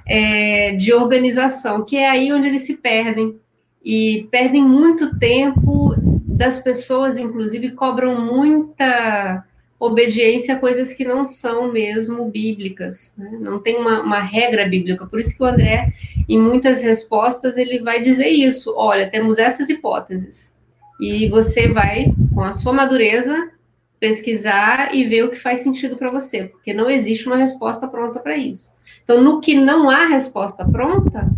é, 0.06 0.72
de 0.76 0.92
organização, 0.92 1.84
que 1.84 1.96
é 1.96 2.08
aí 2.08 2.32
onde 2.32 2.48
eles 2.48 2.62
se 2.62 2.76
perdem. 2.76 3.36
E 3.84 4.28
perdem 4.30 4.62
muito 4.62 5.18
tempo 5.18 5.94
das 6.26 6.58
pessoas, 6.60 7.18
inclusive, 7.18 7.72
cobram 7.72 8.20
muita 8.20 9.44
obediência 9.78 10.54
a 10.54 10.58
coisas 10.58 10.94
que 10.94 11.04
não 11.04 11.24
são 11.24 11.70
mesmo 11.70 12.30
bíblicas, 12.30 13.14
né? 13.18 13.36
não 13.40 13.60
tem 13.60 13.76
uma, 13.76 14.00
uma, 14.00 14.20
regra 14.20 14.66
bíblica. 14.66 15.06
Por 15.06 15.20
isso 15.20 15.36
que 15.36 15.42
o 15.42 15.46
André, 15.46 15.92
em 16.28 16.40
muitas 16.40 16.80
respostas, 16.80 17.56
ele 17.56 17.80
vai 17.80 18.00
dizer 18.00 18.28
isso: 18.28 18.72
olha, 18.76 19.10
temos 19.10 19.38
essas 19.38 19.68
hipóteses. 19.68 20.53
E 21.00 21.28
você 21.28 21.68
vai, 21.68 22.14
com 22.34 22.42
a 22.42 22.52
sua 22.52 22.72
madureza, 22.72 23.50
pesquisar 23.98 24.94
e 24.94 25.04
ver 25.04 25.24
o 25.24 25.30
que 25.30 25.38
faz 25.38 25.60
sentido 25.60 25.96
para 25.96 26.10
você, 26.10 26.44
porque 26.44 26.74
não 26.74 26.90
existe 26.90 27.26
uma 27.26 27.36
resposta 27.36 27.88
pronta 27.88 28.20
para 28.20 28.36
isso. 28.36 28.70
Então, 29.02 29.22
no 29.22 29.40
que 29.40 29.54
não 29.54 29.88
há 29.88 30.06
resposta 30.06 30.64
pronta, 30.64 31.30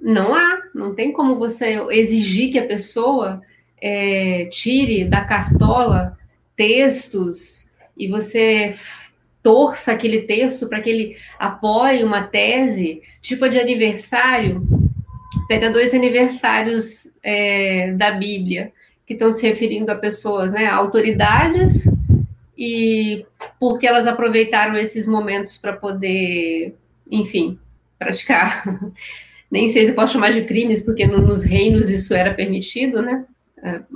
não 0.00 0.34
há, 0.34 0.62
não 0.74 0.94
tem 0.94 1.12
como 1.12 1.38
você 1.38 1.78
exigir 1.90 2.50
que 2.50 2.58
a 2.58 2.66
pessoa 2.66 3.42
é, 3.80 4.48
tire 4.50 5.04
da 5.04 5.24
cartola 5.24 6.18
textos 6.56 7.68
e 7.96 8.08
você 8.08 8.74
torça 9.42 9.92
aquele 9.92 10.22
texto 10.22 10.68
para 10.68 10.80
que 10.80 10.90
ele 10.90 11.16
apoie 11.38 12.04
uma 12.04 12.22
tese, 12.22 13.02
tipo 13.22 13.48
de 13.48 13.58
aniversário, 13.58 14.66
pega 15.50 15.68
dois 15.68 15.92
aniversários 15.92 17.12
é, 17.24 17.90
da 17.94 18.12
Bíblia 18.12 18.70
que 19.04 19.14
estão 19.14 19.32
se 19.32 19.44
referindo 19.44 19.90
a 19.90 19.96
pessoas, 19.96 20.52
né, 20.52 20.68
autoridades 20.68 21.90
e 22.56 23.26
porque 23.58 23.84
elas 23.84 24.06
aproveitaram 24.06 24.76
esses 24.76 25.08
momentos 25.08 25.58
para 25.58 25.72
poder, 25.72 26.76
enfim, 27.10 27.58
praticar. 27.98 28.62
Nem 29.50 29.68
sei 29.70 29.86
se 29.86 29.90
eu 29.90 29.96
posso 29.96 30.12
chamar 30.12 30.30
de 30.30 30.44
crimes, 30.44 30.84
porque 30.84 31.04
no, 31.04 31.20
nos 31.20 31.42
reinos 31.42 31.90
isso 31.90 32.14
era 32.14 32.32
permitido, 32.32 33.02
né? 33.02 33.24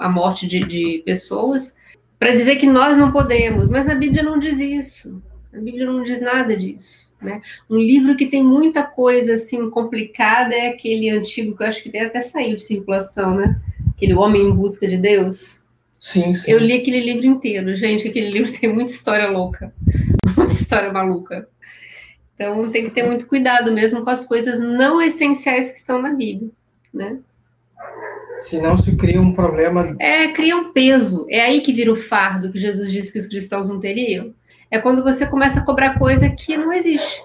A 0.01 0.09
morte 0.09 0.49
de, 0.49 0.59
de 0.59 1.05
pessoas, 1.07 1.73
para 2.19 2.33
dizer 2.33 2.57
que 2.57 2.67
nós 2.67 2.97
não 2.97 3.13
podemos, 3.13 3.71
mas 3.71 3.89
a 3.89 3.95
Bíblia 3.95 4.25
não 4.25 4.41
diz 4.41 4.59
isso. 4.59 5.23
A 5.55 5.59
Bíblia 5.59 5.87
não 5.87 6.03
diz 6.03 6.21
nada 6.21 6.57
disso. 6.57 7.14
Né? 7.25 7.41
Um 7.69 7.79
livro 7.79 8.17
que 8.17 8.27
tem 8.27 8.43
muita 8.43 8.83
coisa 8.83 9.35
assim 9.35 9.71
complicada 9.71 10.55
é 10.55 10.69
aquele 10.69 11.09
antigo 11.09 11.57
que 11.57 11.63
eu 11.63 11.67
acho 11.67 11.83
que 11.83 11.97
até 11.97 12.21
saiu 12.21 12.57
de 12.57 12.63
circulação, 12.63 13.35
né? 13.35 13.59
Aquele 13.97 14.15
Homem 14.15 14.43
em 14.43 14.55
Busca 14.55 14.87
de 14.87 14.97
Deus. 14.97 15.63
Sim, 15.99 16.35
sim. 16.35 16.51
Eu 16.51 16.59
li 16.59 16.75
aquele 16.75 17.01
livro 17.01 17.25
inteiro, 17.27 17.75
gente. 17.75 18.07
Aquele 18.07 18.31
livro 18.31 18.53
tem 18.61 18.73
muita 18.73 18.93
história 18.93 19.29
louca, 19.31 19.73
muita 20.37 20.53
história 20.53 20.93
maluca. 20.93 21.49
Então 22.35 22.71
tem 22.71 22.85
que 22.85 22.91
ter 22.91 23.05
muito 23.05 23.27
cuidado 23.27 23.73
mesmo 23.73 24.05
com 24.05 24.11
as 24.11 24.27
coisas 24.27 24.61
não 24.61 25.01
essenciais 25.01 25.71
que 25.71 25.79
estão 25.79 26.03
na 26.03 26.13
Bíblia, 26.13 26.51
né? 26.93 27.19
Senão 28.41 28.77
se 28.77 28.95
cria 28.97 29.21
um 29.21 29.33
problema. 29.33 29.97
É, 29.99 30.29
cria 30.29 30.57
um 30.57 30.73
peso. 30.73 31.27
É 31.31 31.41
aí 31.41 31.61
que 31.61 31.73
vira 31.73 31.93
o 31.93 31.97
fardo 31.97 32.51
que 32.51 32.59
Jesus 32.59 32.91
disse 32.93 33.13
que 33.13 33.19
os 33.19 33.27
cristãos 33.27 33.69
não 33.69 33.81
teriam. 33.81 34.35
É 34.71 34.79
quando 34.79 35.03
você 35.03 35.27
começa 35.27 35.61
a 35.61 35.65
cobrar 35.65 35.99
coisa 35.99 36.29
que 36.31 36.57
não 36.57 36.73
existe. 36.73 37.23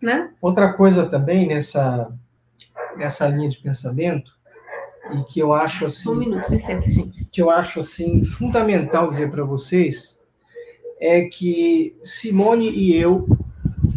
Né? 0.00 0.30
Outra 0.40 0.72
coisa 0.72 1.06
também 1.06 1.48
nessa, 1.48 2.12
nessa 2.96 3.26
linha 3.26 3.48
de 3.48 3.58
pensamento, 3.58 4.32
e 5.12 5.22
que 5.24 5.40
eu 5.40 5.52
acho 5.52 5.86
assim. 5.86 6.10
Um 6.10 6.14
minuto, 6.14 6.50
licença, 6.50 6.90
gente. 6.90 7.24
Que 7.30 7.40
eu 7.40 7.50
acho 7.50 7.80
assim 7.80 8.24
fundamental 8.24 9.08
dizer 9.08 9.30
para 9.30 9.44
vocês 9.44 10.18
é 11.00 11.22
que 11.22 11.96
Simone 12.02 12.70
e 12.70 12.96
eu 12.96 13.26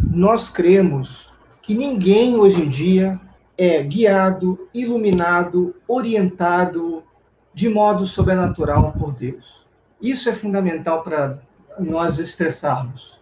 nós 0.10 0.50
cremos 0.50 1.32
que 1.62 1.76
ninguém 1.76 2.36
hoje 2.36 2.62
em 2.62 2.70
dia 2.70 3.20
é 3.58 3.82
guiado, 3.84 4.68
iluminado, 4.74 5.76
orientado 5.88 7.04
de 7.54 7.70
modo 7.70 8.06
sobrenatural 8.06 8.94
por 8.94 9.14
Deus. 9.14 9.66
Isso 10.02 10.30
é 10.30 10.34
fundamental 10.34 11.02
para 11.02 11.40
nós 11.80 12.20
estressarmos. 12.20 13.18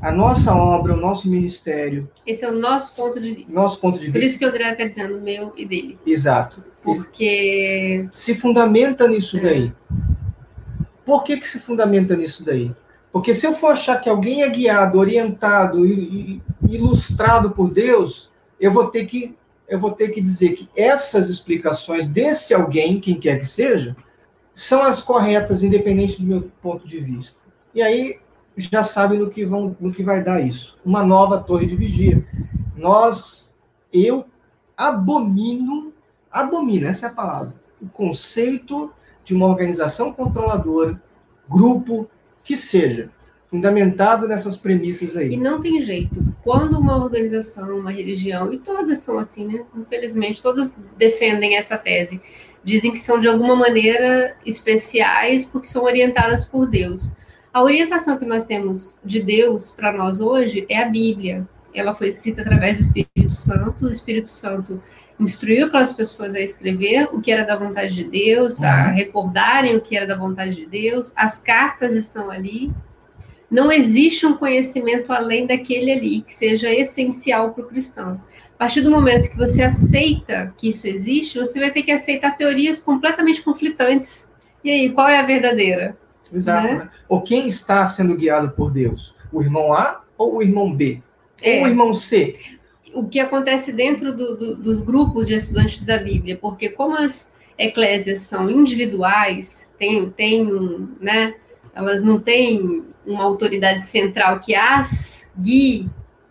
A 0.00 0.10
nossa 0.10 0.54
obra, 0.54 0.94
o 0.94 0.96
nosso 0.96 1.30
ministério. 1.30 2.10
Esse 2.26 2.44
é 2.44 2.50
o 2.50 2.58
nosso 2.58 2.94
ponto 2.94 3.20
de 3.20 3.34
vista. 3.34 3.54
Nosso 3.54 3.78
ponto 3.78 3.98
de 3.98 4.06
vista. 4.06 4.18
Por 4.18 4.24
isso 4.24 4.38
que 4.38 4.44
o 4.44 4.48
André 4.48 4.72
está 4.72 4.84
dizendo 4.84 5.20
meu 5.20 5.52
e 5.56 5.64
dele. 5.64 5.98
Exato. 6.04 6.62
Porque. 6.82 8.08
Se 8.10 8.34
fundamenta 8.34 9.06
nisso 9.06 9.40
daí. 9.40 9.72
Por 11.04 11.22
que, 11.22 11.36
que 11.36 11.46
se 11.46 11.60
fundamenta 11.60 12.16
nisso 12.16 12.44
daí? 12.44 12.74
Porque 13.12 13.34
se 13.34 13.46
eu 13.46 13.52
for 13.52 13.72
achar 13.72 14.00
que 14.00 14.08
alguém 14.08 14.42
é 14.42 14.48
guiado, 14.48 14.98
orientado 14.98 15.86
e, 15.86 16.40
e 16.66 16.74
ilustrado 16.74 17.50
por 17.50 17.72
Deus, 17.72 18.30
eu 18.58 18.72
vou 18.72 18.86
ter 18.86 19.04
que 19.04 19.36
eu 19.68 19.78
vou 19.78 19.92
ter 19.92 20.10
que 20.10 20.20
dizer 20.20 20.50
que 20.50 20.68
essas 20.76 21.30
explicações 21.30 22.06
desse 22.06 22.52
alguém, 22.52 23.00
quem 23.00 23.18
quer 23.18 23.38
que 23.38 23.46
seja, 23.46 23.96
são 24.52 24.82
as 24.82 25.02
corretas, 25.02 25.62
independente 25.62 26.20
do 26.20 26.26
meu 26.26 26.50
ponto 26.60 26.86
de 26.86 26.98
vista. 26.98 27.42
E 27.74 27.82
aí 27.82 28.18
já 28.56 28.84
sabe 28.84 29.16
no 29.16 29.30
que, 29.30 29.44
vão, 29.44 29.76
no 29.80 29.92
que 29.92 30.02
vai 30.02 30.22
dar 30.22 30.40
isso. 30.40 30.78
Uma 30.84 31.02
nova 31.02 31.38
torre 31.38 31.66
de 31.66 31.76
vigia. 31.76 32.24
Nós, 32.76 33.54
eu 33.92 34.24
abomino, 34.76 35.92
abomino, 36.30 36.86
essa 36.86 37.06
é 37.06 37.08
a 37.08 37.12
palavra, 37.12 37.54
o 37.80 37.88
conceito 37.88 38.92
de 39.24 39.34
uma 39.34 39.46
organização 39.46 40.12
controladora, 40.12 41.00
grupo, 41.48 42.08
que 42.42 42.56
seja, 42.56 43.10
fundamentado 43.46 44.26
nessas 44.26 44.56
premissas 44.56 45.16
aí. 45.16 45.34
E 45.34 45.36
não 45.36 45.60
tem 45.60 45.84
jeito. 45.84 46.24
Quando 46.42 46.78
uma 46.78 46.96
organização, 46.96 47.78
uma 47.78 47.92
religião, 47.92 48.52
e 48.52 48.58
todas 48.58 49.00
são 49.00 49.18
assim, 49.18 49.46
né? 49.46 49.64
Infelizmente, 49.76 50.42
todas 50.42 50.74
defendem 50.96 51.56
essa 51.56 51.78
tese. 51.78 52.20
Dizem 52.64 52.92
que 52.92 52.98
são 52.98 53.20
de 53.20 53.28
alguma 53.28 53.54
maneira 53.54 54.36
especiais 54.44 55.46
porque 55.46 55.66
são 55.66 55.84
orientadas 55.84 56.44
por 56.44 56.66
Deus. 56.66 57.12
A 57.52 57.62
orientação 57.62 58.16
que 58.16 58.24
nós 58.24 58.46
temos 58.46 58.98
de 59.04 59.20
Deus 59.20 59.70
para 59.70 59.92
nós 59.92 60.20
hoje 60.20 60.64
é 60.70 60.82
a 60.82 60.88
Bíblia. 60.88 61.46
Ela 61.74 61.92
foi 61.92 62.06
escrita 62.06 62.40
através 62.40 62.78
do 62.78 62.80
Espírito 62.80 63.34
Santo. 63.34 63.84
O 63.84 63.90
Espírito 63.90 64.30
Santo 64.30 64.82
instruiu 65.20 65.70
para 65.70 65.80
as 65.80 65.92
pessoas 65.92 66.34
a 66.34 66.40
escrever 66.40 67.10
o 67.12 67.20
que 67.20 67.30
era 67.30 67.44
da 67.44 67.54
vontade 67.54 67.94
de 67.94 68.04
Deus, 68.04 68.62
a 68.62 68.86
uhum. 68.86 68.94
recordarem 68.94 69.76
o 69.76 69.82
que 69.82 69.94
era 69.94 70.06
da 70.06 70.16
vontade 70.16 70.56
de 70.56 70.66
Deus. 70.66 71.12
As 71.14 71.36
cartas 71.36 71.94
estão 71.94 72.30
ali, 72.30 72.72
não 73.50 73.70
existe 73.70 74.24
um 74.24 74.34
conhecimento 74.34 75.12
além 75.12 75.46
daquele 75.46 75.92
ali 75.92 76.22
que 76.22 76.32
seja 76.32 76.72
essencial 76.72 77.52
para 77.52 77.64
o 77.64 77.68
cristão. 77.68 78.18
A 78.54 78.58
partir 78.58 78.80
do 78.80 78.90
momento 78.90 79.28
que 79.28 79.36
você 79.36 79.62
aceita 79.62 80.54
que 80.56 80.70
isso 80.70 80.86
existe, 80.86 81.38
você 81.38 81.60
vai 81.60 81.70
ter 81.70 81.82
que 81.82 81.92
aceitar 81.92 82.34
teorias 82.34 82.80
completamente 82.80 83.42
conflitantes. 83.42 84.26
E 84.64 84.70
aí, 84.70 84.90
qual 84.90 85.06
é 85.06 85.18
a 85.18 85.26
verdadeira? 85.26 85.98
Exato. 86.32 86.66
Né? 86.66 86.74
Né? 86.74 86.90
Ou 87.08 87.20
quem 87.20 87.46
está 87.46 87.86
sendo 87.86 88.16
guiado 88.16 88.50
por 88.50 88.70
Deus? 88.70 89.14
O 89.32 89.42
irmão 89.42 89.72
A 89.72 90.02
ou 90.16 90.36
o 90.36 90.42
irmão 90.42 90.72
B? 90.72 91.02
É. 91.42 91.58
Ou 91.58 91.64
o 91.64 91.68
irmão 91.68 91.94
C? 91.94 92.36
O 92.94 93.06
que 93.06 93.20
acontece 93.20 93.72
dentro 93.72 94.14
do, 94.14 94.36
do, 94.36 94.56
dos 94.56 94.80
grupos 94.80 95.26
de 95.26 95.34
estudantes 95.34 95.84
da 95.84 95.98
Bíblia, 95.98 96.36
porque 96.36 96.68
como 96.68 96.96
as 96.96 97.32
eclésias 97.58 98.20
são 98.20 98.50
individuais, 98.50 99.70
tem, 99.78 100.10
tem 100.10 100.52
um, 100.52 100.88
né, 101.00 101.34
elas 101.74 102.02
não 102.02 102.20
têm 102.20 102.84
uma 103.06 103.24
autoridade 103.24 103.84
central 103.84 104.40
que 104.40 104.54
as 104.54 105.30
guie, 105.38 105.88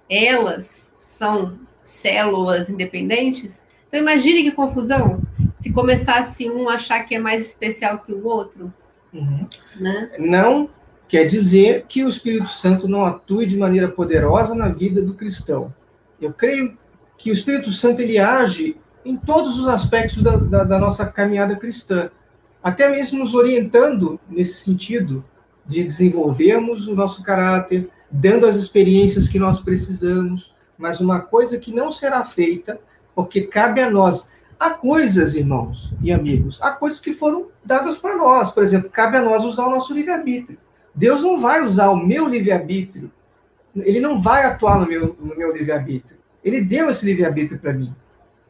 elas 0.09 0.93
são 0.99 1.57
células 1.83 2.69
independentes. 2.69 3.61
Então 3.87 3.99
imagine 3.99 4.43
que 4.43 4.51
confusão 4.51 5.21
se 5.55 5.71
começasse 5.71 6.49
um 6.49 6.69
a 6.69 6.75
achar 6.75 7.03
que 7.03 7.15
é 7.15 7.19
mais 7.19 7.45
especial 7.45 7.99
que 7.99 8.13
o 8.13 8.25
outro. 8.25 8.73
Uhum. 9.13 9.47
Né? 9.79 10.11
Não 10.19 10.69
quer 11.07 11.25
dizer 11.25 11.85
que 11.87 12.03
o 12.03 12.07
Espírito 12.07 12.49
Santo 12.49 12.87
não 12.87 13.05
atue 13.05 13.45
de 13.45 13.57
maneira 13.57 13.89
poderosa 13.89 14.55
na 14.55 14.69
vida 14.69 15.01
do 15.01 15.13
cristão. 15.13 15.73
Eu 16.21 16.31
creio 16.31 16.77
que 17.17 17.29
o 17.29 17.33
Espírito 17.33 17.71
Santo 17.71 18.01
ele 18.01 18.17
age 18.17 18.77
em 19.03 19.17
todos 19.17 19.57
os 19.57 19.67
aspectos 19.67 20.21
da, 20.21 20.35
da, 20.35 20.63
da 20.63 20.79
nossa 20.79 21.05
caminhada 21.05 21.55
cristã, 21.55 22.09
até 22.63 22.87
mesmo 22.89 23.19
nos 23.19 23.33
orientando 23.33 24.19
nesse 24.29 24.63
sentido 24.63 25.23
de 25.65 25.83
desenvolvermos 25.83 26.87
o 26.87 26.95
nosso 26.95 27.23
caráter, 27.23 27.89
dando 28.09 28.45
as 28.45 28.55
experiências 28.55 29.27
que 29.27 29.39
nós 29.39 29.59
precisamos, 29.59 30.53
mas 30.77 30.99
uma 30.99 31.19
coisa 31.19 31.57
que 31.57 31.73
não 31.73 31.89
será 31.89 32.23
feita, 32.23 32.79
porque 33.15 33.41
cabe 33.41 33.81
a 33.81 33.89
nós. 33.89 34.27
Há 34.61 34.69
coisas, 34.69 35.33
irmãos 35.33 35.91
e 36.03 36.11
amigos, 36.11 36.61
há 36.61 36.69
coisas 36.69 36.99
que 36.99 37.13
foram 37.13 37.47
dadas 37.65 37.97
para 37.97 38.15
nós. 38.15 38.51
Por 38.51 38.61
exemplo, 38.61 38.91
cabe 38.91 39.17
a 39.17 39.21
nós 39.23 39.43
usar 39.43 39.65
o 39.65 39.71
nosso 39.71 39.91
livre-arbítrio. 39.91 40.55
Deus 40.93 41.23
não 41.23 41.39
vai 41.39 41.63
usar 41.63 41.89
o 41.89 41.97
meu 41.97 42.27
livre-arbítrio, 42.27 43.11
ele 43.75 43.99
não 43.99 44.21
vai 44.21 44.45
atuar 44.45 44.79
no 44.79 44.85
meu, 44.85 45.17
no 45.19 45.35
meu 45.35 45.51
livre-arbítrio. 45.51 46.15
Ele 46.43 46.61
deu 46.61 46.91
esse 46.91 47.03
livre-arbítrio 47.03 47.59
para 47.59 47.73
mim. 47.73 47.91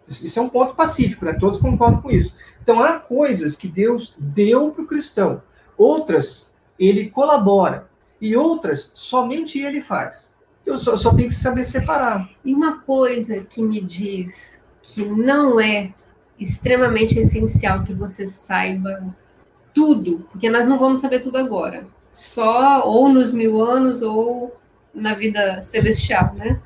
Isso 0.06 0.38
é 0.38 0.42
um 0.42 0.50
ponto 0.50 0.76
pacífico, 0.76 1.24
né? 1.24 1.32
todos 1.32 1.58
concordam 1.58 2.02
com 2.02 2.12
isso. 2.12 2.36
Então, 2.62 2.84
há 2.84 3.00
coisas 3.00 3.56
que 3.56 3.70
Deus 3.70 4.14
deu 4.18 4.72
para 4.72 4.84
o 4.84 4.88
cristão, 4.88 5.42
outras 5.78 6.54
ele 6.78 7.10
colabora. 7.10 7.88
E 8.20 8.36
outras, 8.36 8.92
somente 8.94 9.60
ele 9.62 9.80
faz. 9.80 10.36
Eu 10.66 10.78
só, 10.78 10.98
só 10.98 11.14
tenho 11.14 11.30
que 11.30 11.36
saber 11.36 11.64
separar. 11.64 12.30
E 12.44 12.54
uma 12.54 12.82
coisa 12.82 13.46
que 13.46 13.64
me 13.64 13.80
diz 13.80 14.62
que 14.82 15.06
não 15.06 15.58
é 15.58 15.94
extremamente 16.42 17.20
essencial 17.20 17.84
que 17.84 17.94
você 17.94 18.26
saiba 18.26 19.16
tudo, 19.74 20.28
porque 20.32 20.50
nós 20.50 20.68
não 20.68 20.80
vamos 20.80 21.00
saber 21.00 21.20
tudo 21.20 21.38
agora. 21.38 21.86
Só 22.10 22.86
ou 22.86 23.08
nos 23.08 23.32
mil 23.32 23.62
anos 23.62 24.02
ou 24.02 24.56
na 24.94 25.14
vida 25.14 25.62
celestial, 25.64 26.34
né? 26.34 26.60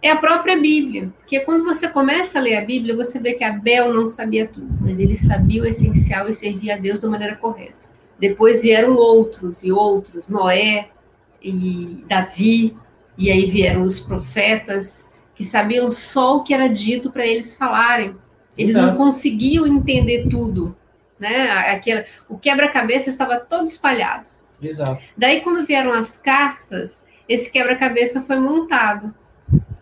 É 0.00 0.10
a 0.10 0.16
própria 0.16 0.58
Bíblia. 0.58 1.12
Porque 1.18 1.40
quando 1.40 1.64
você 1.64 1.86
começa 1.88 2.38
a 2.38 2.42
ler 2.42 2.56
a 2.56 2.64
Bíblia, 2.64 2.96
você 2.96 3.18
vê 3.18 3.34
que 3.34 3.44
Abel 3.44 3.92
não 3.92 4.08
sabia 4.08 4.48
tudo, 4.48 4.72
mas 4.80 4.98
ele 4.98 5.16
sabia 5.16 5.62
o 5.62 5.66
essencial 5.66 6.28
e 6.28 6.32
servia 6.32 6.74
a 6.74 6.78
Deus 6.78 7.02
da 7.02 7.10
maneira 7.10 7.36
correta. 7.36 7.74
Depois 8.18 8.62
vieram 8.62 8.94
outros 8.96 9.62
e 9.62 9.72
outros, 9.72 10.28
Noé 10.28 10.88
e 11.42 12.04
Davi, 12.08 12.76
e 13.18 13.30
aí 13.30 13.44
vieram 13.44 13.82
os 13.82 14.00
profetas, 14.00 15.04
que 15.34 15.44
sabiam 15.44 15.90
só 15.90 16.36
o 16.36 16.42
que 16.42 16.54
era 16.54 16.68
dito 16.68 17.10
para 17.10 17.26
eles 17.26 17.54
falarem. 17.54 18.14
Eles 18.60 18.76
Exato. 18.76 18.88
não 18.88 18.96
conseguiam 18.96 19.66
entender 19.66 20.28
tudo. 20.28 20.76
Né? 21.18 21.50
Aquela, 21.50 22.04
o 22.28 22.38
quebra-cabeça 22.38 23.08
estava 23.08 23.40
todo 23.40 23.66
espalhado. 23.66 24.28
Exato. 24.60 25.02
Daí, 25.16 25.40
quando 25.40 25.66
vieram 25.66 25.92
as 25.92 26.18
cartas, 26.18 27.06
esse 27.26 27.50
quebra-cabeça 27.50 28.20
foi 28.20 28.38
montado. 28.38 29.14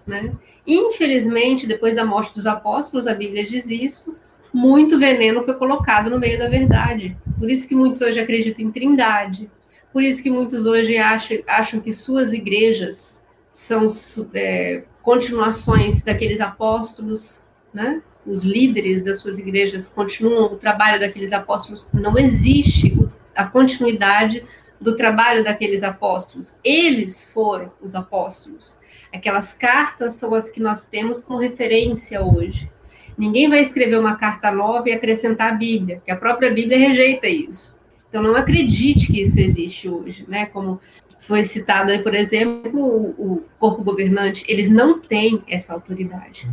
Né? 0.06 0.32
Infelizmente, 0.64 1.66
depois 1.66 1.96
da 1.96 2.04
morte 2.04 2.32
dos 2.32 2.46
apóstolos, 2.46 3.08
a 3.08 3.14
Bíblia 3.14 3.44
diz 3.44 3.68
isso, 3.68 4.16
muito 4.54 4.96
veneno 4.96 5.42
foi 5.42 5.54
colocado 5.54 6.08
no 6.08 6.20
meio 6.20 6.38
da 6.38 6.48
verdade. 6.48 7.16
Por 7.36 7.50
isso 7.50 7.66
que 7.66 7.74
muitos 7.74 8.00
hoje 8.00 8.20
acreditam 8.20 8.64
em 8.64 8.70
trindade. 8.70 9.50
Por 9.92 10.04
isso 10.04 10.22
que 10.22 10.30
muitos 10.30 10.66
hoje 10.66 10.96
acham, 10.98 11.38
acham 11.48 11.80
que 11.80 11.92
suas 11.92 12.32
igrejas 12.32 13.20
são 13.50 13.88
é, 14.34 14.84
continuações 15.02 16.04
daqueles 16.04 16.40
apóstolos, 16.40 17.40
né? 17.74 18.00
Os 18.28 18.42
líderes 18.42 19.02
das 19.02 19.20
suas 19.20 19.38
igrejas 19.38 19.88
continuam 19.88 20.52
o 20.52 20.56
trabalho 20.56 21.00
daqueles 21.00 21.32
apóstolos. 21.32 21.88
Não 21.94 22.18
existe 22.18 22.94
a 23.34 23.44
continuidade 23.44 24.44
do 24.78 24.94
trabalho 24.94 25.42
daqueles 25.42 25.82
apóstolos. 25.82 26.58
Eles 26.62 27.24
foram 27.32 27.72
os 27.80 27.94
apóstolos. 27.94 28.78
Aquelas 29.12 29.54
cartas 29.54 30.14
são 30.14 30.34
as 30.34 30.50
que 30.50 30.60
nós 30.60 30.84
temos 30.84 31.22
como 31.22 31.40
referência 31.40 32.22
hoje. 32.22 32.70
Ninguém 33.16 33.48
vai 33.48 33.60
escrever 33.60 33.98
uma 33.98 34.16
carta 34.16 34.52
nova 34.52 34.88
e 34.88 34.92
acrescentar 34.92 35.52
a 35.52 35.56
Bíblia, 35.56 35.96
porque 35.96 36.10
a 36.10 36.16
própria 36.16 36.52
Bíblia 36.52 36.78
rejeita 36.78 37.26
isso. 37.26 37.78
Então 38.08 38.22
não 38.22 38.36
acredite 38.36 39.10
que 39.10 39.22
isso 39.22 39.40
existe 39.40 39.88
hoje, 39.88 40.24
né? 40.28 40.46
Como 40.46 40.80
foi 41.18 41.44
citado 41.44 41.90
aí, 41.90 42.02
por 42.02 42.14
exemplo, 42.14 42.80
o, 42.80 43.34
o 43.34 43.44
corpo 43.58 43.82
governante, 43.82 44.44
eles 44.46 44.70
não 44.70 45.00
têm 45.00 45.42
essa 45.48 45.72
autoridade. 45.72 46.48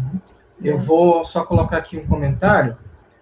Eu 0.64 0.78
vou 0.78 1.24
só 1.26 1.44
colocar 1.44 1.78
aqui 1.78 1.98
um 1.98 2.06
comentário. 2.06 2.78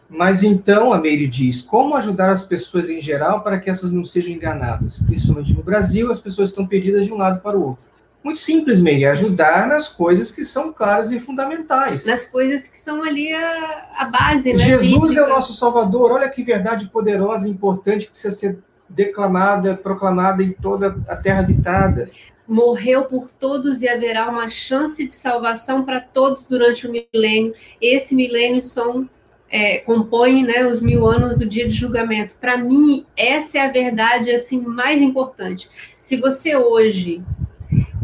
Mas 0.10 0.44
então, 0.44 0.94
a 0.94 1.00
Meire 1.00 1.26
diz, 1.26 1.62
como 1.62 1.96
ajudar 1.96 2.30
as 2.30 2.46
pessoas 2.46 2.90
em 2.90 3.02
geral 3.02 3.42
para 3.42 3.60
que 3.60 3.70
essas 3.70 3.92
não 3.92 4.06
sejam 4.06 4.32
enganadas? 4.32 5.00
Principalmente 5.00 5.54
no 5.56 5.64
Brasil, 5.64 6.12
as 6.12 6.20
pessoas 6.20 6.50
estão 6.50 6.68
perdidas 6.68 7.06
de 7.06 7.12
um 7.12 7.18
lado 7.18 7.42
para 7.42 7.58
o 7.58 7.70
outro. 7.70 7.84
Muito 8.24 8.40
simples, 8.40 8.80
Meire, 8.80 9.06
ajudar 9.06 9.68
nas 9.68 9.90
coisas 9.90 10.32
que 10.32 10.46
são 10.46 10.72
claras 10.72 11.12
e 11.12 11.20
fundamentais. 11.20 12.06
Nas 12.06 12.26
coisas 12.26 12.68
que 12.68 12.78
são 12.78 13.04
ali 13.04 13.34
a, 13.34 13.90
a 13.98 14.06
base, 14.06 14.54
né? 14.54 14.64
Jesus 14.64 15.18
é 15.18 15.24
o 15.24 15.28
nosso 15.28 15.54
Salvador, 15.54 16.12
olha 16.12 16.30
que 16.30 16.44
verdade 16.44 16.88
poderosa 16.88 17.48
e 17.48 17.52
importante 17.52 18.06
que 18.06 18.12
precisa 18.12 18.34
ser 18.34 18.60
declamada, 18.88 19.76
proclamada 19.76 20.42
em 20.44 20.52
toda 20.52 20.96
a 21.08 21.16
terra 21.16 21.40
habitada 21.40 22.10
morreu 22.48 23.06
por 23.06 23.30
todos 23.32 23.82
e 23.82 23.88
haverá 23.88 24.30
uma 24.30 24.50
chance 24.50 25.06
de 25.06 25.14
salvação 25.14 25.84
para 25.84 26.02
todos 26.02 26.46
durante 26.46 26.88
o 26.88 26.92
milênio. 26.92 27.54
Esse 27.82 28.14
milênio 28.14 28.64
são 28.64 29.10
é, 29.50 29.78
compõe 29.78 30.44
né, 30.44 30.66
os 30.66 30.82
mil 30.82 31.08
anos 31.08 31.38
do 31.38 31.46
dia 31.46 31.68
de 31.68 31.76
julgamento. 31.76 32.36
Para 32.42 32.58
mim, 32.58 33.06
essa 33.16 33.60
é 33.60 33.62
a 33.62 33.72
verdade 33.72 34.32
assim 34.32 34.60
mais 34.60 35.00
importante. 35.00 35.70
Se 36.00 36.18
você 36.18 36.56
hoje 36.56 37.24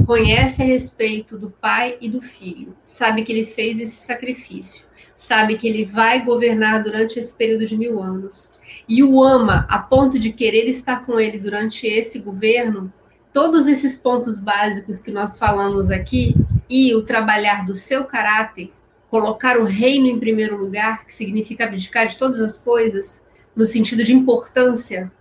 conhece 0.05 0.61
a 0.61 0.65
respeito 0.65 1.37
do 1.37 1.49
pai 1.49 1.97
e 1.99 2.07
do 2.07 2.21
filho, 2.21 2.75
sabe 2.83 3.23
que 3.23 3.31
ele 3.31 3.45
fez 3.45 3.79
esse 3.79 3.95
sacrifício, 3.95 4.85
sabe 5.15 5.57
que 5.57 5.67
ele 5.67 5.85
vai 5.85 6.23
governar 6.23 6.83
durante 6.83 7.17
esse 7.17 7.35
período 7.35 7.65
de 7.65 7.75
mil 7.75 8.01
anos 8.01 8.53
e 8.87 9.03
o 9.03 9.23
ama 9.23 9.65
a 9.69 9.79
ponto 9.79 10.19
de 10.19 10.31
querer 10.31 10.67
estar 10.67 11.05
com 11.05 11.19
ele 11.19 11.39
durante 11.39 11.87
esse 11.87 12.19
governo, 12.19 12.93
todos 13.33 13.67
esses 13.67 13.95
pontos 13.95 14.39
básicos 14.39 14.99
que 14.99 15.11
nós 15.11 15.37
falamos 15.37 15.89
aqui 15.89 16.35
e 16.69 16.93
o 16.95 17.03
trabalhar 17.03 17.65
do 17.65 17.75
seu 17.75 18.03
caráter, 18.03 18.71
colocar 19.09 19.57
o 19.57 19.63
reino 19.63 20.07
em 20.07 20.19
primeiro 20.19 20.57
lugar, 20.57 21.05
que 21.05 21.13
significa 21.13 21.63
abdicar 21.63 22.07
de 22.07 22.17
todas 22.17 22.41
as 22.41 22.57
coisas, 22.57 23.25
no 23.55 23.65
sentido 23.65 24.03
de 24.03 24.13
importância, 24.13 25.11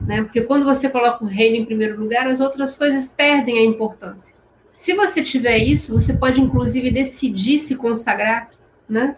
né? 0.00 0.22
Porque 0.22 0.42
quando 0.42 0.64
você 0.64 0.88
coloca 0.88 1.24
o 1.24 1.26
reino 1.26 1.56
em 1.56 1.64
primeiro 1.64 1.98
lugar, 1.98 2.26
as 2.26 2.40
outras 2.40 2.76
coisas 2.76 3.08
perdem 3.08 3.58
a 3.58 3.64
importância. 3.64 4.34
Se 4.70 4.92
você 4.92 5.22
tiver 5.22 5.58
isso, 5.58 5.98
você 5.98 6.12
pode 6.14 6.40
inclusive 6.40 6.90
decidir 6.90 7.60
se 7.60 7.76
consagrar, 7.76 8.50
né? 8.88 9.16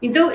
Então, 0.00 0.32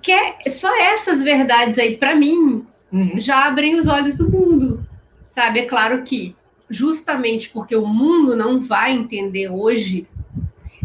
quer 0.00 0.38
só 0.48 0.74
essas 0.80 1.22
verdades 1.22 1.78
aí 1.78 1.96
para 1.96 2.16
mim 2.16 2.64
uhum. 2.90 3.20
já 3.20 3.44
abrem 3.46 3.78
os 3.78 3.86
olhos 3.86 4.14
do 4.14 4.30
mundo, 4.30 4.86
sabe? 5.28 5.60
É 5.60 5.66
claro 5.66 6.02
que 6.02 6.34
justamente 6.68 7.50
porque 7.50 7.76
o 7.76 7.86
mundo 7.86 8.36
não 8.36 8.60
vai 8.60 8.92
entender 8.92 9.48
hoje, 9.48 10.06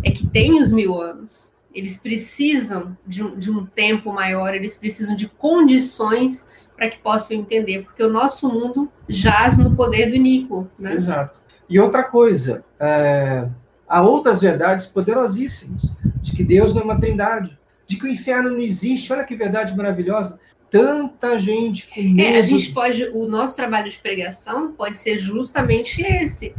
é 0.03 0.11
que 0.11 0.25
tem 0.27 0.61
os 0.61 0.71
mil 0.71 0.99
anos. 0.99 1.51
Eles 1.73 1.97
precisam 1.97 2.97
de 3.05 3.23
um, 3.23 3.37
de 3.37 3.51
um 3.51 3.65
tempo 3.65 4.11
maior, 4.11 4.53
eles 4.53 4.75
precisam 4.75 5.15
de 5.15 5.27
condições 5.27 6.45
para 6.75 6.89
que 6.89 6.97
possam 6.99 7.37
entender, 7.37 7.83
porque 7.83 8.03
o 8.03 8.11
nosso 8.11 8.49
mundo 8.49 8.91
jaz 9.07 9.57
no 9.57 9.75
poder 9.75 10.09
do 10.09 10.17
Nico. 10.17 10.67
Né? 10.79 10.93
Exato. 10.93 11.39
E 11.69 11.79
outra 11.79 12.03
coisa, 12.03 12.63
é, 12.79 13.47
há 13.87 14.01
outras 14.01 14.41
verdades 14.41 14.85
poderosíssimas, 14.85 15.95
de 16.21 16.31
que 16.31 16.43
Deus 16.43 16.73
não 16.73 16.81
é 16.81 16.85
uma 16.85 16.99
trindade, 16.99 17.57
de 17.85 17.97
que 17.97 18.05
o 18.05 18.07
inferno 18.07 18.51
não 18.51 18.59
existe, 18.59 19.11
olha 19.11 19.23
que 19.23 19.35
verdade 19.35 19.75
maravilhosa 19.75 20.39
tanta 20.69 21.39
gente 21.39 21.87
com 21.87 22.01
medo. 22.01 22.21
É, 22.21 22.39
a 22.39 22.41
gente 22.41 22.71
pode, 22.71 23.03
o 23.13 23.27
nosso 23.27 23.55
trabalho 23.55 23.89
de 23.89 23.97
pregação 23.97 24.71
pode 24.71 24.97
ser 24.97 25.17
justamente 25.17 26.01
esse, 26.01 26.53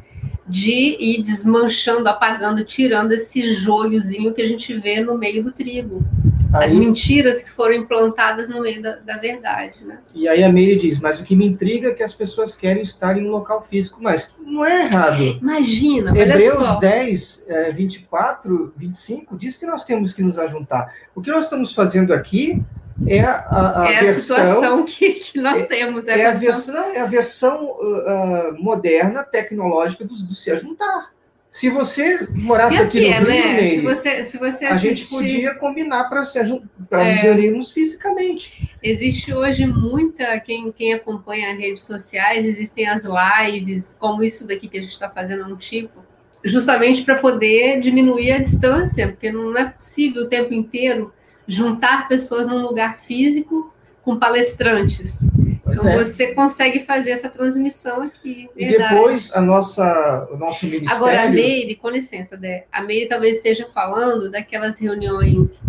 de 0.46 0.96
ir 0.99 1.23
desmanchando, 1.23 2.09
apagando, 2.09 2.64
tirando 2.64 3.12
esse 3.12 3.55
joiozinho 3.55 4.35
que 4.35 4.42
a 4.42 4.46
gente 4.46 4.75
vê 4.79 5.01
no 5.01 5.16
meio 5.16 5.44
do 5.44 5.53
trigo. 5.53 6.05
Aí, 6.53 6.66
As 6.66 6.75
mentiras 6.75 7.42
que 7.42 7.51
foram 7.51 7.75
implantadas 7.75 8.49
no 8.49 8.61
meio 8.61 8.83
da, 8.83 8.96
da, 8.96 9.18
verdade, 9.18 9.85
né? 9.85 10.01
E 10.12 10.29
aí 10.29 10.42
a 10.42 10.51
Meire 10.51 10.81
diz, 10.81 10.99
mas 10.99 11.20
o 11.20 11.23
que 11.23 11.37
me 11.37 11.46
intriga 11.46 11.90
é 11.90 11.94
que 11.94 12.03
as 12.03 12.12
pessoas 12.12 12.57
querem 12.57 12.83
estar 12.83 13.16
em 13.16 13.25
um 13.25 13.31
local 13.31 13.62
físico, 13.62 14.01
mas 14.03 14.35
não 14.44 14.64
é 14.64 14.87
errado. 14.87 15.23
Imagina, 15.40 16.11
Hebreus 16.11 16.57
olha 16.57 16.66
só. 16.66 16.79
10, 16.81 17.44
é, 17.46 17.70
24, 17.70 18.73
25, 18.77 19.37
diz 19.37 19.57
que 19.57 19.64
nós 19.64 19.85
temos 19.85 20.12
que 20.12 20.25
nos 20.25 20.40
ajuntar. 20.40 20.92
O 21.14 21.20
que 21.20 21.31
nós 21.31 21.44
estamos 21.44 21.73
fazendo 21.73 22.12
aqui 22.12 22.61
é 23.06 23.20
a, 23.20 23.82
a, 23.82 23.92
é 23.92 24.00
versão, 24.04 24.36
a 24.36 24.40
situação 24.40 24.84
que, 24.86 25.10
que 25.14 25.40
nós 25.40 25.60
é, 25.60 25.64
temos. 25.64 26.06
É, 26.06 26.20
é 26.20 26.26
a 26.26 26.32
versão, 26.32 26.84
é 26.84 27.00
a 27.00 27.06
versão 27.06 27.64
uh, 27.64 28.62
moderna, 28.62 29.22
tecnológica 29.22 30.04
do, 30.04 30.14
do 30.14 30.34
se 30.34 30.50
ajuntar. 30.50 31.10
Se 31.50 31.68
você 31.68 32.28
morasse 32.32 32.76
aqui, 32.76 32.98
aqui 32.98 33.20
no 33.20 33.26
Rio, 33.26 33.28
né? 33.28 33.54
Nele, 33.54 33.70
se 33.70 33.80
você, 33.80 34.24
se 34.24 34.38
você 34.38 34.66
assistir... 34.66 34.66
a 34.66 34.76
gente 34.76 35.08
podia 35.08 35.54
combinar 35.56 36.04
para 36.04 36.20
é, 36.20 37.12
nos 37.12 37.20
reunirmos 37.22 37.72
fisicamente. 37.72 38.70
Existe 38.80 39.34
hoje 39.34 39.66
muita, 39.66 40.38
quem, 40.38 40.70
quem 40.70 40.92
acompanha 40.92 41.50
as 41.50 41.58
redes 41.58 41.82
sociais, 41.82 42.46
existem 42.46 42.88
as 42.88 43.04
lives, 43.04 43.96
como 43.98 44.22
isso 44.22 44.46
daqui 44.46 44.68
que 44.68 44.78
a 44.78 44.82
gente 44.82 44.92
está 44.92 45.10
fazendo 45.10 45.44
um 45.44 45.56
tipo, 45.56 46.04
justamente 46.44 47.02
para 47.02 47.16
poder 47.16 47.80
diminuir 47.80 48.30
a 48.30 48.38
distância, 48.38 49.08
porque 49.08 49.32
não 49.32 49.56
é 49.56 49.70
possível 49.70 50.22
o 50.22 50.28
tempo 50.28 50.54
inteiro 50.54 51.12
juntar 51.50 52.06
pessoas 52.06 52.46
num 52.46 52.62
lugar 52.62 52.98
físico 52.98 53.74
com 54.02 54.16
palestrantes. 54.18 55.26
Pois 55.64 55.78
então 55.78 55.90
é. 55.90 56.04
você 56.04 56.32
consegue 56.32 56.84
fazer 56.84 57.10
essa 57.10 57.28
transmissão 57.28 58.02
aqui. 58.02 58.48
E 58.56 58.66
depois 58.66 59.32
a 59.34 59.40
nossa, 59.40 60.28
o 60.30 60.36
nosso 60.36 60.64
ministério. 60.66 60.94
Agora, 60.94 61.24
a 61.24 61.28
Meire, 61.28 61.74
com 61.74 61.90
licença, 61.90 62.36
Dé, 62.36 62.66
a 62.70 62.80
Meire 62.82 63.08
talvez 63.08 63.36
esteja 63.36 63.66
falando 63.68 64.30
daquelas 64.30 64.78
reuniões. 64.78 65.64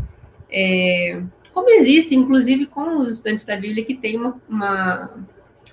É, 0.51 1.19
como 1.51 1.69
existe, 1.69 2.15
inclusive 2.15 2.67
com 2.67 2.99
os 2.99 3.13
estudantes 3.13 3.43
da 3.43 3.57
Bíblia, 3.57 3.83
que 3.83 3.95
tem 3.95 4.17
uma, 4.17 4.39
uma, 4.47 5.25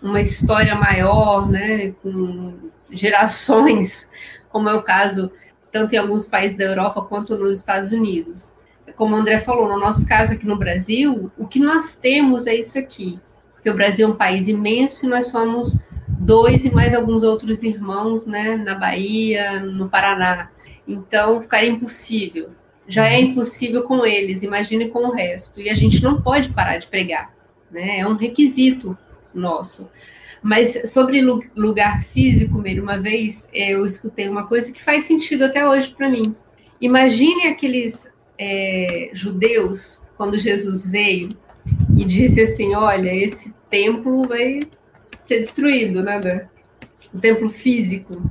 uma 0.03 0.21
história 0.23 0.75
maior, 0.75 1.49
né, 1.49 1.93
com 2.03 2.55
gerações, 2.91 4.09
como 4.49 4.71
é 4.71 4.75
o 4.75 4.83
caso 4.83 5.31
tanto 5.71 5.95
em 5.95 5.99
alguns 5.99 6.27
países 6.27 6.57
da 6.57 6.65
Europa 6.65 7.03
quanto 7.03 7.37
nos 7.37 7.59
Estados 7.59 7.93
Unidos 7.93 8.53
como 8.99 9.15
o 9.15 9.19
André 9.19 9.39
falou, 9.39 9.69
no 9.69 9.79
nosso 9.79 10.07
caso 10.07 10.35
aqui 10.35 10.45
no 10.45 10.59
Brasil, 10.59 11.31
o 11.39 11.47
que 11.47 11.61
nós 11.61 11.95
temos 11.95 12.49
é 12.49 12.55
isso 12.57 12.77
aqui. 12.77 13.19
Porque 13.55 13.71
o 13.71 13.75
Brasil 13.75 14.09
é 14.09 14.11
um 14.11 14.17
país 14.17 14.49
imenso 14.49 15.07
e 15.07 15.09
nós 15.09 15.29
somos 15.29 15.81
dois 16.09 16.65
e 16.65 16.75
mais 16.75 16.93
alguns 16.93 17.23
outros 17.23 17.63
irmãos, 17.63 18.27
né, 18.27 18.57
na 18.57 18.75
Bahia, 18.75 19.61
no 19.61 19.89
Paraná. 19.89 20.51
Então, 20.87 21.41
ficaria 21.41 21.71
impossível. 21.71 22.51
Já 22.89 23.07
é 23.07 23.19
uhum. 23.19 23.27
impossível 23.27 23.85
com 23.85 24.05
eles, 24.05 24.43
imagine 24.43 24.89
com 24.89 25.07
o 25.07 25.13
resto. 25.13 25.61
E 25.61 25.71
a 25.71 25.75
gente 25.75 26.03
não 26.03 26.21
pode 26.21 26.51
parar 26.51 26.79
de 26.79 26.89
pregar, 26.89 27.33
né? 27.71 28.01
É 28.01 28.07
um 28.07 28.17
requisito 28.17 28.97
nosso. 29.33 29.89
Mas 30.43 30.91
sobre 30.91 31.21
lugar 31.21 32.03
físico, 32.03 32.59
mesmo, 32.59 32.83
uma 32.83 32.99
vez 32.99 33.49
eu 33.53 33.85
escutei 33.85 34.29
uma 34.29 34.47
coisa 34.47 34.73
que 34.73 34.83
faz 34.83 35.05
sentido 35.05 35.45
até 35.45 35.69
hoje 35.69 35.91
para 35.91 36.09
mim. 36.09 36.35
Imagine 36.81 37.49
aqueles 37.49 38.13
é, 38.39 39.11
judeus, 39.13 40.03
quando 40.17 40.39
Jesus 40.39 40.87
veio 40.87 41.31
e 41.97 42.05
disse 42.05 42.41
assim: 42.41 42.75
Olha, 42.75 43.13
esse 43.13 43.53
templo 43.69 44.27
vai 44.27 44.61
ser 45.25 45.39
destruído, 45.41 46.03
né? 46.03 46.49
O 47.13 47.21
templo 47.21 47.51
físico. 47.51 48.23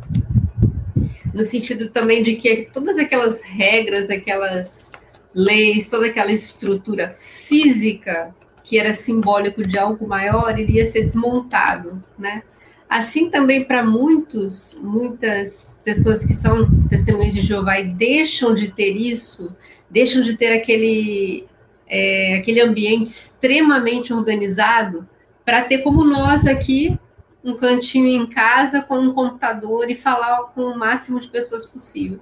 No 1.33 1.43
sentido 1.43 1.91
também 1.91 2.23
de 2.23 2.35
que 2.35 2.67
todas 2.73 2.97
aquelas 2.97 3.41
regras, 3.41 4.09
aquelas 4.09 4.91
leis, 5.33 5.89
toda 5.89 6.07
aquela 6.07 6.31
estrutura 6.31 7.13
física 7.13 8.33
que 8.63 8.77
era 8.77 8.93
simbólico 8.93 9.61
de 9.61 9.77
algo 9.77 10.05
maior, 10.07 10.59
iria 10.59 10.83
ser 10.83 11.03
desmontado, 11.03 12.03
né? 12.19 12.43
Assim 12.89 13.29
também 13.29 13.65
para 13.65 13.83
muitos, 13.83 14.77
muitas 14.81 15.81
pessoas 15.85 16.23
que 16.23 16.33
são 16.33 16.69
testemunhas 16.89 17.33
de 17.33 17.41
Jeová 17.41 17.79
e 17.79 17.87
deixam 17.87 18.53
de 18.53 18.71
ter 18.71 18.91
isso, 18.91 19.55
deixam 19.89 20.21
de 20.21 20.37
ter 20.37 20.53
aquele, 20.53 21.47
é, 21.87 22.35
aquele 22.35 22.61
ambiente 22.61 23.07
extremamente 23.07 24.13
organizado 24.13 25.07
para 25.45 25.63
ter 25.63 25.79
como 25.79 26.03
nós 26.03 26.45
aqui 26.45 26.99
um 27.43 27.55
cantinho 27.55 28.07
em 28.07 28.27
casa 28.27 28.81
com 28.81 28.99
um 28.99 29.13
computador 29.13 29.89
e 29.89 29.95
falar 29.95 30.51
com 30.53 30.61
o 30.63 30.77
máximo 30.77 31.19
de 31.19 31.29
pessoas 31.29 31.65
possível. 31.65 32.19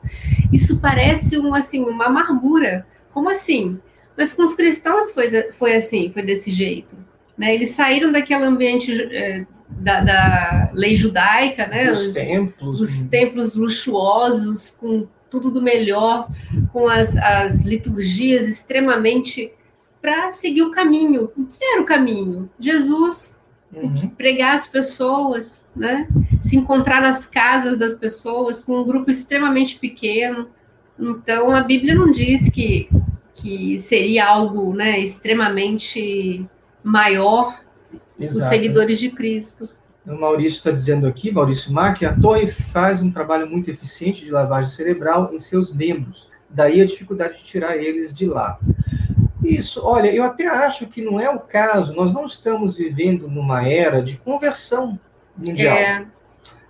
Isso 0.54 0.80
parece 0.80 1.38
um, 1.40 1.56
assim, 1.56 1.84
uma 1.84 2.06
amargura. 2.06 2.86
Como 3.12 3.30
assim? 3.30 3.80
Mas 4.16 4.34
com 4.34 4.44
os 4.44 4.54
cristãos 4.54 5.12
foi, 5.12 5.30
foi 5.54 5.76
assim, 5.76 6.12
foi 6.12 6.22
desse 6.22 6.52
jeito. 6.52 6.96
Né? 7.38 7.56
Eles 7.56 7.70
saíram 7.70 8.12
daquele 8.12 8.44
ambiente 8.44 8.92
é, 9.12 9.46
da, 9.70 10.02
da, 10.02 10.70
lei 10.74 10.96
judaica, 10.96 11.68
né? 11.68 11.92
Os, 11.92 12.08
os 12.08 12.14
templos. 12.14 12.82
Os 12.82 13.00
templos 13.08 13.56
luxuosos, 13.56 14.70
com 14.70 15.08
tudo 15.30 15.52
do 15.52 15.62
melhor, 15.62 16.30
com 16.72 16.88
as, 16.88 17.16
as 17.18 17.66
liturgias 17.66 18.48
extremamente 18.48 19.52
para 20.02 20.32
seguir 20.32 20.62
o 20.62 20.72
caminho. 20.72 21.32
O 21.38 21.46
que 21.46 21.64
era 21.64 21.82
o 21.82 21.86
caminho? 21.86 22.50
Jesus, 22.60 23.40
uhum. 23.74 24.10
pregar 24.10 24.56
as 24.56 24.68
pessoas, 24.68 25.68
né? 25.76 26.08
se 26.40 26.56
encontrar 26.58 27.02
nas 27.02 27.26
casas 27.26 27.78
das 27.78 27.96
pessoas 27.96 28.64
com 28.64 28.80
um 28.80 28.86
grupo 28.86 29.10
extremamente 29.10 29.80
pequeno. 29.80 30.48
Então, 31.00 31.52
a 31.52 31.62
Bíblia 31.62 31.96
não 31.96 32.12
diz 32.12 32.50
que 32.50 32.90
que 33.36 33.78
seria 33.78 34.26
algo 34.26 34.74
né, 34.74 34.98
extremamente 35.00 36.50
maior 36.82 37.62
Exato. 38.20 38.40
os 38.40 38.44
seguidores 38.46 38.98
de 38.98 39.12
Cristo. 39.12 39.70
O 40.08 40.16
Maurício 40.16 40.58
está 40.58 40.72
dizendo 40.72 41.08
aqui, 41.08 41.32
Maurício 41.32 41.74
que 41.98 42.06
a 42.06 42.16
torre 42.16 42.48
faz 42.48 43.02
um 43.02 43.12
trabalho 43.12 43.50
muito 43.50 43.72
eficiente 43.72 44.24
de 44.24 44.32
lavagem 44.32 44.72
cerebral 44.72 45.32
em 45.34 45.40
seus 45.40 45.74
membros. 45.74 46.30
Daí 46.50 46.80
a 46.80 46.86
dificuldade 46.86 47.38
de 47.38 47.44
tirar 47.44 47.76
eles 47.76 48.14
de 48.14 48.28
lá. 48.28 48.60
Isso, 49.44 49.82
olha, 49.84 50.14
eu 50.14 50.24
até 50.24 50.48
acho 50.48 50.88
que 50.88 51.02
não 51.02 51.20
é 51.20 51.30
o 51.30 51.40
caso. 51.40 51.94
Nós 51.94 52.14
não 52.14 52.26
estamos 52.26 52.78
vivendo 52.78 53.28
numa 53.28 53.68
era 53.68 54.02
de 54.02 54.18
conversão 54.18 55.00
mundial. 55.38 55.78
É. 55.78 56.06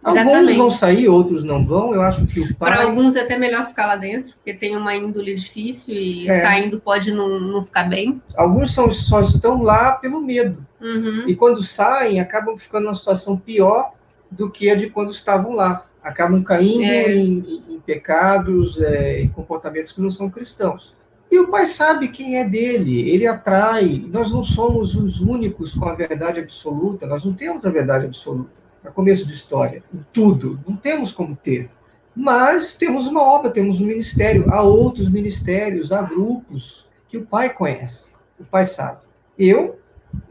Exatamente. 0.05 0.37
Alguns 0.37 0.55
vão 0.55 0.69
sair, 0.69 1.09
outros 1.09 1.43
não 1.43 1.65
vão. 1.65 1.93
Eu 1.93 2.01
acho 2.03 2.25
que 2.27 2.39
o 2.39 2.55
pai. 2.55 2.71
Para 2.71 2.83
alguns 2.83 3.15
é 3.15 3.21
até 3.21 3.37
melhor 3.37 3.65
ficar 3.65 3.87
lá 3.87 3.95
dentro, 3.95 4.33
porque 4.35 4.53
tem 4.53 4.77
uma 4.77 4.95
índole 4.95 5.35
difícil 5.35 5.95
e 5.95 6.29
é. 6.29 6.41
saindo 6.41 6.79
pode 6.79 7.11
não, 7.11 7.39
não 7.39 7.63
ficar 7.63 7.85
bem. 7.89 8.21
Alguns 8.35 8.73
são, 8.73 8.91
só 8.91 9.21
estão 9.21 9.63
lá 9.63 9.93
pelo 9.93 10.21
medo. 10.21 10.65
Uhum. 10.79 11.23
E 11.27 11.35
quando 11.35 11.63
saem, 11.63 12.19
acabam 12.19 12.55
ficando 12.55 12.83
numa 12.83 12.93
situação 12.93 13.35
pior 13.35 13.93
do 14.29 14.49
que 14.49 14.69
a 14.69 14.75
de 14.75 14.89
quando 14.89 15.09
estavam 15.11 15.53
lá. 15.53 15.87
Acabam 16.03 16.43
caindo 16.43 16.83
é. 16.83 17.15
em, 17.15 17.63
em, 17.67 17.79
pecados, 17.79 18.79
é, 18.79 19.21
em 19.21 19.27
comportamentos 19.27 19.91
que 19.91 20.01
não 20.01 20.11
são 20.11 20.29
cristãos. 20.29 20.95
E 21.31 21.39
o 21.39 21.47
pai 21.47 21.65
sabe 21.65 22.09
quem 22.09 22.37
é 22.37 22.45
dele, 22.45 23.09
ele 23.09 23.25
atrai. 23.25 24.05
Nós 24.07 24.31
não 24.31 24.43
somos 24.43 24.95
os 24.95 25.19
únicos 25.19 25.73
com 25.73 25.89
a 25.89 25.95
verdade 25.95 26.39
absoluta, 26.39 27.07
nós 27.07 27.25
não 27.25 27.33
temos 27.33 27.65
a 27.65 27.71
verdade 27.71 28.05
absoluta 28.05 28.64
para 28.85 28.91
começo 28.91 29.25
de 29.25 29.33
história, 29.33 29.83
tudo, 30.13 30.59
não 30.67 30.75
temos 30.75 31.11
como 31.11 31.35
ter. 31.35 31.71
Mas 32.15 32.75
temos 32.75 33.07
uma 33.07 33.19
obra, 33.19 33.49
temos 33.49 33.81
um 33.81 33.87
ministério, 33.87 34.45
há 34.49 34.61
outros 34.61 35.09
ministérios, 35.09 35.91
há 35.91 36.03
grupos 36.03 36.87
que 37.07 37.17
o 37.17 37.25
pai 37.25 37.51
conhece, 37.51 38.13
o 38.39 38.43
pai 38.45 38.63
sabe. 38.63 38.99
Eu 39.39 39.79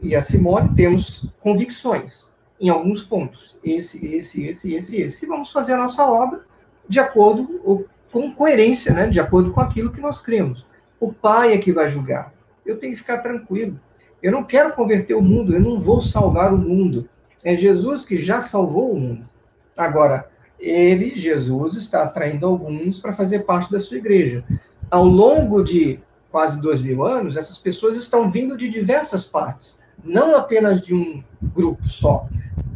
e 0.01 0.15
a 0.15 0.21
Simone 0.21 0.73
temos 0.73 1.27
convicções 1.41 2.31
em 2.57 2.69
alguns 2.69 3.03
pontos, 3.03 3.57
esse, 3.61 4.03
esse, 4.05 4.47
esse, 4.47 4.73
esse, 4.73 5.01
esse, 5.01 5.25
e 5.25 5.27
vamos 5.27 5.51
fazer 5.51 5.73
a 5.73 5.77
nossa 5.77 6.05
obra 6.05 6.45
de 6.87 7.01
acordo 7.01 7.85
com 8.09 8.31
coerência, 8.31 8.93
né, 8.93 9.07
de 9.07 9.19
acordo 9.19 9.51
com 9.51 9.59
aquilo 9.59 9.91
que 9.91 9.99
nós 9.99 10.21
cremos. 10.21 10.65
O 10.97 11.11
pai 11.11 11.51
é 11.51 11.57
que 11.57 11.73
vai 11.73 11.89
julgar. 11.89 12.33
Eu 12.65 12.77
tenho 12.79 12.93
que 12.93 12.99
ficar 12.99 13.17
tranquilo. 13.17 13.77
Eu 14.23 14.31
não 14.31 14.45
quero 14.45 14.71
converter 14.73 15.13
o 15.13 15.21
mundo, 15.21 15.53
eu 15.53 15.59
não 15.59 15.81
vou 15.81 15.99
salvar 15.99 16.53
o 16.53 16.57
mundo. 16.57 17.09
É 17.45 17.55
Jesus 17.55 18.03
que 18.03 18.17
já 18.17 18.41
salvou 18.41 18.91
o 18.91 18.99
mundo. 18.99 19.29
Agora, 19.77 20.27
ele, 20.59 21.11
Jesus, 21.11 21.75
está 21.75 22.01
atraindo 22.01 22.47
alguns 22.47 22.99
para 22.99 23.13
fazer 23.13 23.41
parte 23.41 23.71
da 23.71 23.77
sua 23.77 23.97
igreja. 23.97 24.43
Ao 24.89 25.05
longo 25.05 25.63
de 25.63 25.99
quase 26.31 26.59
dois 26.59 26.81
mil 26.81 27.03
anos, 27.03 27.37
essas 27.37 27.57
pessoas 27.59 27.95
estão 27.95 28.29
vindo 28.29 28.57
de 28.57 28.67
diversas 28.67 29.23
partes, 29.23 29.79
não 30.03 30.35
apenas 30.35 30.81
de 30.81 30.95
um 30.95 31.23
grupo 31.41 31.87
só, 31.87 32.27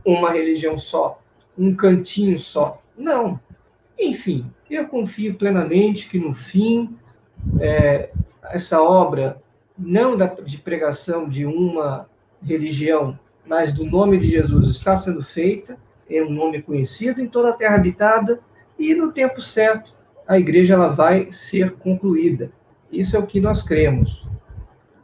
uma 0.05 0.31
religião 0.31 0.77
só, 0.77 1.19
um 1.57 1.75
cantinho 1.75 2.37
só. 2.37 2.79
Não. 2.95 3.39
Enfim, 3.97 4.49
eu 4.69 4.87
confio 4.87 5.33
plenamente 5.33 6.07
que 6.07 6.19
no 6.19 6.33
fim, 6.33 6.95
é, 7.59 8.11
essa 8.43 8.81
obra, 8.81 9.41
não 9.77 10.15
da, 10.15 10.27
de 10.27 10.59
pregação 10.59 11.27
de 11.27 11.45
uma 11.45 12.07
religião, 12.41 13.17
mas 13.49 13.73
do 13.73 13.83
nome 13.83 14.19
de 14.19 14.29
Jesus 14.29 14.69
está 14.69 14.95
sendo 14.95 15.23
feita, 15.23 15.75
é 16.07 16.21
um 16.21 16.29
nome 16.29 16.61
conhecido 16.61 17.19
em 17.19 17.27
toda 17.27 17.49
a 17.49 17.53
terra 17.53 17.75
habitada, 17.75 18.39
e 18.77 18.93
no 18.93 19.11
tempo 19.11 19.41
certo 19.41 19.91
a 20.27 20.37
igreja 20.37 20.75
ela 20.75 20.87
vai 20.87 21.31
ser 21.31 21.71
concluída. 21.71 22.51
Isso 22.91 23.15
é 23.15 23.19
o 23.19 23.25
que 23.25 23.41
nós 23.41 23.63
cremos. 23.63 24.27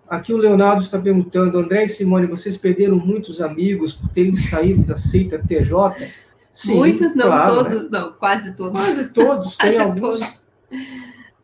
Aqui 0.07 0.31
o 0.31 0.37
Leonardo 0.37 0.83
está 0.83 0.99
perguntando, 0.99 1.57
André 1.57 1.85
e 1.85 1.87
Simone, 1.87 2.27
vocês 2.27 2.55
perderam 2.55 2.97
muitos 2.97 3.41
amigos 3.41 3.93
por 3.93 4.09
terem 4.09 4.35
saído 4.35 4.83
da 4.83 4.95
seita 4.95 5.39
TJ? 5.39 6.11
Sim, 6.51 6.75
muitos 6.75 7.15
não, 7.15 7.25
claro, 7.25 7.55
todos, 7.55 7.81
né? 7.81 7.89
não, 7.91 8.13
quase 8.13 8.55
todos. 8.55 8.79
Quase 8.79 9.09
todos, 9.09 9.55
tem 9.55 9.71
quase 9.73 9.83
alguns. 9.83 10.19
Todos. 10.19 10.41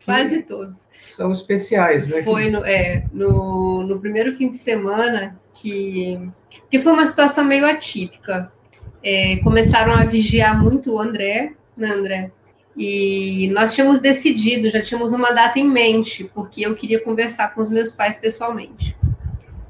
Quase 0.06 0.44
todos. 0.44 0.80
São 0.96 1.32
especiais, 1.32 2.08
né? 2.08 2.22
Foi 2.24 2.50
no, 2.50 2.64
é, 2.64 3.06
no, 3.12 3.71
no 3.92 4.00
primeiro 4.02 4.34
fim 4.34 4.50
de 4.50 4.58
semana 4.58 5.40
que 5.54 6.20
que 6.70 6.80
foi 6.80 6.94
uma 6.94 7.06
situação 7.06 7.44
meio 7.44 7.66
atípica. 7.66 8.52
É, 9.04 9.38
começaram 9.38 9.94
a 9.94 10.06
vigiar 10.06 10.62
muito 10.62 10.94
o 10.94 11.00
André, 11.00 11.54
né, 11.76 11.90
André? 11.90 12.32
E 12.78 13.50
nós 13.54 13.74
tínhamos 13.74 14.00
decidido, 14.00 14.70
já 14.70 14.82
tínhamos 14.82 15.12
uma 15.12 15.32
data 15.32 15.60
em 15.60 15.68
mente, 15.68 16.30
porque 16.34 16.66
eu 16.66 16.76
queria 16.76 17.04
conversar 17.04 17.54
com 17.54 17.62
os 17.62 17.70
meus 17.70 17.92
pais 17.92 18.18
pessoalmente. 18.18 18.96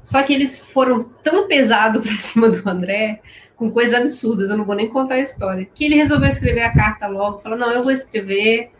Só 0.04 0.22
que 0.22 0.32
eles 0.32 0.60
foram 0.60 1.04
tão 1.22 1.48
pesados 1.48 2.02
para 2.02 2.12
cima 2.16 2.48
do 2.48 2.68
André, 2.68 3.20
com 3.56 3.70
coisas 3.70 3.94
absurdas, 3.94 4.50
eu 4.50 4.56
não 4.56 4.64
vou 4.64 4.74
nem 4.74 4.88
contar 4.88 5.14
a 5.14 5.20
história, 5.20 5.68
que 5.72 5.84
ele 5.84 5.94
resolveu 5.94 6.28
escrever 6.28 6.62
a 6.62 6.74
carta 6.74 7.06
logo, 7.06 7.38
falou: 7.38 7.58
não, 7.58 7.70
eu 7.72 7.82
vou 7.82 7.92
escrever. 7.92 8.70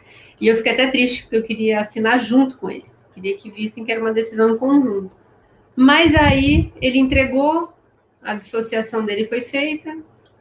E 0.40 0.48
eu 0.48 0.56
fiquei 0.56 0.72
até 0.72 0.90
triste, 0.90 1.22
porque 1.22 1.36
eu 1.36 1.44
queria 1.44 1.80
assinar 1.80 2.18
junto 2.18 2.58
com 2.58 2.68
ele. 2.68 2.84
Queria 3.14 3.36
que 3.36 3.48
vissem 3.48 3.84
que 3.84 3.92
era 3.92 4.00
uma 4.00 4.12
decisão 4.12 4.58
conjunta. 4.58 5.21
Mas 5.74 6.14
aí 6.14 6.72
ele 6.80 6.98
entregou, 6.98 7.72
a 8.22 8.34
dissociação 8.34 9.04
dele 9.04 9.26
foi 9.26 9.40
feita, 9.40 9.96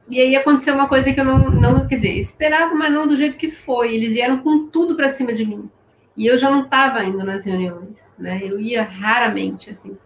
e 0.10 0.20
aí 0.20 0.36
aconteceu 0.36 0.76
uma 0.76 0.90
coisa 0.90 1.14
que 1.14 1.20
eu 1.20 1.26
não, 1.26 1.50
não 1.50 1.88
quer 1.88 1.96
dizer, 1.96 2.18
esperava, 2.18 2.76
mas 2.76 2.92
não 2.92 3.08
do 3.08 3.16
jeito 3.16 3.38
que 3.38 3.50
foi. 3.50 3.96
Eles 3.96 4.14
vieram 4.14 4.40
com 4.40 4.68
tudo 4.68 4.96
para 4.96 5.08
cima 5.08 5.34
de 5.34 5.46
mim. 5.46 5.70
E 6.18 6.28
eu 6.28 6.38
já 6.38 6.52
não 6.52 6.64
estava 6.64 7.04
indo 7.06 7.24
nas 7.24 7.46
reuniões, 7.46 8.14
né? 8.20 8.42
Eu 8.44 8.60
ia 8.60 8.84
raramente, 8.84 9.70
assim. 9.70 9.98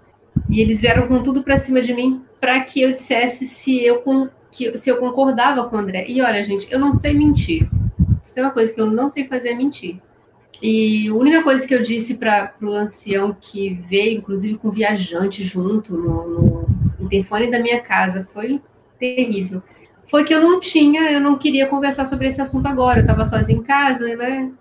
E 0.47 0.61
eles 0.61 0.79
vieram 0.79 1.07
com 1.07 1.23
tudo 1.23 1.43
para 1.43 1.57
cima 1.57 1.81
de 1.81 1.93
mim 1.93 2.21
para 2.39 2.59
que 2.61 2.81
eu 2.81 2.91
dissesse 2.91 3.47
se 3.47 3.83
eu, 3.83 4.03
que, 4.51 4.77
se 4.77 4.89
eu 4.89 4.97
concordava 4.97 5.67
com 5.67 5.75
o 5.75 5.79
André. 5.79 6.05
E 6.07 6.21
olha, 6.21 6.43
gente, 6.43 6.71
eu 6.71 6.77
não 6.77 6.93
sei 6.93 7.13
mentir. 7.15 7.67
Se 8.21 8.35
tem 8.35 8.43
uma 8.43 8.53
coisa 8.53 8.71
que 8.71 8.79
eu 8.79 8.85
não 8.85 9.09
sei 9.09 9.27
fazer 9.27 9.49
é 9.49 9.55
mentir. 9.55 9.99
E 10.61 11.07
a 11.07 11.13
única 11.13 11.43
coisa 11.43 11.67
que 11.67 11.73
eu 11.73 11.81
disse 11.81 12.15
para 12.15 12.53
o 12.61 12.69
ancião 12.69 13.35
que 13.39 13.73
veio, 13.89 14.19
inclusive 14.19 14.57
com 14.57 14.71
viajante 14.71 15.43
junto 15.43 15.97
no, 15.97 16.27
no 16.27 16.67
interfone 16.99 17.51
da 17.51 17.59
minha 17.59 17.81
casa, 17.81 18.27
foi 18.33 18.61
terrível. 18.99 19.61
Foi 20.07 20.23
que 20.23 20.33
eu 20.33 20.41
não 20.41 20.59
tinha, 20.59 21.11
eu 21.11 21.19
não 21.19 21.37
queria 21.37 21.67
conversar 21.67 22.05
sobre 22.05 22.27
esse 22.27 22.39
assunto 22.39 22.67
agora, 22.67 22.99
eu 22.99 23.03
estava 23.03 23.25
sozinha 23.25 23.57
em 23.57 23.63
casa, 23.63 24.15
né? 24.15 24.51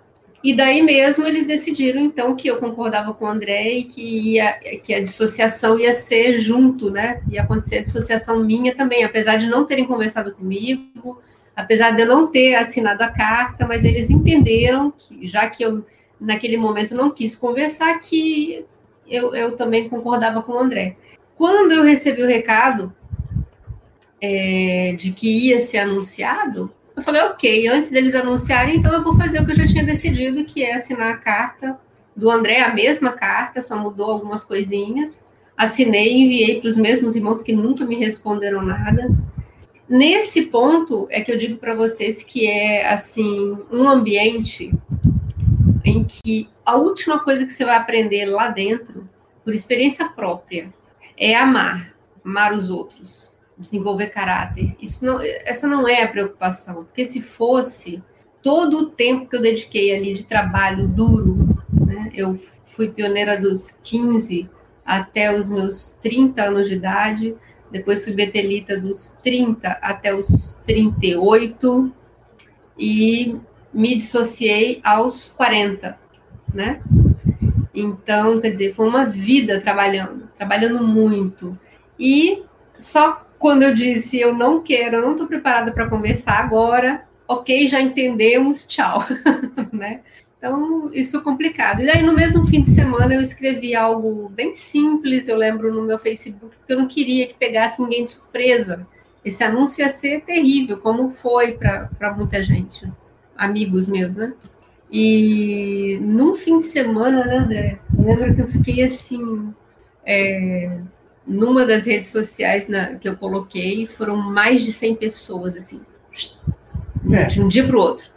E 0.43 0.55
daí 0.55 0.83
mesmo 0.83 1.27
eles 1.27 1.47
decidiram, 1.47 2.01
então, 2.01 2.37
que 2.37 2.49
eu 2.49 2.59
concordava 2.59 3.15
com 3.15 3.25
o 3.25 3.29
André 3.29 3.79
e 3.79 3.85
que, 3.85 4.35
ia, 4.35 4.53
que 4.83 4.93
a 4.93 5.01
dissociação 5.01 5.79
ia 5.79 5.95
ser 5.95 6.39
junto, 6.39 6.91
né? 6.91 7.23
Ia 7.31 7.43
acontecer 7.43 7.79
a 7.79 7.83
dissociação 7.83 8.45
minha 8.45 8.75
também, 8.75 9.05
apesar 9.05 9.37
de 9.37 9.47
não 9.47 9.65
terem 9.65 9.87
conversado 9.87 10.35
comigo, 10.35 11.23
apesar 11.55 11.93
de 11.93 12.03
eu 12.03 12.07
não 12.07 12.27
ter 12.27 12.55
assinado 12.55 13.03
a 13.03 13.09
carta, 13.09 13.67
mas 13.67 13.85
eles 13.85 14.11
entenderam 14.11 14.93
que, 14.97 15.27
já 15.27 15.49
que 15.49 15.63
eu 15.63 15.85
naquele 16.21 16.57
momento 16.57 16.95
não 16.95 17.11
quis 17.11 17.37
conversar, 17.37 17.99
que 18.01 18.65
eu, 19.07 19.35
eu 19.35 19.57
também 19.57 19.89
concordava 19.89 20.43
com 20.43 20.53
o 20.53 20.59
André. 20.59 20.97
Quando 21.37 21.73
eu 21.73 21.83
recebi 21.83 22.23
o 22.23 22.27
recado 22.27 22.95
é, 24.21 24.95
de 24.99 25.13
que 25.13 25.49
ia 25.49 25.61
ser 25.61 25.79
anunciado, 25.79 26.73
eu 26.97 27.03
falei, 27.03 27.23
ok, 27.23 27.69
antes 27.69 27.91
deles 27.91 28.15
anunciarem, 28.15 28.77
então 28.77 28.93
eu 28.93 29.03
vou 29.03 29.17
fazer 29.17 29.41
o 29.41 29.45
que 29.45 29.53
eu 29.53 29.57
já 29.57 29.67
tinha 29.67 29.85
decidido, 29.85 30.45
que 30.45 30.63
é 30.63 30.75
assinar 30.75 31.13
a 31.13 31.17
carta 31.17 31.79
do 32.17 32.31
André, 32.31 32.63
a 32.63 32.73
mesma 32.73 33.13
carta, 33.13 33.61
só 33.61 33.77
mudou 33.77 34.11
algumas 34.11 34.45
coisinhas. 34.45 35.25
Assinei 35.57 36.13
enviei 36.13 36.61
para 36.61 36.69
os 36.69 36.77
mesmos 36.77 37.17
irmãos 37.17 37.43
que 37.43 37.53
nunca 37.53 37.85
me 37.85 37.97
responderam 37.97 38.63
nada. 38.63 39.09
Nesse 39.89 40.47
ponto 40.47 41.07
é 41.11 41.21
que 41.21 41.31
eu 41.31 41.37
digo 41.37 41.59
para 41.59 41.75
vocês 41.75 42.23
que 42.23 42.49
é 42.49 42.89
assim 42.89 43.59
um 43.71 43.89
ambiente 43.89 44.73
em 45.85 46.03
que 46.05 46.49
a 46.65 46.77
última 46.77 47.19
coisa 47.23 47.45
que 47.45 47.53
você 47.53 47.65
vai 47.65 47.77
aprender 47.77 48.25
lá 48.25 48.49
dentro, 48.49 49.09
por 49.45 49.53
experiência 49.53 50.09
própria, 50.09 50.73
é 51.17 51.37
amar, 51.37 51.95
amar 52.25 52.55
os 52.55 52.71
outros, 52.71 53.35
desenvolver 53.59 54.07
caráter. 54.07 54.75
Isso 54.81 55.05
não, 55.05 55.21
essa 55.21 55.69
não 55.69 55.87
é 55.87 56.03
a 56.03 56.09
preocupação, 56.09 56.85
porque 56.85 57.05
se 57.05 57.21
fosse 57.21 58.03
todo 58.43 58.79
o 58.79 58.91
tempo 58.91 59.29
que 59.29 59.37
eu 59.37 59.43
dediquei 59.43 59.95
ali 59.95 60.15
de 60.15 60.25
trabalho 60.25 60.89
duro, 60.89 61.37
né, 61.87 62.09
eu 62.15 62.39
fui 62.65 62.91
pioneira 62.91 63.39
dos 63.39 63.71
15 63.83 64.49
até 64.85 65.35
os 65.35 65.51
meus 65.51 65.91
30 66.03 66.43
anos 66.43 66.69
de 66.69 66.75
idade, 66.75 67.37
depois 67.75 68.05
fui 68.05 68.13
betelita 68.13 68.79
dos 68.79 69.19
30 69.21 69.69
até 69.83 70.15
os 70.15 70.63
38 70.65 71.93
e 72.79 73.37
me 73.73 73.97
dissociei 73.97 74.81
aos 74.85 75.33
40, 75.33 75.99
né? 76.55 76.81
Então, 77.75 78.41
quer 78.41 78.51
dizer, 78.51 78.77
foi 78.77 78.87
uma 78.87 79.07
vida 79.07 79.61
trabalhando, 79.61 80.29
trabalhando 80.37 80.87
muito. 80.87 81.59
E 81.99 82.45
só 82.79 83.27
quando 83.41 83.65
eu 83.65 83.75
disse 83.75 84.21
eu 84.21 84.33
não 84.33 84.63
quero, 84.63 84.99
eu 84.99 85.03
não 85.03 85.11
estou 85.11 85.27
preparada 85.27 85.73
para 85.73 85.91
conversar 85.91 86.39
agora, 86.39 87.05
ok, 87.27 87.67
já 87.67 87.81
entendemos, 87.81 88.65
tchau, 88.69 89.05
né? 89.73 90.03
Então, 90.45 90.91
isso 90.93 91.13
foi 91.13 91.23
complicado. 91.23 91.81
E 91.81 91.87
daí, 91.87 92.03
no 92.03 92.13
mesmo 92.13 92.47
fim 92.47 92.61
de 92.61 92.69
semana, 92.69 93.15
eu 93.15 93.21
escrevi 93.23 93.75
algo 93.75 94.29
bem 94.29 94.53
simples, 94.53 95.27
eu 95.27 95.39
lembro 95.39 95.73
no 95.73 95.81
meu 95.81 95.99
Facebook, 95.99 96.55
porque 96.55 96.71
eu 96.71 96.79
não 96.79 96.87
queria 96.87 97.27
que 97.27 97.33
pegasse 97.33 97.81
ninguém 97.81 98.05
de 98.05 98.11
surpresa. 98.11 98.87
Esse 99.25 99.43
anúncio 99.43 99.81
ia 99.81 99.89
ser 99.89 100.21
terrível, 100.21 100.77
como 100.77 101.09
foi 101.09 101.53
para 101.53 102.15
muita 102.15 102.43
gente, 102.43 102.87
amigos 103.35 103.87
meus, 103.87 104.17
né? 104.17 104.35
E 104.93 105.99
num 106.03 106.35
fim 106.35 106.59
de 106.59 106.67
semana, 106.67 107.25
né, 107.25 107.39
André? 107.39 107.79
Eu 107.97 108.05
lembro 108.05 108.35
que 108.35 108.43
eu 108.43 108.49
fiquei 108.49 108.85
assim. 108.85 109.51
É, 110.05 110.79
numa 111.27 111.65
das 111.65 111.87
redes 111.87 112.11
sociais 112.11 112.69
na, 112.69 112.97
que 112.97 113.09
eu 113.09 113.17
coloquei, 113.17 113.87
foram 113.87 114.15
mais 114.15 114.63
de 114.63 114.73
100 114.73 114.97
pessoas, 114.97 115.57
assim, 115.57 115.81
é. 117.11 117.25
de 117.25 117.41
um 117.41 117.49
dia 117.49 117.67
para 117.67 117.77
o 117.79 117.81
outro. 117.81 118.13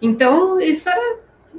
Então, 0.00 0.58
isso 0.58 0.88
é, 0.88 1.16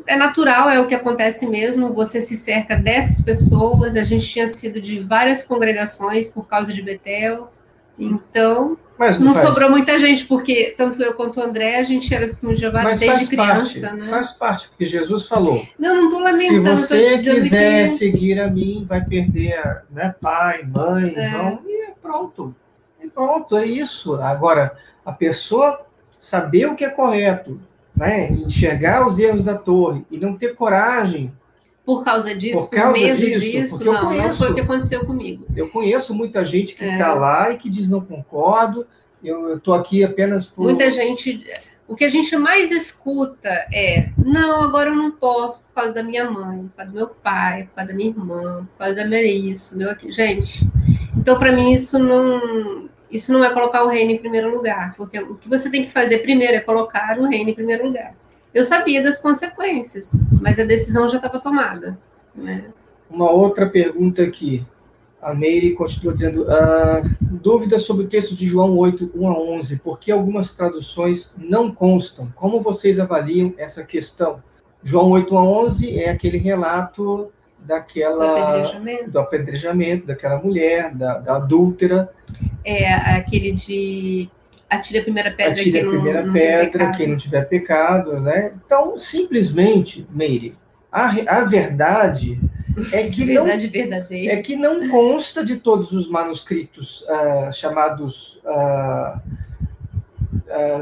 é 0.07 0.15
natural, 0.15 0.69
é 0.69 0.79
o 0.79 0.87
que 0.87 0.95
acontece 0.95 1.47
mesmo. 1.47 1.93
Você 1.93 2.21
se 2.21 2.35
cerca 2.35 2.75
dessas 2.75 3.21
pessoas. 3.21 3.95
A 3.95 4.03
gente 4.03 4.27
tinha 4.27 4.47
sido 4.47 4.81
de 4.81 4.99
várias 4.99 5.43
congregações 5.43 6.27
por 6.27 6.47
causa 6.47 6.73
de 6.73 6.81
Betel. 6.81 7.51
Então, 7.97 8.77
mas 8.99 9.17
não, 9.17 9.27
não 9.27 9.35
sobrou 9.35 9.69
muita 9.69 9.97
gente, 9.97 10.25
porque 10.25 10.75
tanto 10.77 11.01
eu 11.01 11.13
quanto 11.13 11.39
o 11.39 11.43
André, 11.43 11.77
a 11.77 11.83
gente 11.83 12.13
era 12.13 12.27
de 12.27 12.35
Simão 12.35 12.53
de 12.53 12.59
Jeová 12.59 12.83
desde 12.83 13.27
criança. 13.27 13.79
Parte, 13.79 13.79
né? 13.79 14.03
Faz 14.03 14.31
parte, 14.31 14.67
porque 14.67 14.85
Jesus 14.85 15.25
falou. 15.25 15.65
Não, 15.79 15.95
não 15.95 16.05
estou 16.05 16.21
lamentando. 16.21 16.77
Se 16.77 16.87
você 16.87 17.17
quiser 17.17 17.83
que... 17.83 17.87
seguir 17.91 18.41
a 18.41 18.49
mim, 18.49 18.85
vai 18.87 19.01
perder 19.03 19.83
né, 19.89 20.13
pai, 20.21 20.63
mãe, 20.63 21.13
é. 21.15 21.25
irmão, 21.25 21.61
e 21.65 21.91
pronto. 22.01 22.53
E 23.01 23.07
pronto, 23.07 23.57
é 23.57 23.65
isso. 23.65 24.15
Agora, 24.15 24.75
a 25.05 25.13
pessoa 25.13 25.85
saber 26.19 26.67
o 26.67 26.75
que 26.75 26.83
é 26.83 26.89
correto, 26.89 27.57
né, 27.99 28.31
enxergar 28.31 29.05
os 29.05 29.19
erros 29.19 29.43
da 29.43 29.55
torre 29.55 30.05
e 30.09 30.17
não 30.17 30.35
ter 30.35 30.55
coragem 30.55 31.31
por 31.85 32.03
causa 32.03 32.35
disso, 32.35 32.61
por, 32.61 32.69
causa 32.69 32.93
por 32.93 32.99
medo 32.99 33.19
disso, 33.19 33.39
disso 33.39 33.83
não, 33.83 34.05
conheço, 34.05 34.27
não 34.27 34.35
foi 34.35 34.51
o 34.51 34.55
que 34.55 34.61
aconteceu 34.61 35.05
comigo. 35.05 35.45
Eu 35.55 35.69
conheço 35.69 36.13
muita 36.13 36.45
gente 36.45 36.75
que 36.75 36.83
está 36.83 36.93
é. 36.93 36.97
Tá 36.97 37.13
lá 37.13 37.51
e 37.51 37.57
que 37.57 37.69
diz 37.69 37.89
não 37.89 37.99
concordo, 37.99 38.85
eu 39.23 39.57
estou 39.57 39.73
aqui 39.73 40.03
apenas 40.03 40.45
por. 40.45 40.63
Muita 40.63 40.89
gente. 40.91 41.43
O 41.87 41.95
que 41.95 42.05
a 42.05 42.09
gente 42.09 42.37
mais 42.37 42.69
escuta 42.69 43.49
é: 43.73 44.11
não, 44.23 44.61
agora 44.61 44.91
eu 44.91 44.95
não 44.95 45.11
posso 45.11 45.65
por 45.65 45.73
causa 45.73 45.95
da 45.95 46.03
minha 46.03 46.29
mãe, 46.29 46.59
por 46.67 46.75
causa 46.77 46.91
do 46.91 46.95
meu 46.95 47.07
pai, 47.07 47.63
por 47.63 47.75
causa 47.75 47.91
da 47.91 47.97
minha 47.97 48.09
irmã, 48.09 48.67
por 48.71 48.77
causa 48.77 48.95
da 48.95 49.05
minha 49.05 49.23
isso, 49.23 49.75
meu 49.75 49.89
aqui. 49.89 50.11
Gente, 50.11 50.65
então 51.17 51.39
para 51.39 51.51
mim 51.51 51.73
isso 51.73 51.97
não. 51.97 52.87
Isso 53.09 53.33
não 53.33 53.43
é 53.43 53.51
colocar 53.51 53.83
o 53.83 53.87
reino 53.87 54.11
em 54.11 54.17
primeiro 54.17 54.53
lugar, 54.53 54.93
porque 54.95 55.19
o 55.19 55.35
que 55.35 55.49
você 55.49 55.69
tem 55.69 55.83
que 55.83 55.91
fazer 55.91 56.19
primeiro 56.19 56.53
é 56.53 56.59
colocar 56.59 57.17
o 57.19 57.27
reino 57.27 57.49
em 57.49 57.55
primeiro 57.55 57.87
lugar. 57.87 58.13
Eu 58.53 58.63
sabia 58.63 59.03
das 59.03 59.19
consequências, 59.19 60.15
mas 60.41 60.59
a 60.59 60.63
decisão 60.63 61.07
já 61.07 61.17
estava 61.17 61.39
tomada. 61.39 61.97
Né? 62.35 62.65
Uma 63.09 63.29
outra 63.29 63.67
pergunta 63.67 64.23
aqui. 64.23 64.65
A 65.21 65.33
Meire 65.33 65.73
continua 65.73 66.13
dizendo: 66.13 66.45
ah, 66.49 67.01
dúvidas 67.19 67.83
sobre 67.83 68.05
o 68.05 68.07
texto 68.07 68.33
de 68.33 68.45
João 68.45 68.77
8, 68.77 69.11
1 69.13 69.27
a 69.27 69.39
11, 69.39 69.77
porque 69.79 70.11
algumas 70.11 70.51
traduções 70.51 71.31
não 71.37 71.71
constam. 71.71 72.31
Como 72.35 72.61
vocês 72.61 72.99
avaliam 72.99 73.53
essa 73.57 73.83
questão? 73.83 74.41
João 74.81 75.11
8, 75.11 75.33
1 75.33 75.37
a 75.37 75.43
11 75.43 75.99
é 75.99 76.09
aquele 76.09 76.37
relato 76.37 77.29
daquela 77.59 78.25
do 78.25 78.31
apedrejamento, 78.31 79.11
do 79.11 79.19
apedrejamento 79.19 80.07
daquela 80.07 80.41
mulher, 80.41 80.95
da, 80.95 81.17
da 81.17 81.35
adúltera. 81.35 82.09
É 82.63 82.93
aquele 83.15 83.53
de 83.53 84.29
atire 84.69 84.99
a 84.99 85.03
primeira 85.03 85.31
pedra 85.31 85.53
atire 85.53 85.71
quem 85.71 85.81
a 85.81 85.87
primeira 85.89 86.25
não, 86.25 86.33
pedra 86.33 86.85
não 86.85 86.91
quem 86.91 87.07
não 87.07 87.15
tiver 87.17 87.41
pecado, 87.45 88.19
né? 88.19 88.53
Então, 88.65 88.97
simplesmente, 88.97 90.05
Meire, 90.11 90.55
a, 90.91 91.37
a 91.37 91.41
verdade 91.41 92.39
é 92.91 93.07
que 93.09 93.25
verdade 93.25 93.65
não 93.65 93.71
verdadeira. 93.71 94.33
é 94.33 94.37
que 94.37 94.55
não 94.55 94.89
consta 94.89 95.43
de 95.43 95.57
todos 95.57 95.91
os 95.91 96.07
manuscritos 96.07 97.01
uh, 97.01 97.51
chamados 97.51 98.41
uh, 98.45 99.19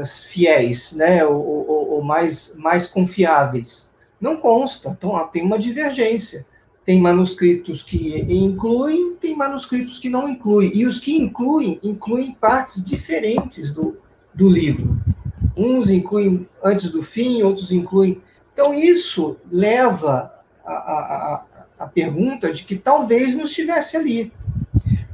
uh, 0.00 0.04
fiéis, 0.28 0.92
né? 0.92 1.24
Ou, 1.24 1.36
ou, 1.36 1.90
ou, 1.92 2.02
mais 2.02 2.54
mais 2.56 2.86
confiáveis. 2.86 3.90
Não 4.20 4.36
consta. 4.36 4.90
Então, 4.90 5.26
tem 5.28 5.42
uma 5.42 5.58
divergência. 5.58 6.44
Tem 6.88 6.98
manuscritos 6.98 7.82
que 7.82 8.18
incluem, 8.30 9.14
tem 9.16 9.36
manuscritos 9.36 9.98
que 9.98 10.08
não 10.08 10.26
incluem. 10.26 10.74
E 10.74 10.86
os 10.86 10.98
que 10.98 11.14
incluem, 11.14 11.78
incluem 11.82 12.32
partes 12.32 12.82
diferentes 12.82 13.70
do, 13.70 13.98
do 14.32 14.48
livro. 14.48 14.98
Uns 15.54 15.90
incluem 15.90 16.48
antes 16.64 16.88
do 16.88 17.02
fim, 17.02 17.42
outros 17.42 17.70
incluem. 17.70 18.22
Então, 18.54 18.72
isso 18.72 19.36
leva 19.50 20.32
a, 20.64 20.72
a, 20.72 21.34
a, 21.34 21.44
a 21.80 21.86
pergunta 21.86 22.50
de 22.50 22.64
que 22.64 22.74
talvez 22.74 23.36
não 23.36 23.44
estivesse 23.44 23.94
ali, 23.94 24.32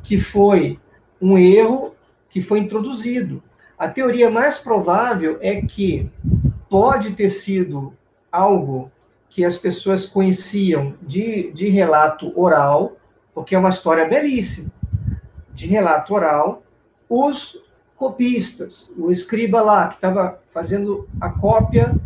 que 0.01 0.17
foi 0.17 0.79
um 1.21 1.37
erro 1.37 1.93
que 2.31 2.41
foi 2.41 2.61
introduzido. 2.61 3.43
A 3.77 3.89
teoria 3.89 4.31
mais 4.31 4.61
provável 4.61 5.39
é 5.41 5.61
que 5.61 6.09
pode 6.71 7.15
ter 7.15 7.31
sido 7.31 7.93
algo 8.31 8.93
que 9.35 9.45
as 9.45 9.59
pessoas 9.59 10.07
conheciam 10.07 10.95
de, 11.03 11.51
de 11.51 11.69
relato 11.69 12.33
oral, 12.41 12.93
porque 13.35 13.57
é 13.57 13.59
uma 13.59 13.71
história 13.71 14.07
belíssima, 14.07 14.71
de 15.53 15.67
relato 15.67 16.15
oral, 16.15 16.63
os 17.09 17.61
copistas, 17.97 18.93
o 18.97 19.11
escriba 19.11 19.61
lá, 19.61 19.89
que 19.89 19.97
estava 19.97 20.41
fazendo 20.53 21.09
a 21.21 21.29
cópia, 21.31 21.97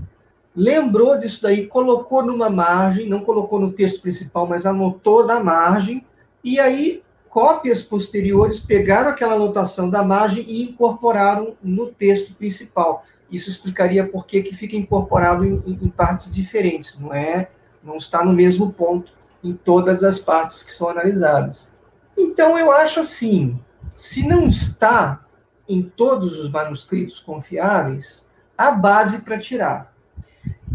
lembrou 0.56 1.18
disso 1.18 1.42
daí, 1.42 1.66
colocou 1.66 2.24
numa 2.24 2.48
margem, 2.48 3.06
não 3.06 3.20
colocou 3.20 3.60
no 3.60 3.72
texto 3.72 4.00
principal, 4.00 4.46
mas 4.46 4.64
anotou 4.64 5.26
na 5.26 5.38
margem, 5.38 6.02
e 6.42 6.58
aí 6.58 7.02
cópias 7.28 7.82
posteriores 7.82 8.58
pegaram 8.58 9.10
aquela 9.10 9.34
anotação 9.34 9.90
da 9.90 10.02
margem 10.02 10.46
e 10.48 10.62
incorporaram 10.62 11.58
no 11.62 11.88
texto 11.88 12.32
principal. 12.32 13.04
Isso 13.30 13.48
explicaria 13.48 14.06
por 14.06 14.26
que, 14.26 14.42
que 14.42 14.54
fica 14.54 14.76
incorporado 14.76 15.44
em, 15.44 15.78
em, 15.82 15.88
partes 15.88 16.30
diferentes, 16.30 16.98
não 16.98 17.12
é? 17.12 17.50
Não 17.82 17.96
está 17.96 18.24
no 18.24 18.32
mesmo 18.32 18.72
ponto 18.72 19.12
em 19.44 19.52
todas 19.52 20.02
as 20.02 20.18
partes 20.18 20.62
que 20.62 20.70
são 20.70 20.88
analisadas. 20.88 21.70
Então 22.16 22.58
eu 22.58 22.72
acho 22.72 23.00
assim, 23.00 23.60
se 23.92 24.26
não 24.26 24.46
está 24.46 25.24
em 25.68 25.82
todos 25.82 26.36
os 26.38 26.50
manuscritos 26.50 27.20
confiáveis, 27.20 28.26
a 28.56 28.70
base 28.70 29.20
para 29.20 29.38
tirar. 29.38 29.94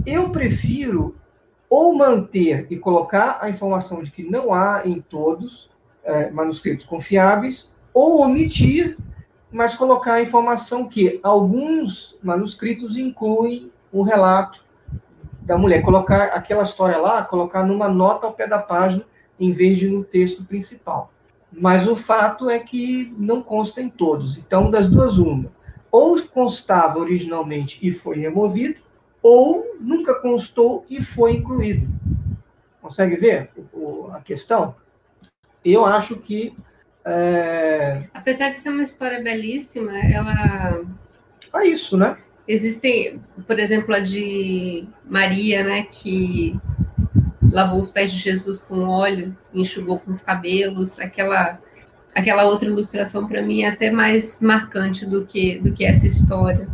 Eu 0.06 0.30
prefiro 0.30 1.16
ou 1.70 1.95
manter 1.95 2.68
e 2.70 2.78
colocar 2.78 3.39
a 3.41 3.49
informação 3.49 4.04
de 4.04 4.12
que 4.12 4.22
não 4.22 4.54
há 4.54 4.84
em 4.86 5.01
todos 5.01 5.72
é, 6.04 6.30
manuscritos 6.30 6.86
confiáveis, 6.86 7.72
ou 7.93 8.22
omitir 8.22 8.97
mas 9.54 9.76
colocar 9.76 10.16
a 10.16 10.22
informação 10.22 10.89
que 10.89 11.20
alguns 11.22 12.18
manuscritos 12.24 12.97
incluem 12.97 13.72
o 13.91 14.01
relato 14.01 14.66
da 15.41 15.56
mulher, 15.56 15.84
colocar 15.84 16.24
aquela 16.30 16.64
história 16.64 16.97
lá, 16.97 17.22
colocar 17.22 17.64
numa 17.64 17.88
nota 17.88 18.26
ao 18.26 18.34
pé 18.34 18.47
da 18.47 18.58
página, 18.58 19.06
em 19.39 19.51
vez 19.51 19.78
de 19.78 19.88
no 19.88 20.04
texto 20.04 20.43
principal. 20.43 21.12
Mas 21.51 21.88
o 21.88 21.95
fato 21.95 22.49
é 22.49 22.58
que 22.58 23.14
não 23.16 23.43
consta 23.43 23.80
em 23.80 23.89
todos. 23.89 24.39
Então, 24.39 24.72
das 24.72 24.88
duas, 24.88 25.20
uma. 25.20 25.51
Ou 25.91 26.20
constava 26.24 26.97
originalmente 26.97 27.78
e 27.86 27.91
foi 27.91 28.18
removido, 28.18 28.82
ou 29.22 29.76
nunca 29.80 30.16
constou 30.16 30.84
e 30.89 30.99
foi 30.99 31.34
incluído. 31.34 31.88
Consegue 32.82 33.16
ver 33.16 33.51
a 34.14 34.20
questão? 34.20 34.74
Eu 35.64 35.86
acho 35.86 36.16
que 36.16 36.58
é... 37.06 38.04
Apesar 38.14 38.49
de 38.49 38.56
ser 38.56 38.70
uma 38.70 38.84
história 38.84 39.22
belíssima, 39.22 39.97
ela. 39.97 40.82
É 41.56 41.68
isso, 41.68 41.97
né? 41.97 42.18
Existem, 42.47 43.22
por 43.47 43.60
exemplo, 43.60 43.93
a 43.93 43.99
de 43.99 44.88
Maria, 45.06 45.64
né, 45.64 45.84
que 45.84 46.60
lavou 47.51 47.80
os 47.80 47.89
pés 47.89 48.12
de 48.12 48.18
Jesus 48.18 48.60
com 48.60 48.88
óleo, 48.88 49.36
enxugou 49.54 49.99
com 49.99 50.12
os 50.12 50.22
cabelos, 50.22 50.99
aquela 50.99 51.60
aquela 52.16 52.43
outra 52.45 52.68
ilustração 52.68 53.28
para 53.28 53.41
mim 53.41 53.64
é 53.64 53.70
até 53.70 53.89
mais 53.89 54.39
marcante 54.39 55.06
do 55.06 55.26
que 55.26 55.60
do 55.60 55.72
que 55.72 55.86
essa 55.86 56.06
história. 56.06 56.68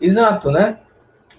Exato, 0.00 0.50
né? 0.50 0.78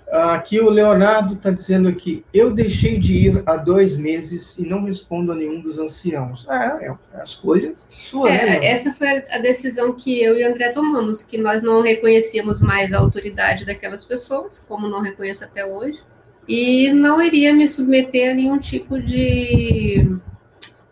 Aqui 0.10 0.58
o 0.62 0.70
Leonardo 0.70 1.34
está 1.34 1.52
dizendo 1.52 1.90
aqui, 1.90 2.24
eu 2.34 2.52
deixei 2.52 2.98
de 2.98 3.12
ir 3.12 3.44
há 3.46 3.58
dois 3.58 3.98
meses 3.98 4.56
e 4.58 4.66
não 4.66 4.86
respondo 4.86 5.34
a 5.34 5.36
nenhum 5.36 5.60
dos 5.60 5.78
anciãos. 5.80 6.48
É, 6.50 6.88
é 6.88 6.96
a 7.14 7.24
escolha 7.24 7.74
sua. 7.90 8.30
É, 8.30 8.60
né? 8.60 8.66
Essa 8.66 8.94
foi 8.94 9.26
a 9.30 9.38
decisão 9.38 9.92
que 9.94 10.24
eu 10.24 10.38
e 10.38 10.46
o 10.46 10.50
André 10.50 10.70
tomamos, 10.72 11.24
que 11.24 11.38
nós 11.38 11.62
não 11.62 11.82
reconhecíamos 11.82 12.62
mais 12.62 12.94
a 12.94 13.00
autoridade 13.00 13.66
daquelas 13.66 14.06
pessoas, 14.06 14.58
como 14.60 14.88
não 14.88 15.02
reconheço 15.02 15.44
até 15.44 15.66
hoje, 15.66 16.00
e 16.48 16.94
não 16.94 17.22
iria 17.22 17.54
me 17.54 17.68
submeter 17.68 18.32
a 18.32 18.34
nenhum 18.34 18.58
tipo 18.60 19.02
de... 19.02 20.10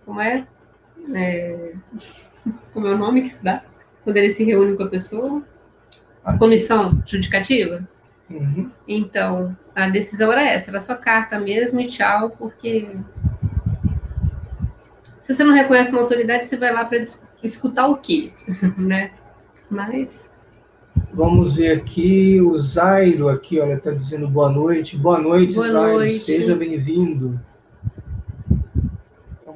Como 0.05 0.19
é? 0.19 0.45
é... 1.13 1.71
Como 2.73 2.85
é 2.85 2.93
o 2.93 2.97
nome 2.97 3.23
que 3.23 3.29
se 3.29 3.43
dá? 3.43 3.63
Quando 4.03 4.17
ele 4.17 4.29
se 4.29 4.43
reúne 4.43 4.75
com 4.75 4.83
a 4.83 4.89
pessoa? 4.89 5.41
Comissão 6.37 7.01
judicativa? 7.05 7.87
Uhum. 8.29 8.71
Então, 8.87 9.55
a 9.75 9.87
decisão 9.87 10.31
era 10.31 10.43
essa, 10.43 10.71
era 10.71 10.79
só 10.79 10.95
carta 10.95 11.39
mesmo 11.39 11.79
e 11.79 11.87
tchau, 11.87 12.31
porque 12.31 12.89
se 15.21 15.33
você 15.33 15.43
não 15.43 15.53
reconhece 15.53 15.91
uma 15.91 16.01
autoridade, 16.01 16.45
você 16.45 16.57
vai 16.57 16.73
lá 16.73 16.85
para 16.85 17.03
escutar 17.43 17.87
o 17.87 17.97
quê, 17.97 18.31
né? 18.77 19.11
Mas 19.69 20.29
Vamos 21.13 21.55
ver 21.55 21.77
aqui, 21.77 22.41
o 22.41 22.57
Zairo 22.57 23.29
aqui, 23.29 23.59
olha, 23.59 23.75
está 23.75 23.91
dizendo 23.91 24.27
boa 24.27 24.51
noite. 24.51 24.97
Boa 24.97 25.17
noite, 25.17 25.55
boa 25.55 25.71
Zairo, 25.71 25.99
noite. 25.99 26.19
seja 26.19 26.55
bem-vindo. 26.55 27.39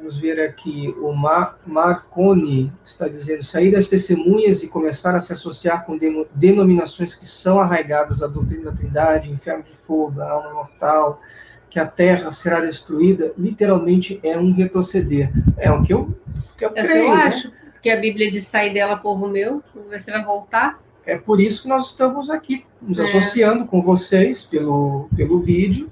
Vamos 0.10 0.24
ver 0.24 0.40
aqui, 0.40 0.92
o 1.04 1.14
Mar 1.14 1.60
Marconi 1.68 2.74
está 2.84 3.08
dizendo, 3.08 3.44
sair 3.44 3.72
das 3.72 3.88
testemunhas 3.90 4.64
e 4.64 4.68
começar 4.68 5.16
a 5.16 5.20
se 5.20 5.32
associar 5.32 5.86
com 5.86 6.00
denominações 6.34 7.14
que 7.14 7.26
são 7.26 7.60
arraigadas 7.60 8.24
à 8.24 8.28
doutrina 8.28 8.72
da 8.72 8.76
trindade, 8.76 9.32
inferno 9.32 9.64
de 9.64 9.76
fogo, 9.76 10.20
a 10.20 10.32
alma 10.32 10.52
mortal, 10.52 11.22
que 11.70 11.80
a 11.80 11.86
terra 11.86 12.32
será 12.32 12.60
destruída, 12.60 13.32
literalmente 13.38 14.20
é 14.24 14.36
um 14.36 14.52
retroceder. 14.52 15.32
É 15.56 15.72
o 15.72 15.84
que 15.84 15.94
eu, 15.94 16.18
que 16.58 16.66
eu 16.66 16.72
é 16.74 16.84
creio. 16.84 17.04
Eu 17.04 17.16
né? 17.16 17.24
acho 17.26 17.52
que 17.80 17.92
a 17.92 17.98
Bíblia 17.98 18.32
diz 18.32 18.48
sair 18.48 18.74
dela, 18.74 18.98
povo 18.98 19.28
meu, 19.28 19.62
você 19.92 20.10
vai 20.10 20.26
voltar. 20.26 20.82
É 21.06 21.20
por 21.20 21.40
isso 21.40 21.62
que 21.62 21.70
nós 21.70 21.86
estamos 21.86 22.32
aqui, 22.32 22.66
nos 22.82 22.98
é. 22.98 23.04
associando 23.04 23.68
com 23.68 23.80
vocês 23.80 24.44
pelo, 24.44 25.08
pelo 25.16 25.40
vídeo. 25.40 25.88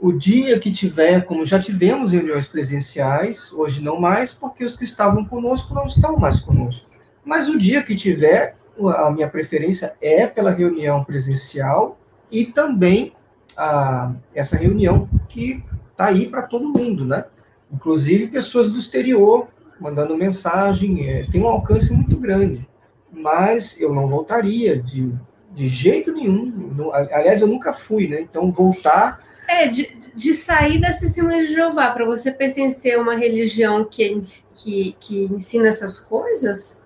O 0.00 0.12
dia 0.12 0.58
que 0.60 0.70
tiver, 0.70 1.24
como 1.24 1.44
já 1.44 1.58
tivemos 1.58 2.12
reuniões 2.12 2.46
presenciais, 2.46 3.52
hoje 3.52 3.82
não 3.82 4.00
mais, 4.00 4.32
porque 4.32 4.64
os 4.64 4.76
que 4.76 4.84
estavam 4.84 5.24
conosco 5.24 5.74
não 5.74 5.86
estão 5.86 6.16
mais 6.16 6.38
conosco. 6.38 6.88
Mas 7.24 7.48
o 7.48 7.58
dia 7.58 7.82
que 7.82 7.96
tiver, 7.96 8.56
a 8.96 9.10
minha 9.10 9.28
preferência 9.28 9.94
é 10.00 10.26
pela 10.26 10.50
reunião 10.50 11.02
presencial 11.02 11.98
e 12.30 12.44
também 12.46 13.12
a, 13.56 14.12
essa 14.32 14.56
reunião 14.56 15.08
que 15.28 15.62
está 15.90 16.06
aí 16.06 16.28
para 16.28 16.42
todo 16.42 16.68
mundo, 16.68 17.04
né? 17.04 17.24
Inclusive 17.72 18.28
pessoas 18.28 18.70
do 18.70 18.78
exterior 18.78 19.48
mandando 19.80 20.16
mensagem, 20.16 21.08
é, 21.08 21.26
tem 21.30 21.42
um 21.42 21.48
alcance 21.48 21.92
muito 21.92 22.16
grande. 22.16 22.68
Mas 23.12 23.80
eu 23.80 23.94
não 23.94 24.06
voltaria 24.06 24.80
de, 24.80 25.12
de 25.54 25.68
jeito 25.68 26.12
nenhum. 26.12 26.90
Aliás, 26.92 27.40
eu 27.40 27.48
nunca 27.48 27.72
fui, 27.72 28.08
né? 28.08 28.20
Então 28.20 28.50
voltar. 28.50 29.20
É, 29.48 29.66
de, 29.66 29.90
de 30.14 30.34
sair 30.34 30.78
da 30.78 30.92
testemunha 30.92 31.44
de 31.44 31.54
Jeová, 31.54 31.90
para 31.90 32.04
você 32.04 32.30
pertencer 32.30 32.94
a 32.94 33.00
uma 33.00 33.16
religião 33.16 33.82
que, 33.84 34.22
que, 34.54 34.94
que 35.00 35.24
ensina 35.24 35.68
essas 35.68 35.98
coisas, 35.98 36.78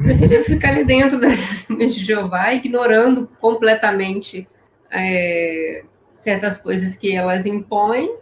prefiro 0.00 0.44
ficar 0.44 0.68
ali 0.68 0.84
dentro 0.84 1.20
da 1.20 1.26
testemunha 1.28 1.88
de 1.88 2.04
Jeová, 2.04 2.54
ignorando 2.54 3.28
completamente 3.40 4.48
é, 4.90 5.82
certas 6.14 6.58
coisas 6.58 6.96
que 6.96 7.14
elas 7.14 7.46
impõem. 7.46 8.14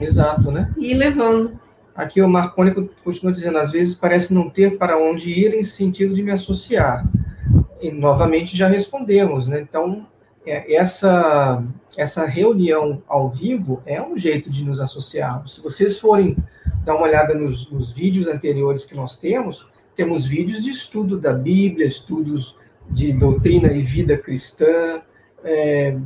Exato, 0.00 0.50
né? 0.50 0.72
E 0.76 0.92
levando. 0.92 1.60
Aqui 1.94 2.20
o 2.20 2.28
Marconi 2.28 2.72
continua 3.04 3.32
dizendo, 3.32 3.58
às 3.58 3.70
vezes 3.70 3.94
parece 3.94 4.34
não 4.34 4.50
ter 4.50 4.76
para 4.76 4.98
onde 4.98 5.30
ir 5.30 5.54
em 5.54 5.62
sentido 5.62 6.12
de 6.12 6.22
me 6.22 6.32
associar. 6.32 7.06
E 7.80 7.92
novamente 7.92 8.56
já 8.56 8.66
respondemos, 8.66 9.46
né? 9.46 9.60
Então, 9.60 10.06
essa, 10.46 11.62
essa 11.96 12.26
reunião 12.26 13.02
ao 13.06 13.28
vivo 13.28 13.82
é 13.86 14.00
um 14.02 14.16
jeito 14.16 14.50
de 14.50 14.64
nos 14.64 14.80
associarmos. 14.80 15.54
Se 15.56 15.62
vocês 15.62 15.98
forem 15.98 16.36
dar 16.84 16.94
uma 16.96 17.04
olhada 17.04 17.34
nos, 17.34 17.70
nos 17.70 17.90
vídeos 17.90 18.26
anteriores 18.26 18.84
que 18.84 18.94
nós 18.94 19.16
temos, 19.16 19.66
temos 19.96 20.26
vídeos 20.26 20.62
de 20.62 20.70
estudo 20.70 21.18
da 21.18 21.32
Bíblia, 21.32 21.86
estudos 21.86 22.56
de 22.90 23.12
doutrina 23.12 23.72
e 23.72 23.82
vida 23.82 24.18
cristã, 24.18 25.00
é, 25.42 25.96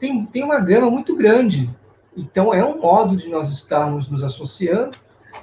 tem, 0.00 0.26
tem 0.26 0.42
uma 0.42 0.58
gama 0.58 0.90
muito 0.90 1.14
grande. 1.14 1.70
Então, 2.16 2.52
é 2.52 2.64
um 2.64 2.80
modo 2.80 3.16
de 3.16 3.28
nós 3.28 3.52
estarmos 3.52 4.08
nos 4.08 4.24
associando 4.24 4.98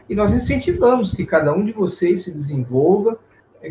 e 0.10 0.16
nós 0.16 0.34
incentivamos 0.34 1.14
que 1.14 1.26
cada 1.26 1.54
um 1.54 1.64
de 1.64 1.72
vocês 1.72 2.24
se 2.24 2.32
desenvolva, 2.32 3.12
é, 3.12 3.18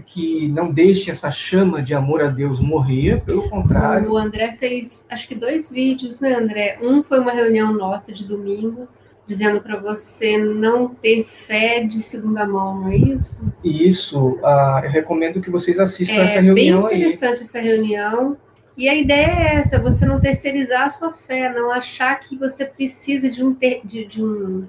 que 0.00 0.48
não 0.48 0.72
deixe 0.72 1.10
essa 1.10 1.30
chama 1.30 1.82
de 1.82 1.94
amor 1.94 2.22
a 2.22 2.28
Deus 2.28 2.60
morrer, 2.60 3.22
pelo 3.24 3.48
contrário. 3.48 4.10
O 4.10 4.16
André 4.16 4.56
fez, 4.58 5.06
acho 5.10 5.28
que 5.28 5.34
dois 5.34 5.70
vídeos, 5.70 6.20
né, 6.20 6.34
André? 6.34 6.78
Um 6.82 7.02
foi 7.02 7.20
uma 7.20 7.32
reunião 7.32 7.72
nossa 7.72 8.12
de 8.12 8.24
domingo, 8.24 8.88
dizendo 9.26 9.60
para 9.60 9.78
você 9.78 10.38
não 10.38 10.88
ter 10.88 11.24
fé 11.24 11.84
de 11.84 12.02
segunda 12.02 12.46
mão, 12.46 12.80
não 12.80 12.88
é 12.88 12.96
isso? 12.96 13.52
Isso, 13.62 14.38
uh, 14.42 14.84
eu 14.84 14.90
recomendo 14.90 15.40
que 15.40 15.50
vocês 15.50 15.78
assistam 15.78 16.16
é, 16.16 16.24
essa 16.24 16.40
reunião 16.40 16.86
aí. 16.86 16.94
É 16.94 16.98
bem 16.98 17.06
interessante 17.08 17.38
aí. 17.38 17.42
essa 17.42 17.60
reunião. 17.60 18.36
E 18.76 18.88
a 18.88 18.94
ideia 18.94 19.26
é 19.26 19.54
essa, 19.56 19.78
você 19.78 20.06
não 20.06 20.18
terceirizar 20.18 20.86
a 20.86 20.90
sua 20.90 21.12
fé, 21.12 21.52
não 21.52 21.70
achar 21.70 22.18
que 22.18 22.36
você 22.36 22.64
precisa 22.64 23.30
de 23.30 23.44
um, 23.44 23.54
ter, 23.54 23.82
de, 23.84 24.06
de 24.06 24.24
um 24.24 24.66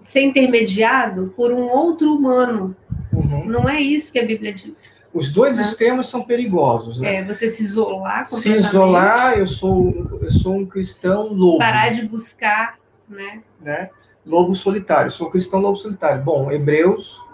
ser 0.00 0.22
intermediado 0.22 1.32
por 1.36 1.52
um 1.52 1.68
outro 1.68 2.14
humano. 2.14 2.74
Uhum. 3.28 3.46
Não 3.46 3.68
é 3.68 3.80
isso 3.80 4.12
que 4.12 4.18
a 4.18 4.26
Bíblia 4.26 4.54
diz. 4.54 4.96
Os 5.12 5.30
dois 5.30 5.56
né? 5.56 5.62
extremos 5.62 6.08
são 6.08 6.22
perigosos, 6.22 7.00
né? 7.00 7.16
É, 7.16 7.24
você 7.24 7.48
se 7.48 7.62
isolar 7.62 8.28
Se 8.28 8.50
isolar, 8.50 9.38
eu 9.38 9.46
sou, 9.46 10.18
eu 10.20 10.30
sou 10.30 10.56
um 10.56 10.66
cristão 10.66 11.32
lobo. 11.32 11.58
Parar 11.58 11.90
de 11.90 12.02
buscar, 12.06 12.78
né? 13.08 13.42
né? 13.60 13.90
Lobo 14.24 14.54
solitário, 14.54 15.06
eu 15.06 15.10
sou 15.10 15.28
um 15.28 15.30
cristão 15.30 15.60
lobo 15.60 15.76
solitário. 15.76 16.22
Bom, 16.22 16.52
Hebreus 16.52 17.24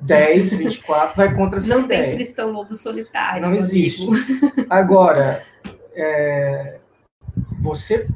10, 0.00 0.54
24 0.54 1.14
vai 1.16 1.34
contra 1.34 1.58
essa 1.58 1.74
Não 1.74 1.84
ideia. 1.84 2.08
tem 2.08 2.16
cristão 2.16 2.50
lobo 2.50 2.74
solitário. 2.74 3.42
Não 3.42 3.54
existe. 3.54 4.06
Agora, 4.68 5.42
é, 5.94 6.78
você, 7.60 8.08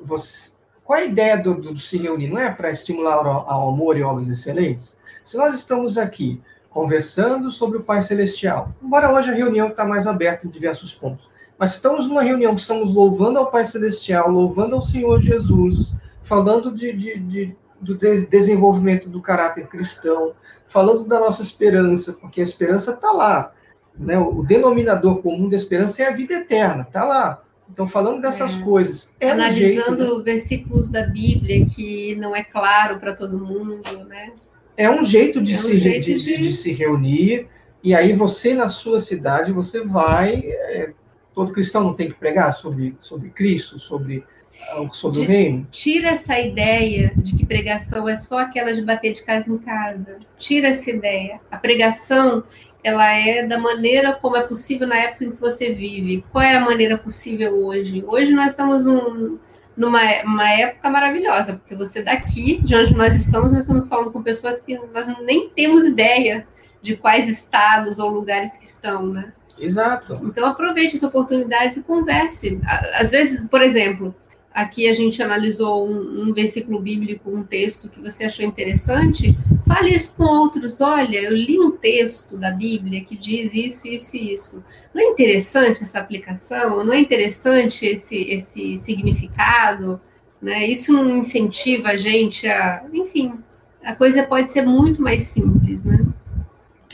você 0.00 0.52
qual 0.84 0.98
a 0.98 1.04
ideia 1.04 1.36
do, 1.36 1.54
do, 1.54 1.72
do 1.72 1.78
se 1.78 1.96
reunir? 1.96 2.28
Não 2.28 2.38
é 2.38 2.50
para 2.50 2.70
estimular 2.70 3.14
ao 3.14 3.68
amor 3.70 3.96
e 3.96 4.02
obras 4.02 4.28
excelentes? 4.28 4.96
Se 5.24 5.36
nós 5.36 5.54
estamos 5.54 5.96
aqui 5.96 6.40
conversando 6.72 7.50
sobre 7.50 7.78
o 7.78 7.82
Pai 7.82 8.00
Celestial, 8.00 8.74
embora 8.82 9.12
hoje 9.12 9.30
a 9.30 9.34
reunião 9.34 9.68
está 9.68 9.84
mais 9.84 10.06
aberta 10.06 10.46
em 10.46 10.50
diversos 10.50 10.92
pontos, 10.92 11.28
mas 11.58 11.72
estamos 11.72 12.06
numa 12.06 12.22
reunião 12.22 12.54
que 12.54 12.60
estamos 12.60 12.92
louvando 12.92 13.38
ao 13.38 13.50
Pai 13.50 13.64
Celestial, 13.64 14.30
louvando 14.30 14.74
ao 14.74 14.80
Senhor 14.80 15.20
Jesus, 15.20 15.92
falando 16.22 16.72
de, 16.72 16.92
de, 16.92 17.18
de 17.18 17.56
do 17.82 17.96
desenvolvimento 17.96 19.08
do 19.08 19.20
caráter 19.20 19.66
cristão, 19.66 20.34
falando 20.68 21.04
da 21.04 21.18
nossa 21.18 21.42
esperança, 21.42 22.12
porque 22.12 22.40
a 22.40 22.44
esperança 22.44 22.92
está 22.92 23.10
lá. 23.10 23.52
Né? 23.98 24.16
O 24.18 24.42
denominador 24.42 25.20
comum 25.20 25.48
da 25.48 25.56
esperança 25.56 26.02
é 26.02 26.08
a 26.08 26.12
vida 26.12 26.34
eterna, 26.34 26.82
está 26.82 27.04
lá. 27.04 27.42
Então, 27.68 27.86
falando 27.86 28.20
dessas 28.22 28.56
é. 28.56 28.62
coisas. 28.62 29.12
É 29.18 29.30
Analisando 29.30 29.98
jeito, 29.98 30.18
né? 30.18 30.24
versículos 30.24 30.88
da 30.88 31.06
Bíblia 31.06 31.66
que 31.66 32.14
não 32.16 32.36
é 32.36 32.44
claro 32.44 33.00
para 33.00 33.14
todo 33.14 33.38
mundo, 33.38 34.04
né? 34.04 34.32
É 34.76 34.90
um 34.90 35.04
jeito, 35.04 35.40
de, 35.40 35.52
é 35.52 35.56
um 35.56 35.58
se, 35.58 35.78
jeito 35.78 36.04
de, 36.06 36.16
de... 36.16 36.42
de, 36.42 36.52
se 36.52 36.72
reunir, 36.72 37.46
e 37.82 37.94
aí 37.94 38.12
você, 38.12 38.54
na 38.54 38.68
sua 38.68 39.00
cidade, 39.00 39.52
você 39.52 39.84
vai. 39.84 40.34
É, 40.44 40.92
todo 41.34 41.52
cristão 41.52 41.82
não 41.82 41.94
tem 41.94 42.08
que 42.08 42.14
pregar 42.14 42.52
sobre, 42.52 42.94
sobre 42.98 43.30
Cristo, 43.30 43.78
sobre, 43.78 44.24
ah, 44.70 44.86
sobre 44.92 45.20
o 45.20 45.24
reino. 45.24 45.66
Tira 45.70 46.10
essa 46.10 46.38
ideia 46.38 47.12
de 47.16 47.34
que 47.34 47.44
pregação 47.44 48.08
é 48.08 48.16
só 48.16 48.38
aquela 48.38 48.72
de 48.72 48.82
bater 48.82 49.12
de 49.12 49.22
casa 49.22 49.52
em 49.52 49.58
casa. 49.58 50.18
Tira 50.38 50.68
essa 50.68 50.90
ideia. 50.90 51.40
A 51.50 51.56
pregação 51.56 52.44
ela 52.84 53.12
é 53.12 53.46
da 53.46 53.58
maneira 53.58 54.12
como 54.12 54.36
é 54.36 54.42
possível 54.42 54.86
na 54.86 54.96
época 54.96 55.24
em 55.24 55.30
que 55.30 55.40
você 55.40 55.72
vive. 55.72 56.24
Qual 56.32 56.42
é 56.42 56.56
a 56.56 56.60
maneira 56.60 56.98
possível 56.98 57.64
hoje? 57.64 58.04
Hoje 58.06 58.32
nós 58.32 58.52
estamos 58.52 58.84
num, 58.84 59.38
numa 59.76 60.50
época 60.50 60.90
maravilhosa, 60.90 61.54
porque 61.54 61.74
você 61.74 62.02
daqui, 62.02 62.60
de 62.62 62.74
onde 62.76 62.94
nós 62.94 63.14
estamos, 63.14 63.52
nós 63.52 63.62
estamos 63.62 63.88
falando 63.88 64.12
com 64.12 64.22
pessoas 64.22 64.60
que 64.60 64.78
nós 64.92 65.06
nem 65.22 65.48
temos 65.50 65.84
ideia 65.84 66.46
de 66.80 66.96
quais 66.96 67.28
estados 67.28 67.98
ou 67.98 68.10
lugares 68.10 68.56
que 68.56 68.64
estão, 68.64 69.06
né? 69.06 69.32
Exato. 69.58 70.20
Então 70.24 70.46
aproveite 70.46 70.96
essa 70.96 71.06
oportunidade 71.06 71.78
e 71.78 71.82
converse. 71.82 72.60
Às 72.94 73.10
vezes, 73.10 73.46
por 73.48 73.62
exemplo, 73.62 74.14
aqui 74.54 74.88
a 74.88 74.94
gente 74.94 75.22
analisou 75.22 75.88
um, 75.88 76.22
um, 76.22 76.32
versículo 76.32 76.80
bíblico, 76.80 77.30
um 77.30 77.42
texto 77.42 77.88
que 77.88 78.00
você 78.00 78.24
achou 78.24 78.44
interessante, 78.44 79.36
fale 79.66 79.94
isso 79.94 80.14
com 80.16 80.24
outros. 80.24 80.80
Olha, 80.80 81.18
eu 81.18 81.34
li 81.34 81.58
um 81.58 81.72
texto 81.72 82.36
da 82.36 82.50
Bíblia 82.50 83.04
que 83.04 83.16
diz 83.16 83.54
isso, 83.54 83.86
isso 83.88 84.16
e 84.16 84.32
isso. 84.32 84.64
Não 84.94 85.02
é 85.02 85.04
interessante 85.06 85.82
essa 85.82 85.98
aplicação? 85.98 86.84
Não 86.84 86.92
é 86.92 87.00
interessante 87.00 87.86
esse, 87.86 88.22
esse 88.22 88.76
significado? 88.76 90.00
Né? 90.40 90.66
Isso 90.66 90.92
não 90.92 91.18
incentiva 91.18 91.90
a 91.90 91.96
gente 91.96 92.46
a. 92.46 92.84
Enfim, 92.92 93.34
a 93.82 93.94
coisa 93.94 94.22
pode 94.22 94.50
ser 94.50 94.62
muito 94.62 95.00
mais 95.00 95.22
simples, 95.22 95.84
né? 95.84 96.04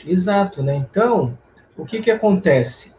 Exato, 0.05 0.63
né? 0.63 0.75
Então, 0.75 1.37
o 1.75 1.85
que, 1.85 1.99
que 1.99 2.11
acontece? 2.11 2.91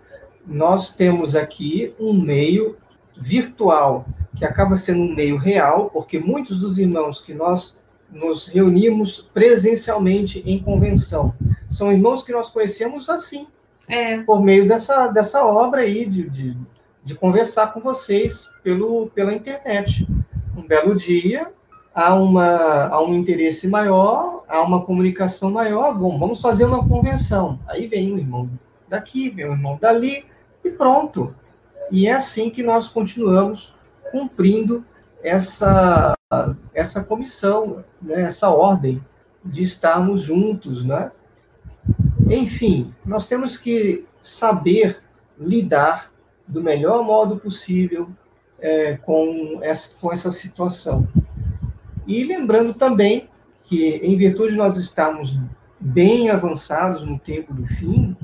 Nós 0.46 0.90
temos 0.90 1.36
aqui 1.36 1.94
um 1.98 2.12
meio 2.12 2.76
virtual 3.20 4.06
que 4.34 4.44
acaba 4.44 4.74
sendo 4.74 5.02
um 5.02 5.14
meio 5.14 5.36
real, 5.36 5.90
porque 5.90 6.18
muitos 6.18 6.60
dos 6.60 6.78
irmãos 6.78 7.20
que 7.20 7.34
nós 7.34 7.78
nos 8.10 8.48
reunimos 8.48 9.30
presencialmente 9.32 10.42
em 10.44 10.58
convenção 10.58 11.34
são 11.68 11.92
irmãos 11.92 12.24
que 12.24 12.32
nós 12.32 12.50
conhecemos 12.50 13.08
assim, 13.08 13.46
é. 13.86 14.22
por 14.22 14.42
meio 14.42 14.66
dessa, 14.66 15.06
dessa 15.08 15.44
obra 15.44 15.82
aí 15.82 16.04
de, 16.06 16.28
de 16.28 16.56
de 17.02 17.14
conversar 17.14 17.72
com 17.72 17.80
vocês 17.80 18.48
pelo, 18.62 19.08
pela 19.08 19.32
internet. 19.32 20.06
Um 20.56 20.66
belo 20.66 20.94
dia, 20.94 21.50
há, 21.94 22.14
uma, 22.14 22.86
há 22.86 23.02
um 23.02 23.14
interesse 23.14 23.66
maior, 23.68 24.44
há 24.48 24.62
uma 24.62 24.84
comunicação 24.84 25.50
maior, 25.50 25.96
bom, 25.96 26.18
vamos 26.18 26.40
fazer 26.40 26.64
uma 26.64 26.86
convenção. 26.86 27.58
Aí 27.66 27.86
vem 27.86 28.12
um 28.12 28.18
irmão 28.18 28.50
daqui, 28.88 29.30
vem 29.30 29.48
um 29.48 29.52
irmão 29.52 29.78
dali, 29.80 30.24
e 30.64 30.70
pronto. 30.70 31.34
E 31.90 32.06
é 32.06 32.12
assim 32.12 32.50
que 32.50 32.62
nós 32.62 32.88
continuamos 32.88 33.74
cumprindo 34.10 34.84
essa, 35.22 36.14
essa 36.72 37.02
comissão, 37.02 37.84
né, 38.00 38.22
essa 38.22 38.48
ordem 38.48 39.04
de 39.44 39.62
estarmos 39.62 40.22
juntos, 40.22 40.84
né? 40.84 41.10
Enfim, 42.28 42.94
nós 43.04 43.26
temos 43.26 43.56
que 43.56 44.04
saber 44.20 45.02
lidar 45.38 46.12
do 46.46 46.62
melhor 46.62 47.02
modo 47.04 47.36
possível 47.36 48.08
é, 48.58 48.96
com, 48.96 49.58
essa, 49.62 49.96
com 49.96 50.12
essa 50.12 50.30
situação. 50.30 51.08
E 52.06 52.22
lembrando 52.24 52.74
também 52.74 53.28
que, 53.64 53.96
em 54.02 54.16
virtude 54.16 54.52
de 54.52 54.58
nós 54.58 54.76
estarmos 54.76 55.38
bem 55.78 56.28
avançados 56.30 57.02
no 57.02 57.18
tempo 57.18 57.54
do 57.54 57.64
fim, 57.66 58.16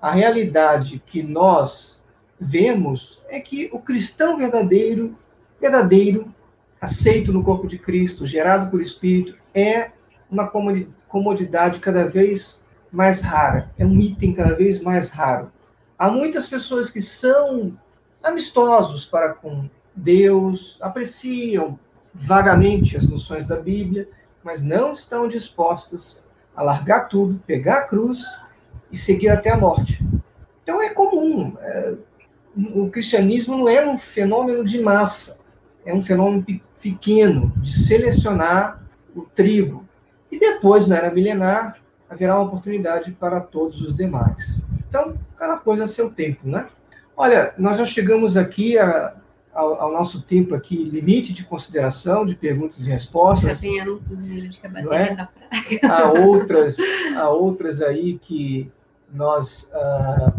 a 0.00 0.12
realidade 0.12 1.02
que 1.04 1.22
nós 1.22 1.99
vemos 2.40 3.20
é 3.28 3.38
que 3.38 3.68
o 3.70 3.78
cristão 3.78 4.38
verdadeiro, 4.38 5.16
verdadeiro, 5.60 6.34
aceito 6.80 7.32
no 7.32 7.44
corpo 7.44 7.66
de 7.66 7.78
Cristo, 7.78 8.24
gerado 8.24 8.70
por 8.70 8.80
Espírito, 8.80 9.36
é 9.54 9.90
uma 10.30 10.50
comodidade 11.08 11.80
cada 11.80 12.06
vez 12.06 12.64
mais 12.90 13.20
rara, 13.20 13.70
é 13.76 13.84
um 13.84 14.00
item 14.00 14.32
cada 14.32 14.54
vez 14.54 14.80
mais 14.80 15.10
raro. 15.10 15.52
Há 15.98 16.10
muitas 16.10 16.48
pessoas 16.48 16.90
que 16.90 17.02
são 17.02 17.76
amistosos 18.22 19.04
para 19.04 19.34
com 19.34 19.68
Deus, 19.94 20.78
apreciam 20.80 21.78
vagamente 22.14 22.96
as 22.96 23.06
noções 23.06 23.46
da 23.46 23.56
Bíblia, 23.56 24.08
mas 24.42 24.62
não 24.62 24.92
estão 24.92 25.28
dispostas 25.28 26.24
a 26.56 26.62
largar 26.62 27.08
tudo, 27.08 27.40
pegar 27.46 27.78
a 27.78 27.82
cruz 27.82 28.22
e 28.90 28.96
seguir 28.96 29.28
até 29.28 29.50
a 29.50 29.56
morte. 29.58 30.02
Então 30.62 30.80
é 30.80 30.90
comum. 30.90 31.56
É, 31.60 31.94
o 32.56 32.88
cristianismo 32.90 33.56
não 33.56 33.68
é 33.68 33.86
um 33.86 33.96
fenômeno 33.96 34.64
de 34.64 34.80
massa, 34.80 35.38
é 35.84 35.94
um 35.94 36.02
fenômeno 36.02 36.44
pequeno 36.80 37.52
de 37.56 37.72
selecionar 37.72 38.82
o 39.14 39.22
trigo. 39.22 39.88
E 40.30 40.38
depois, 40.38 40.86
na 40.86 40.96
era 40.96 41.10
milenar, 41.10 41.76
haverá 42.08 42.36
uma 42.36 42.46
oportunidade 42.46 43.12
para 43.12 43.40
todos 43.40 43.80
os 43.80 43.94
demais. 43.94 44.62
Então, 44.88 45.14
cada 45.36 45.56
coisa 45.56 45.84
a 45.84 45.86
seu 45.86 46.10
tempo, 46.10 46.48
né? 46.48 46.66
Olha, 47.16 47.54
nós 47.58 47.78
já 47.78 47.84
chegamos 47.84 48.36
aqui 48.36 48.78
a, 48.78 49.14
ao, 49.52 49.80
ao, 49.80 49.92
nosso 49.92 50.22
tempo 50.22 50.54
aqui, 50.54 50.82
limite 50.84 51.32
de 51.32 51.44
consideração, 51.44 52.24
de 52.24 52.34
perguntas 52.34 52.80
e 52.80 52.90
respostas. 52.90 53.52
Já 53.52 53.56
tem 53.56 53.80
anúncios 53.80 54.24
de 54.24 54.48
de 54.48 54.58
é? 54.62 54.68
da 54.68 54.82
praia. 54.82 55.28
Há 55.84 56.12
outras, 56.12 56.76
há 57.16 57.28
outras 57.28 57.82
aí 57.82 58.18
que 58.18 58.70
nós, 59.12 59.70
uh, 59.72 60.32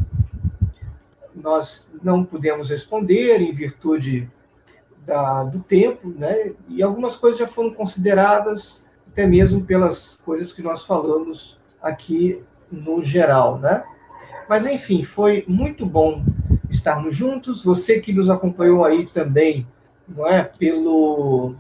nós 1.42 1.92
não 2.04 2.24
pudemos 2.24 2.70
responder 2.70 3.42
em 3.42 3.54
virtude 3.54 4.30
da, 5.06 5.44
do 5.44 5.62
tempo, 5.62 6.10
né? 6.10 6.54
E 6.68 6.82
algumas 6.84 7.16
coisas 7.16 7.39
já 7.39 7.48
foram 7.48 7.74
consideradas 7.74 8.86
até 9.08 9.26
mesmo 9.26 9.66
pelas 9.66 10.16
coisas 10.24 10.54
que 10.54 10.62
nós 10.62 10.86
falamos 10.86 11.60
aqui 11.82 12.42
no 12.72 13.04
geral, 13.04 13.58
né? 13.58 13.84
Mas 14.48 14.66
enfim, 14.66 15.04
foi 15.04 15.44
muito 15.48 15.86
bom 15.86 16.24
estarmos 16.70 17.16
juntos. 17.16 17.64
Você 17.64 18.00
que 18.00 18.14
nos 18.14 18.30
acompanhou 18.30 18.86
aí 18.86 19.06
também, 19.06 19.68
não 20.08 20.26
é? 20.28 20.44
Pelo 20.44 21.52
uh, 21.52 21.56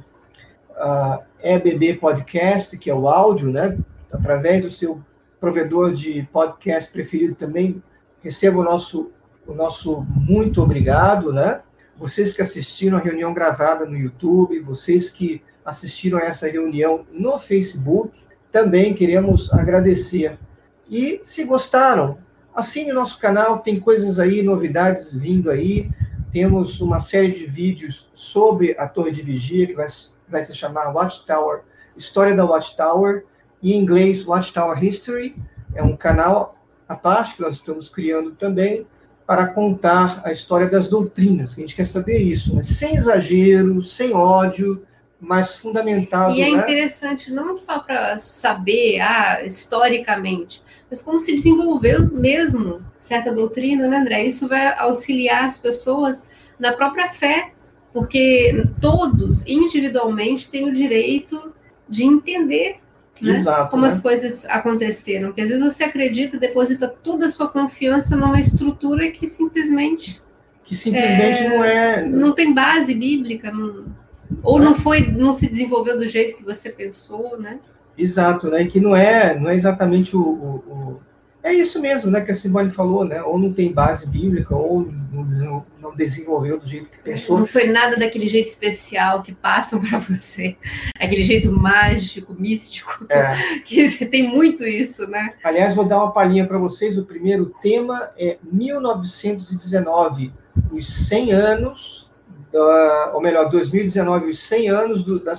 ah, 0.77 1.21
EBB 1.41 1.95
Podcast, 1.95 2.77
que 2.77 2.89
é 2.89 2.95
o 2.95 3.07
áudio, 3.07 3.51
né? 3.51 3.77
Através 4.11 4.63
do 4.63 4.69
seu 4.69 5.01
provedor 5.39 5.91
de 5.91 6.23
podcast 6.31 6.91
preferido 6.91 7.33
também, 7.33 7.81
receba 8.21 8.59
o 8.59 8.63
nosso, 8.63 9.11
o 9.45 9.53
nosso 9.53 10.05
muito 10.15 10.61
obrigado, 10.61 11.33
né? 11.33 11.61
Vocês 11.97 12.33
que 12.33 12.41
assistiram 12.41 12.97
a 12.97 13.01
reunião 13.01 13.33
gravada 13.33 13.85
no 13.85 13.95
YouTube, 13.95 14.59
vocês 14.59 15.09
que 15.09 15.41
assistiram 15.63 16.17
a 16.17 16.21
essa 16.21 16.47
reunião 16.47 17.05
no 17.11 17.37
Facebook, 17.37 18.17
também 18.51 18.93
queremos 18.93 19.51
agradecer. 19.53 20.37
E 20.89 21.21
se 21.23 21.43
gostaram, 21.43 22.17
assine 22.55 22.91
nosso 22.91 23.19
canal, 23.19 23.59
tem 23.59 23.79
coisas 23.79 24.19
aí, 24.19 24.41
novidades 24.41 25.13
vindo 25.13 25.49
aí. 25.49 25.89
Temos 26.31 26.81
uma 26.81 26.99
série 26.99 27.31
de 27.31 27.45
vídeos 27.45 28.09
sobre 28.13 28.75
a 28.77 28.87
Torre 28.87 29.11
de 29.11 29.21
Vigia, 29.21 29.67
que 29.67 29.75
vai, 29.75 29.87
vai 30.27 30.43
se 30.43 30.55
chamar 30.55 30.93
Watchtower, 30.93 31.61
História 31.95 32.33
da 32.33 32.45
Watchtower, 32.45 33.25
e 33.61 33.73
em 33.73 33.77
inglês 33.77 34.25
Watchtower 34.25 34.83
History. 34.83 35.35
É 35.75 35.83
um 35.83 35.95
canal 35.95 36.57
à 36.87 36.95
parte 36.95 37.35
que 37.35 37.41
nós 37.41 37.53
estamos 37.53 37.89
criando 37.89 38.31
também 38.31 38.85
para 39.31 39.47
contar 39.47 40.21
a 40.25 40.29
história 40.29 40.67
das 40.67 40.89
doutrinas, 40.89 41.55
que 41.55 41.61
a 41.61 41.65
gente 41.65 41.73
quer 41.73 41.85
saber 41.85 42.17
isso, 42.17 42.53
né? 42.53 42.63
sem 42.63 42.97
exagero, 42.97 43.81
sem 43.81 44.13
ódio, 44.13 44.85
mais 45.21 45.55
fundamentado. 45.55 46.33
E 46.33 46.41
é 46.41 46.51
né? 46.51 46.59
interessante 46.59 47.31
não 47.31 47.55
só 47.55 47.79
para 47.79 48.19
saber 48.19 48.99
ah, 48.99 49.41
historicamente, 49.45 50.61
mas 50.89 51.01
como 51.01 51.17
se 51.17 51.33
desenvolveu 51.33 52.11
mesmo 52.11 52.83
certa 52.99 53.31
doutrina, 53.31 53.87
né, 53.87 53.99
André? 53.99 54.25
Isso 54.25 54.49
vai 54.49 54.77
auxiliar 54.77 55.45
as 55.45 55.57
pessoas 55.57 56.27
na 56.59 56.73
própria 56.73 57.09
fé, 57.09 57.53
porque 57.93 58.65
todos 58.81 59.47
individualmente 59.47 60.49
têm 60.49 60.67
o 60.67 60.73
direito 60.73 61.53
de 61.87 62.03
entender 62.03 62.80
né? 63.21 63.31
Exato, 63.31 63.69
como 63.69 63.83
né? 63.83 63.89
as 63.89 63.99
coisas 63.99 64.45
aconteceram. 64.45 65.27
Porque 65.27 65.41
às 65.41 65.49
vezes 65.49 65.63
você 65.63 65.83
acredita, 65.83 66.37
deposita 66.37 66.87
toda 66.87 67.25
a 67.25 67.29
sua 67.29 67.47
confiança 67.47 68.15
numa 68.15 68.39
estrutura 68.39 69.11
que 69.11 69.27
simplesmente. 69.27 70.21
Que 70.63 70.75
simplesmente 70.75 71.39
é, 71.39 71.49
não 71.49 71.63
é. 71.63 72.05
Não 72.05 72.31
tem 72.33 72.53
base 72.53 72.93
bíblica. 72.93 73.51
Não 73.51 73.85
ou 74.43 74.59
não 74.59 74.75
foi, 74.75 75.11
não 75.11 75.33
se 75.33 75.49
desenvolveu 75.49 75.97
do 75.97 76.07
jeito 76.07 76.37
que 76.37 76.43
você 76.43 76.69
pensou, 76.69 77.39
né? 77.39 77.59
Exato, 77.97 78.49
né? 78.49 78.65
Que 78.65 78.79
não 78.79 78.95
é, 78.95 79.37
não 79.37 79.49
é 79.49 79.53
exatamente 79.53 80.15
o, 80.15 80.21
o, 80.21 80.55
o, 80.67 81.01
é 81.43 81.53
isso 81.53 81.81
mesmo, 81.81 82.11
né? 82.11 82.21
Que 82.21 82.31
a 82.31 82.33
Simone 82.33 82.69
falou, 82.69 83.03
né? 83.03 83.21
Ou 83.23 83.37
não 83.37 83.51
tem 83.51 83.71
base 83.71 84.07
bíblica, 84.07 84.55
ou 84.55 84.87
não 85.81 85.95
desenvolveu 85.95 86.59
do 86.59 86.65
jeito 86.65 86.89
que 86.89 86.99
pensou. 86.99 87.39
Não 87.39 87.45
foi 87.45 87.65
nada 87.65 87.97
daquele 87.97 88.27
jeito 88.27 88.47
especial 88.47 89.21
que 89.23 89.33
passam 89.33 89.81
para 89.83 89.99
você, 89.99 90.55
aquele 90.99 91.23
jeito 91.23 91.51
mágico, 91.51 92.35
místico, 92.37 93.05
é. 93.09 93.59
que 93.65 94.05
tem 94.05 94.27
muito 94.27 94.63
isso, 94.63 95.07
né? 95.07 95.33
Aliás, 95.43 95.75
vou 95.75 95.85
dar 95.85 95.97
uma 95.97 96.11
palhinha 96.11 96.45
para 96.45 96.57
vocês. 96.57 96.97
O 96.97 97.05
primeiro 97.05 97.47
tema 97.61 98.11
é 98.17 98.37
1919, 98.51 100.33
os 100.71 101.07
100 101.07 101.31
anos 101.31 102.11
da, 102.51 103.11
ou 103.13 103.21
melhor, 103.21 103.49
2019, 103.49 104.29
os 104.29 104.39
100 104.39 104.69
anos 104.69 105.03
do, 105.03 105.19
da, 105.19 105.33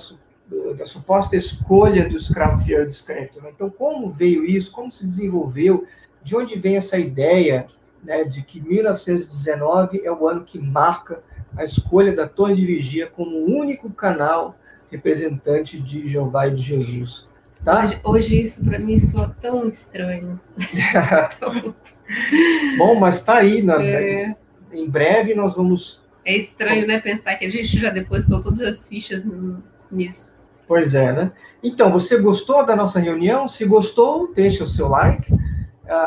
da, 0.77 0.85
suposta 0.85 1.35
escolha 1.35 2.07
do 2.07 2.17
escravo 2.17 2.63
fiel 2.63 2.85
discreto. 2.85 3.41
Né? 3.41 3.51
Então, 3.53 3.69
como 3.69 4.09
veio 4.09 4.45
isso? 4.45 4.71
Como 4.71 4.91
se 4.91 5.05
desenvolveu? 5.05 5.85
De 6.23 6.35
onde 6.35 6.57
vem 6.57 6.77
essa 6.77 6.97
ideia 6.97 7.67
né, 8.03 8.23
de 8.23 8.41
que 8.41 8.61
1919 8.61 10.01
é 10.03 10.11
o 10.11 10.27
ano 10.27 10.43
que 10.43 10.59
marca 10.59 11.21
a 11.55 11.63
escolha 11.63 12.15
da 12.15 12.27
Torre 12.27 12.55
de 12.55 12.65
Vigia 12.65 13.07
como 13.07 13.37
o 13.37 13.45
único 13.45 13.89
canal 13.89 14.57
representante 14.91 15.79
de 15.79 16.07
Jeová 16.07 16.47
e 16.47 16.55
de 16.55 16.61
Jesus? 16.61 17.27
Tá? 17.63 17.85
Hoje, 17.85 17.99
hoje 18.03 18.41
isso 18.41 18.65
para 18.65 18.79
mim 18.79 18.99
soa 18.99 19.35
tão 19.41 19.67
estranho. 19.67 20.39
Bom, 22.77 22.95
mas 22.95 23.15
está 23.15 23.37
aí. 23.37 23.61
Nós, 23.61 23.83
é... 23.83 24.35
Em 24.71 24.89
breve 24.89 25.33
nós 25.33 25.55
vamos 25.55 26.03
é 26.25 26.37
estranho, 26.37 26.87
né, 26.87 26.99
pensar 26.99 27.35
que 27.35 27.45
a 27.45 27.51
gente 27.51 27.79
já 27.79 27.89
depositou 27.89 28.41
todas 28.41 28.61
as 28.61 28.87
fichas 28.87 29.23
nisso. 29.91 30.32
Pois 30.65 30.95
é, 30.95 31.11
né? 31.11 31.31
Então, 31.61 31.91
você 31.91 32.17
gostou 32.17 32.65
da 32.65 32.75
nossa 32.75 32.99
reunião? 32.99 33.47
Se 33.47 33.65
gostou, 33.65 34.31
deixa 34.33 34.63
o 34.63 34.67
seu 34.67 34.87
like, 34.87 35.33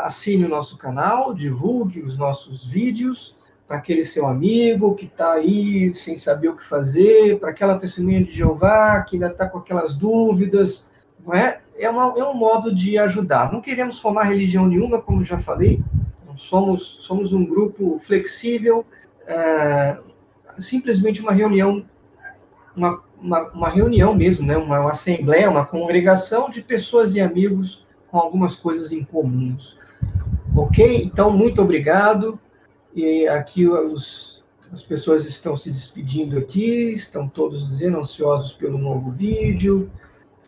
assine 0.03 0.45
o 0.45 0.49
nosso 0.49 0.77
canal, 0.77 1.35
divulgue 1.35 2.01
os 2.01 2.17
nossos 2.17 2.65
vídeos 2.65 3.37
para 3.67 3.79
aquele 3.79 4.05
seu 4.05 4.27
amigo 4.27 4.95
que 4.95 5.07
está 5.07 5.33
aí 5.33 5.93
sem 5.93 6.17
saber 6.17 6.49
o 6.49 6.57
que 6.57 6.65
fazer, 6.65 7.39
para 7.39 7.51
aquela 7.51 7.77
testemunha 7.77 8.23
de 8.23 8.31
Jeová 8.31 9.03
que 9.03 9.17
ainda 9.17 9.29
está 9.29 9.49
com 9.49 9.59
aquelas 9.59 9.95
dúvidas, 9.95 10.89
não 11.25 11.35
é? 11.35 11.61
É, 11.79 11.91
uma, 11.91 12.15
é 12.17 12.25
um 12.25 12.35
modo 12.35 12.75
de 12.75 12.97
ajudar. 12.97 13.53
Não 13.53 13.61
queremos 13.61 14.01
formar 14.01 14.25
religião 14.25 14.67
nenhuma, 14.67 15.03
como 15.03 15.25
já 15.25 15.39
falei, 15.39 15.83
somos, 16.35 16.99
somos 17.01 17.33
um 17.33 17.45
grupo 17.45 17.99
flexível, 17.99 18.87
é, 19.27 19.99
simplesmente 20.59 21.21
uma 21.21 21.33
reunião, 21.33 21.85
uma, 22.75 23.03
uma, 23.21 23.43
uma, 23.51 23.71
reunião 23.71 24.15
mesmo, 24.15 24.47
né? 24.47 24.57
Uma, 24.57 24.81
uma 24.81 24.91
assembleia, 24.91 25.51
uma 25.51 25.65
congregação 25.65 26.51
de 26.51 26.63
pessoas 26.63 27.15
e 27.15 27.21
amigos 27.21 27.87
com 28.09 28.19
algumas 28.19 28.57
coisas 28.57 28.93
em 28.93 29.05
comuns. 29.05 29.79
Ok? 30.55 31.03
Então, 31.05 31.31
muito 31.31 31.61
obrigado 31.61 32.39
E 32.95 33.29
aqui 33.29 33.69
os, 33.69 34.43
as 34.73 34.83
pessoas 34.83 35.27
estão 35.27 35.55
se 35.55 35.71
despedindo 35.71 36.39
aqui, 36.39 36.93
estão 36.93 37.29
todos 37.29 37.67
dizendo 37.67 37.99
ansiosos 37.99 38.53
pelo 38.53 38.79
novo 38.79 39.11
vídeo. 39.11 39.91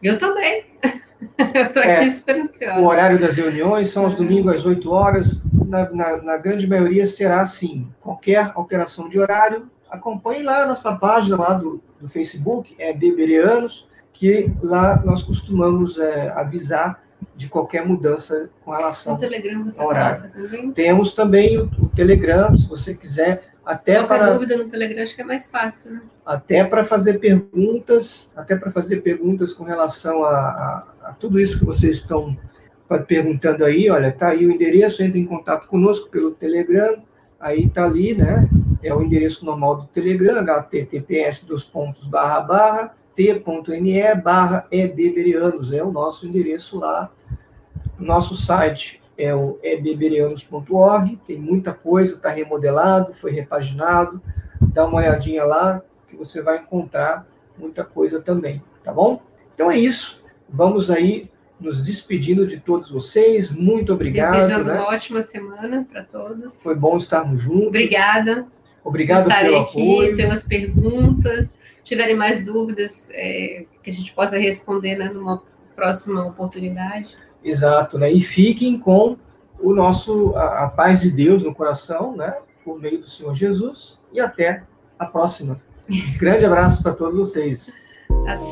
Eu 0.03 0.19
também. 0.19 0.65
Eu 1.55 1.65
estou 1.65 1.83
é, 1.83 1.97
aqui 1.97 2.07
esperando. 2.07 2.51
O 2.81 2.87
horário 2.87 3.19
das 3.19 3.37
reuniões 3.37 3.91
são 3.91 4.05
aos 4.05 4.15
domingos 4.15 4.55
às 4.55 4.65
8 4.65 4.91
horas. 4.91 5.45
Na, 5.67 5.91
na, 5.91 6.23
na, 6.23 6.37
grande 6.37 6.67
maioria 6.67 7.05
será 7.05 7.41
assim. 7.41 7.89
Qualquer 8.01 8.53
alteração 8.55 9.09
de 9.09 9.19
horário, 9.19 9.69
acompanhe 9.91 10.43
lá 10.43 10.63
a 10.63 10.67
nossa 10.67 10.95
página 10.97 11.37
lá 11.37 11.55
do, 11.55 11.83
do 12.01 12.09
Facebook, 12.09 12.75
é 12.79 12.93
Beberianos, 12.93 13.89
que 14.13 14.53
lá 14.63 15.03
nós 15.05 15.23
costumamos 15.23 15.99
é, 15.99 16.31
avisar 16.31 17.03
de 17.35 17.49
qualquer 17.49 17.87
mudança 17.87 18.51
com 18.65 18.73
relação 18.73 19.15
o 19.15 19.19
Telegram 19.19 19.65
você 19.65 19.81
ao 19.81 19.89
horário. 19.89 20.31
Também? 20.31 20.73
Temos 20.73 21.13
também 21.13 21.59
o, 21.59 21.71
o, 21.81 21.89
Telegram, 21.89 22.57
se 22.57 22.69
você 22.69 22.95
quiser, 22.95 23.53
até 23.65 23.97
Qualquer 23.97 24.19
para 24.19 24.33
dúvida 24.33 24.57
no 24.57 24.69
Telegram 24.69 25.03
acho 25.03 25.15
que 25.15 25.23
é 25.23 25.25
mais 25.25 25.51
fácil, 25.51 25.93
né? 25.93 26.03
Até 26.25 26.65
para 26.65 26.83
fazer 26.83 27.19
perguntas, 27.19 28.33
até 28.37 28.57
para 28.57 28.71
fazer 28.71 29.03
perguntas 29.03 29.53
com 29.53 29.65
relação 29.65 30.25
a, 30.25 30.31
a, 30.31 30.85
a, 31.05 31.13
tudo 31.13 31.39
isso 31.39 31.59
que 31.59 31.65
vocês 31.65 31.97
estão 31.97 32.37
perguntando 33.07 33.65
aí, 33.65 33.91
olha, 33.91 34.11
tá 34.11 34.29
aí 34.29 34.47
o 34.47 34.51
endereço, 34.51 35.03
entre 35.03 35.21
em 35.21 35.27
contato 35.27 35.67
conosco 35.69 36.09
pelo 36.09 36.31
Telegram, 36.31 37.03
aí 37.39 37.69
tá 37.69 37.85
ali, 37.85 38.15
né? 38.15 38.49
É 38.83 38.95
o 38.95 39.03
endereço 39.03 39.45
normal 39.45 39.77
do 39.77 39.87
Telegram, 39.87 40.43
https 40.45 41.45
dos 41.45 41.65
pontos 41.65 42.07
barra 42.07 42.41
barra 42.41 42.95
t.me 43.19 44.15
barra 44.15 44.65
ebeberianos, 44.71 45.73
é 45.73 45.83
o 45.83 45.91
nosso 45.91 46.25
endereço 46.25 46.79
lá, 46.79 47.11
nosso 47.99 48.37
site 48.37 49.03
é 49.17 49.35
o 49.35 49.59
ebeberianos.org, 49.61 51.19
tem 51.27 51.37
muita 51.37 51.73
coisa, 51.73 52.15
está 52.15 52.31
remodelado, 52.31 53.13
foi 53.13 53.33
repaginado, 53.33 54.23
dá 54.73 54.87
uma 54.87 54.99
olhadinha 54.99 55.45
lá 55.45 55.83
que 56.07 56.15
você 56.15 56.41
vai 56.41 56.59
encontrar 56.59 57.27
muita 57.59 57.83
coisa 57.83 58.21
também, 58.21 58.63
tá 58.85 58.93
bom? 58.93 59.21
Então 59.53 59.69
é 59.69 59.77
isso, 59.77 60.23
vamos 60.49 60.89
aí 60.89 61.29
nos 61.59 61.83
despedindo 61.83 62.47
de 62.47 62.61
todos 62.61 62.89
vocês, 62.89 63.51
muito 63.51 63.93
obrigado. 63.93 64.37
Desejando 64.37 64.65
né? 64.67 64.75
uma 64.75 64.91
ótima 64.91 65.23
semana 65.23 65.85
para 65.91 66.05
todos. 66.05 66.63
Foi 66.63 66.77
bom 66.77 66.97
estarmos 66.97 67.41
juntos. 67.41 67.67
Obrigada. 67.67 68.47
Obrigado 68.89 69.29
pelo 69.29 69.59
aqui, 69.59 69.83
apoio. 69.83 70.17
pelas 70.17 70.45
perguntas. 70.45 71.55
Tiverem 71.85 72.17
mais 72.17 72.43
dúvidas 72.43 73.11
é, 73.13 73.67
que 73.83 73.91
a 73.91 73.93
gente 73.93 74.13
possa 74.15 74.39
responder 74.39 74.97
né, 74.97 75.11
numa 75.13 75.43
próxima 75.77 76.27
oportunidade. 76.27 77.15
Exato, 77.45 77.99
né? 77.99 78.11
E 78.11 78.21
fiquem 78.21 78.79
com 78.79 79.19
o 79.61 79.75
nosso 79.75 80.35
a, 80.35 80.65
a 80.65 80.69
paz 80.69 81.03
de 81.03 81.11
Deus 81.11 81.43
no 81.43 81.55
coração, 81.55 82.17
né? 82.17 82.35
Por 82.65 82.81
meio 82.81 82.99
do 82.99 83.09
Senhor 83.09 83.35
Jesus. 83.35 83.99
E 84.11 84.21
até 84.21 84.65
a 84.99 85.05
próxima. 85.05 85.61
Um 85.89 86.19
grande 86.19 86.47
abraço 86.47 86.83
para 86.83 86.93
todos 86.93 87.15
vocês. 87.15 87.71
Até. 88.27 88.45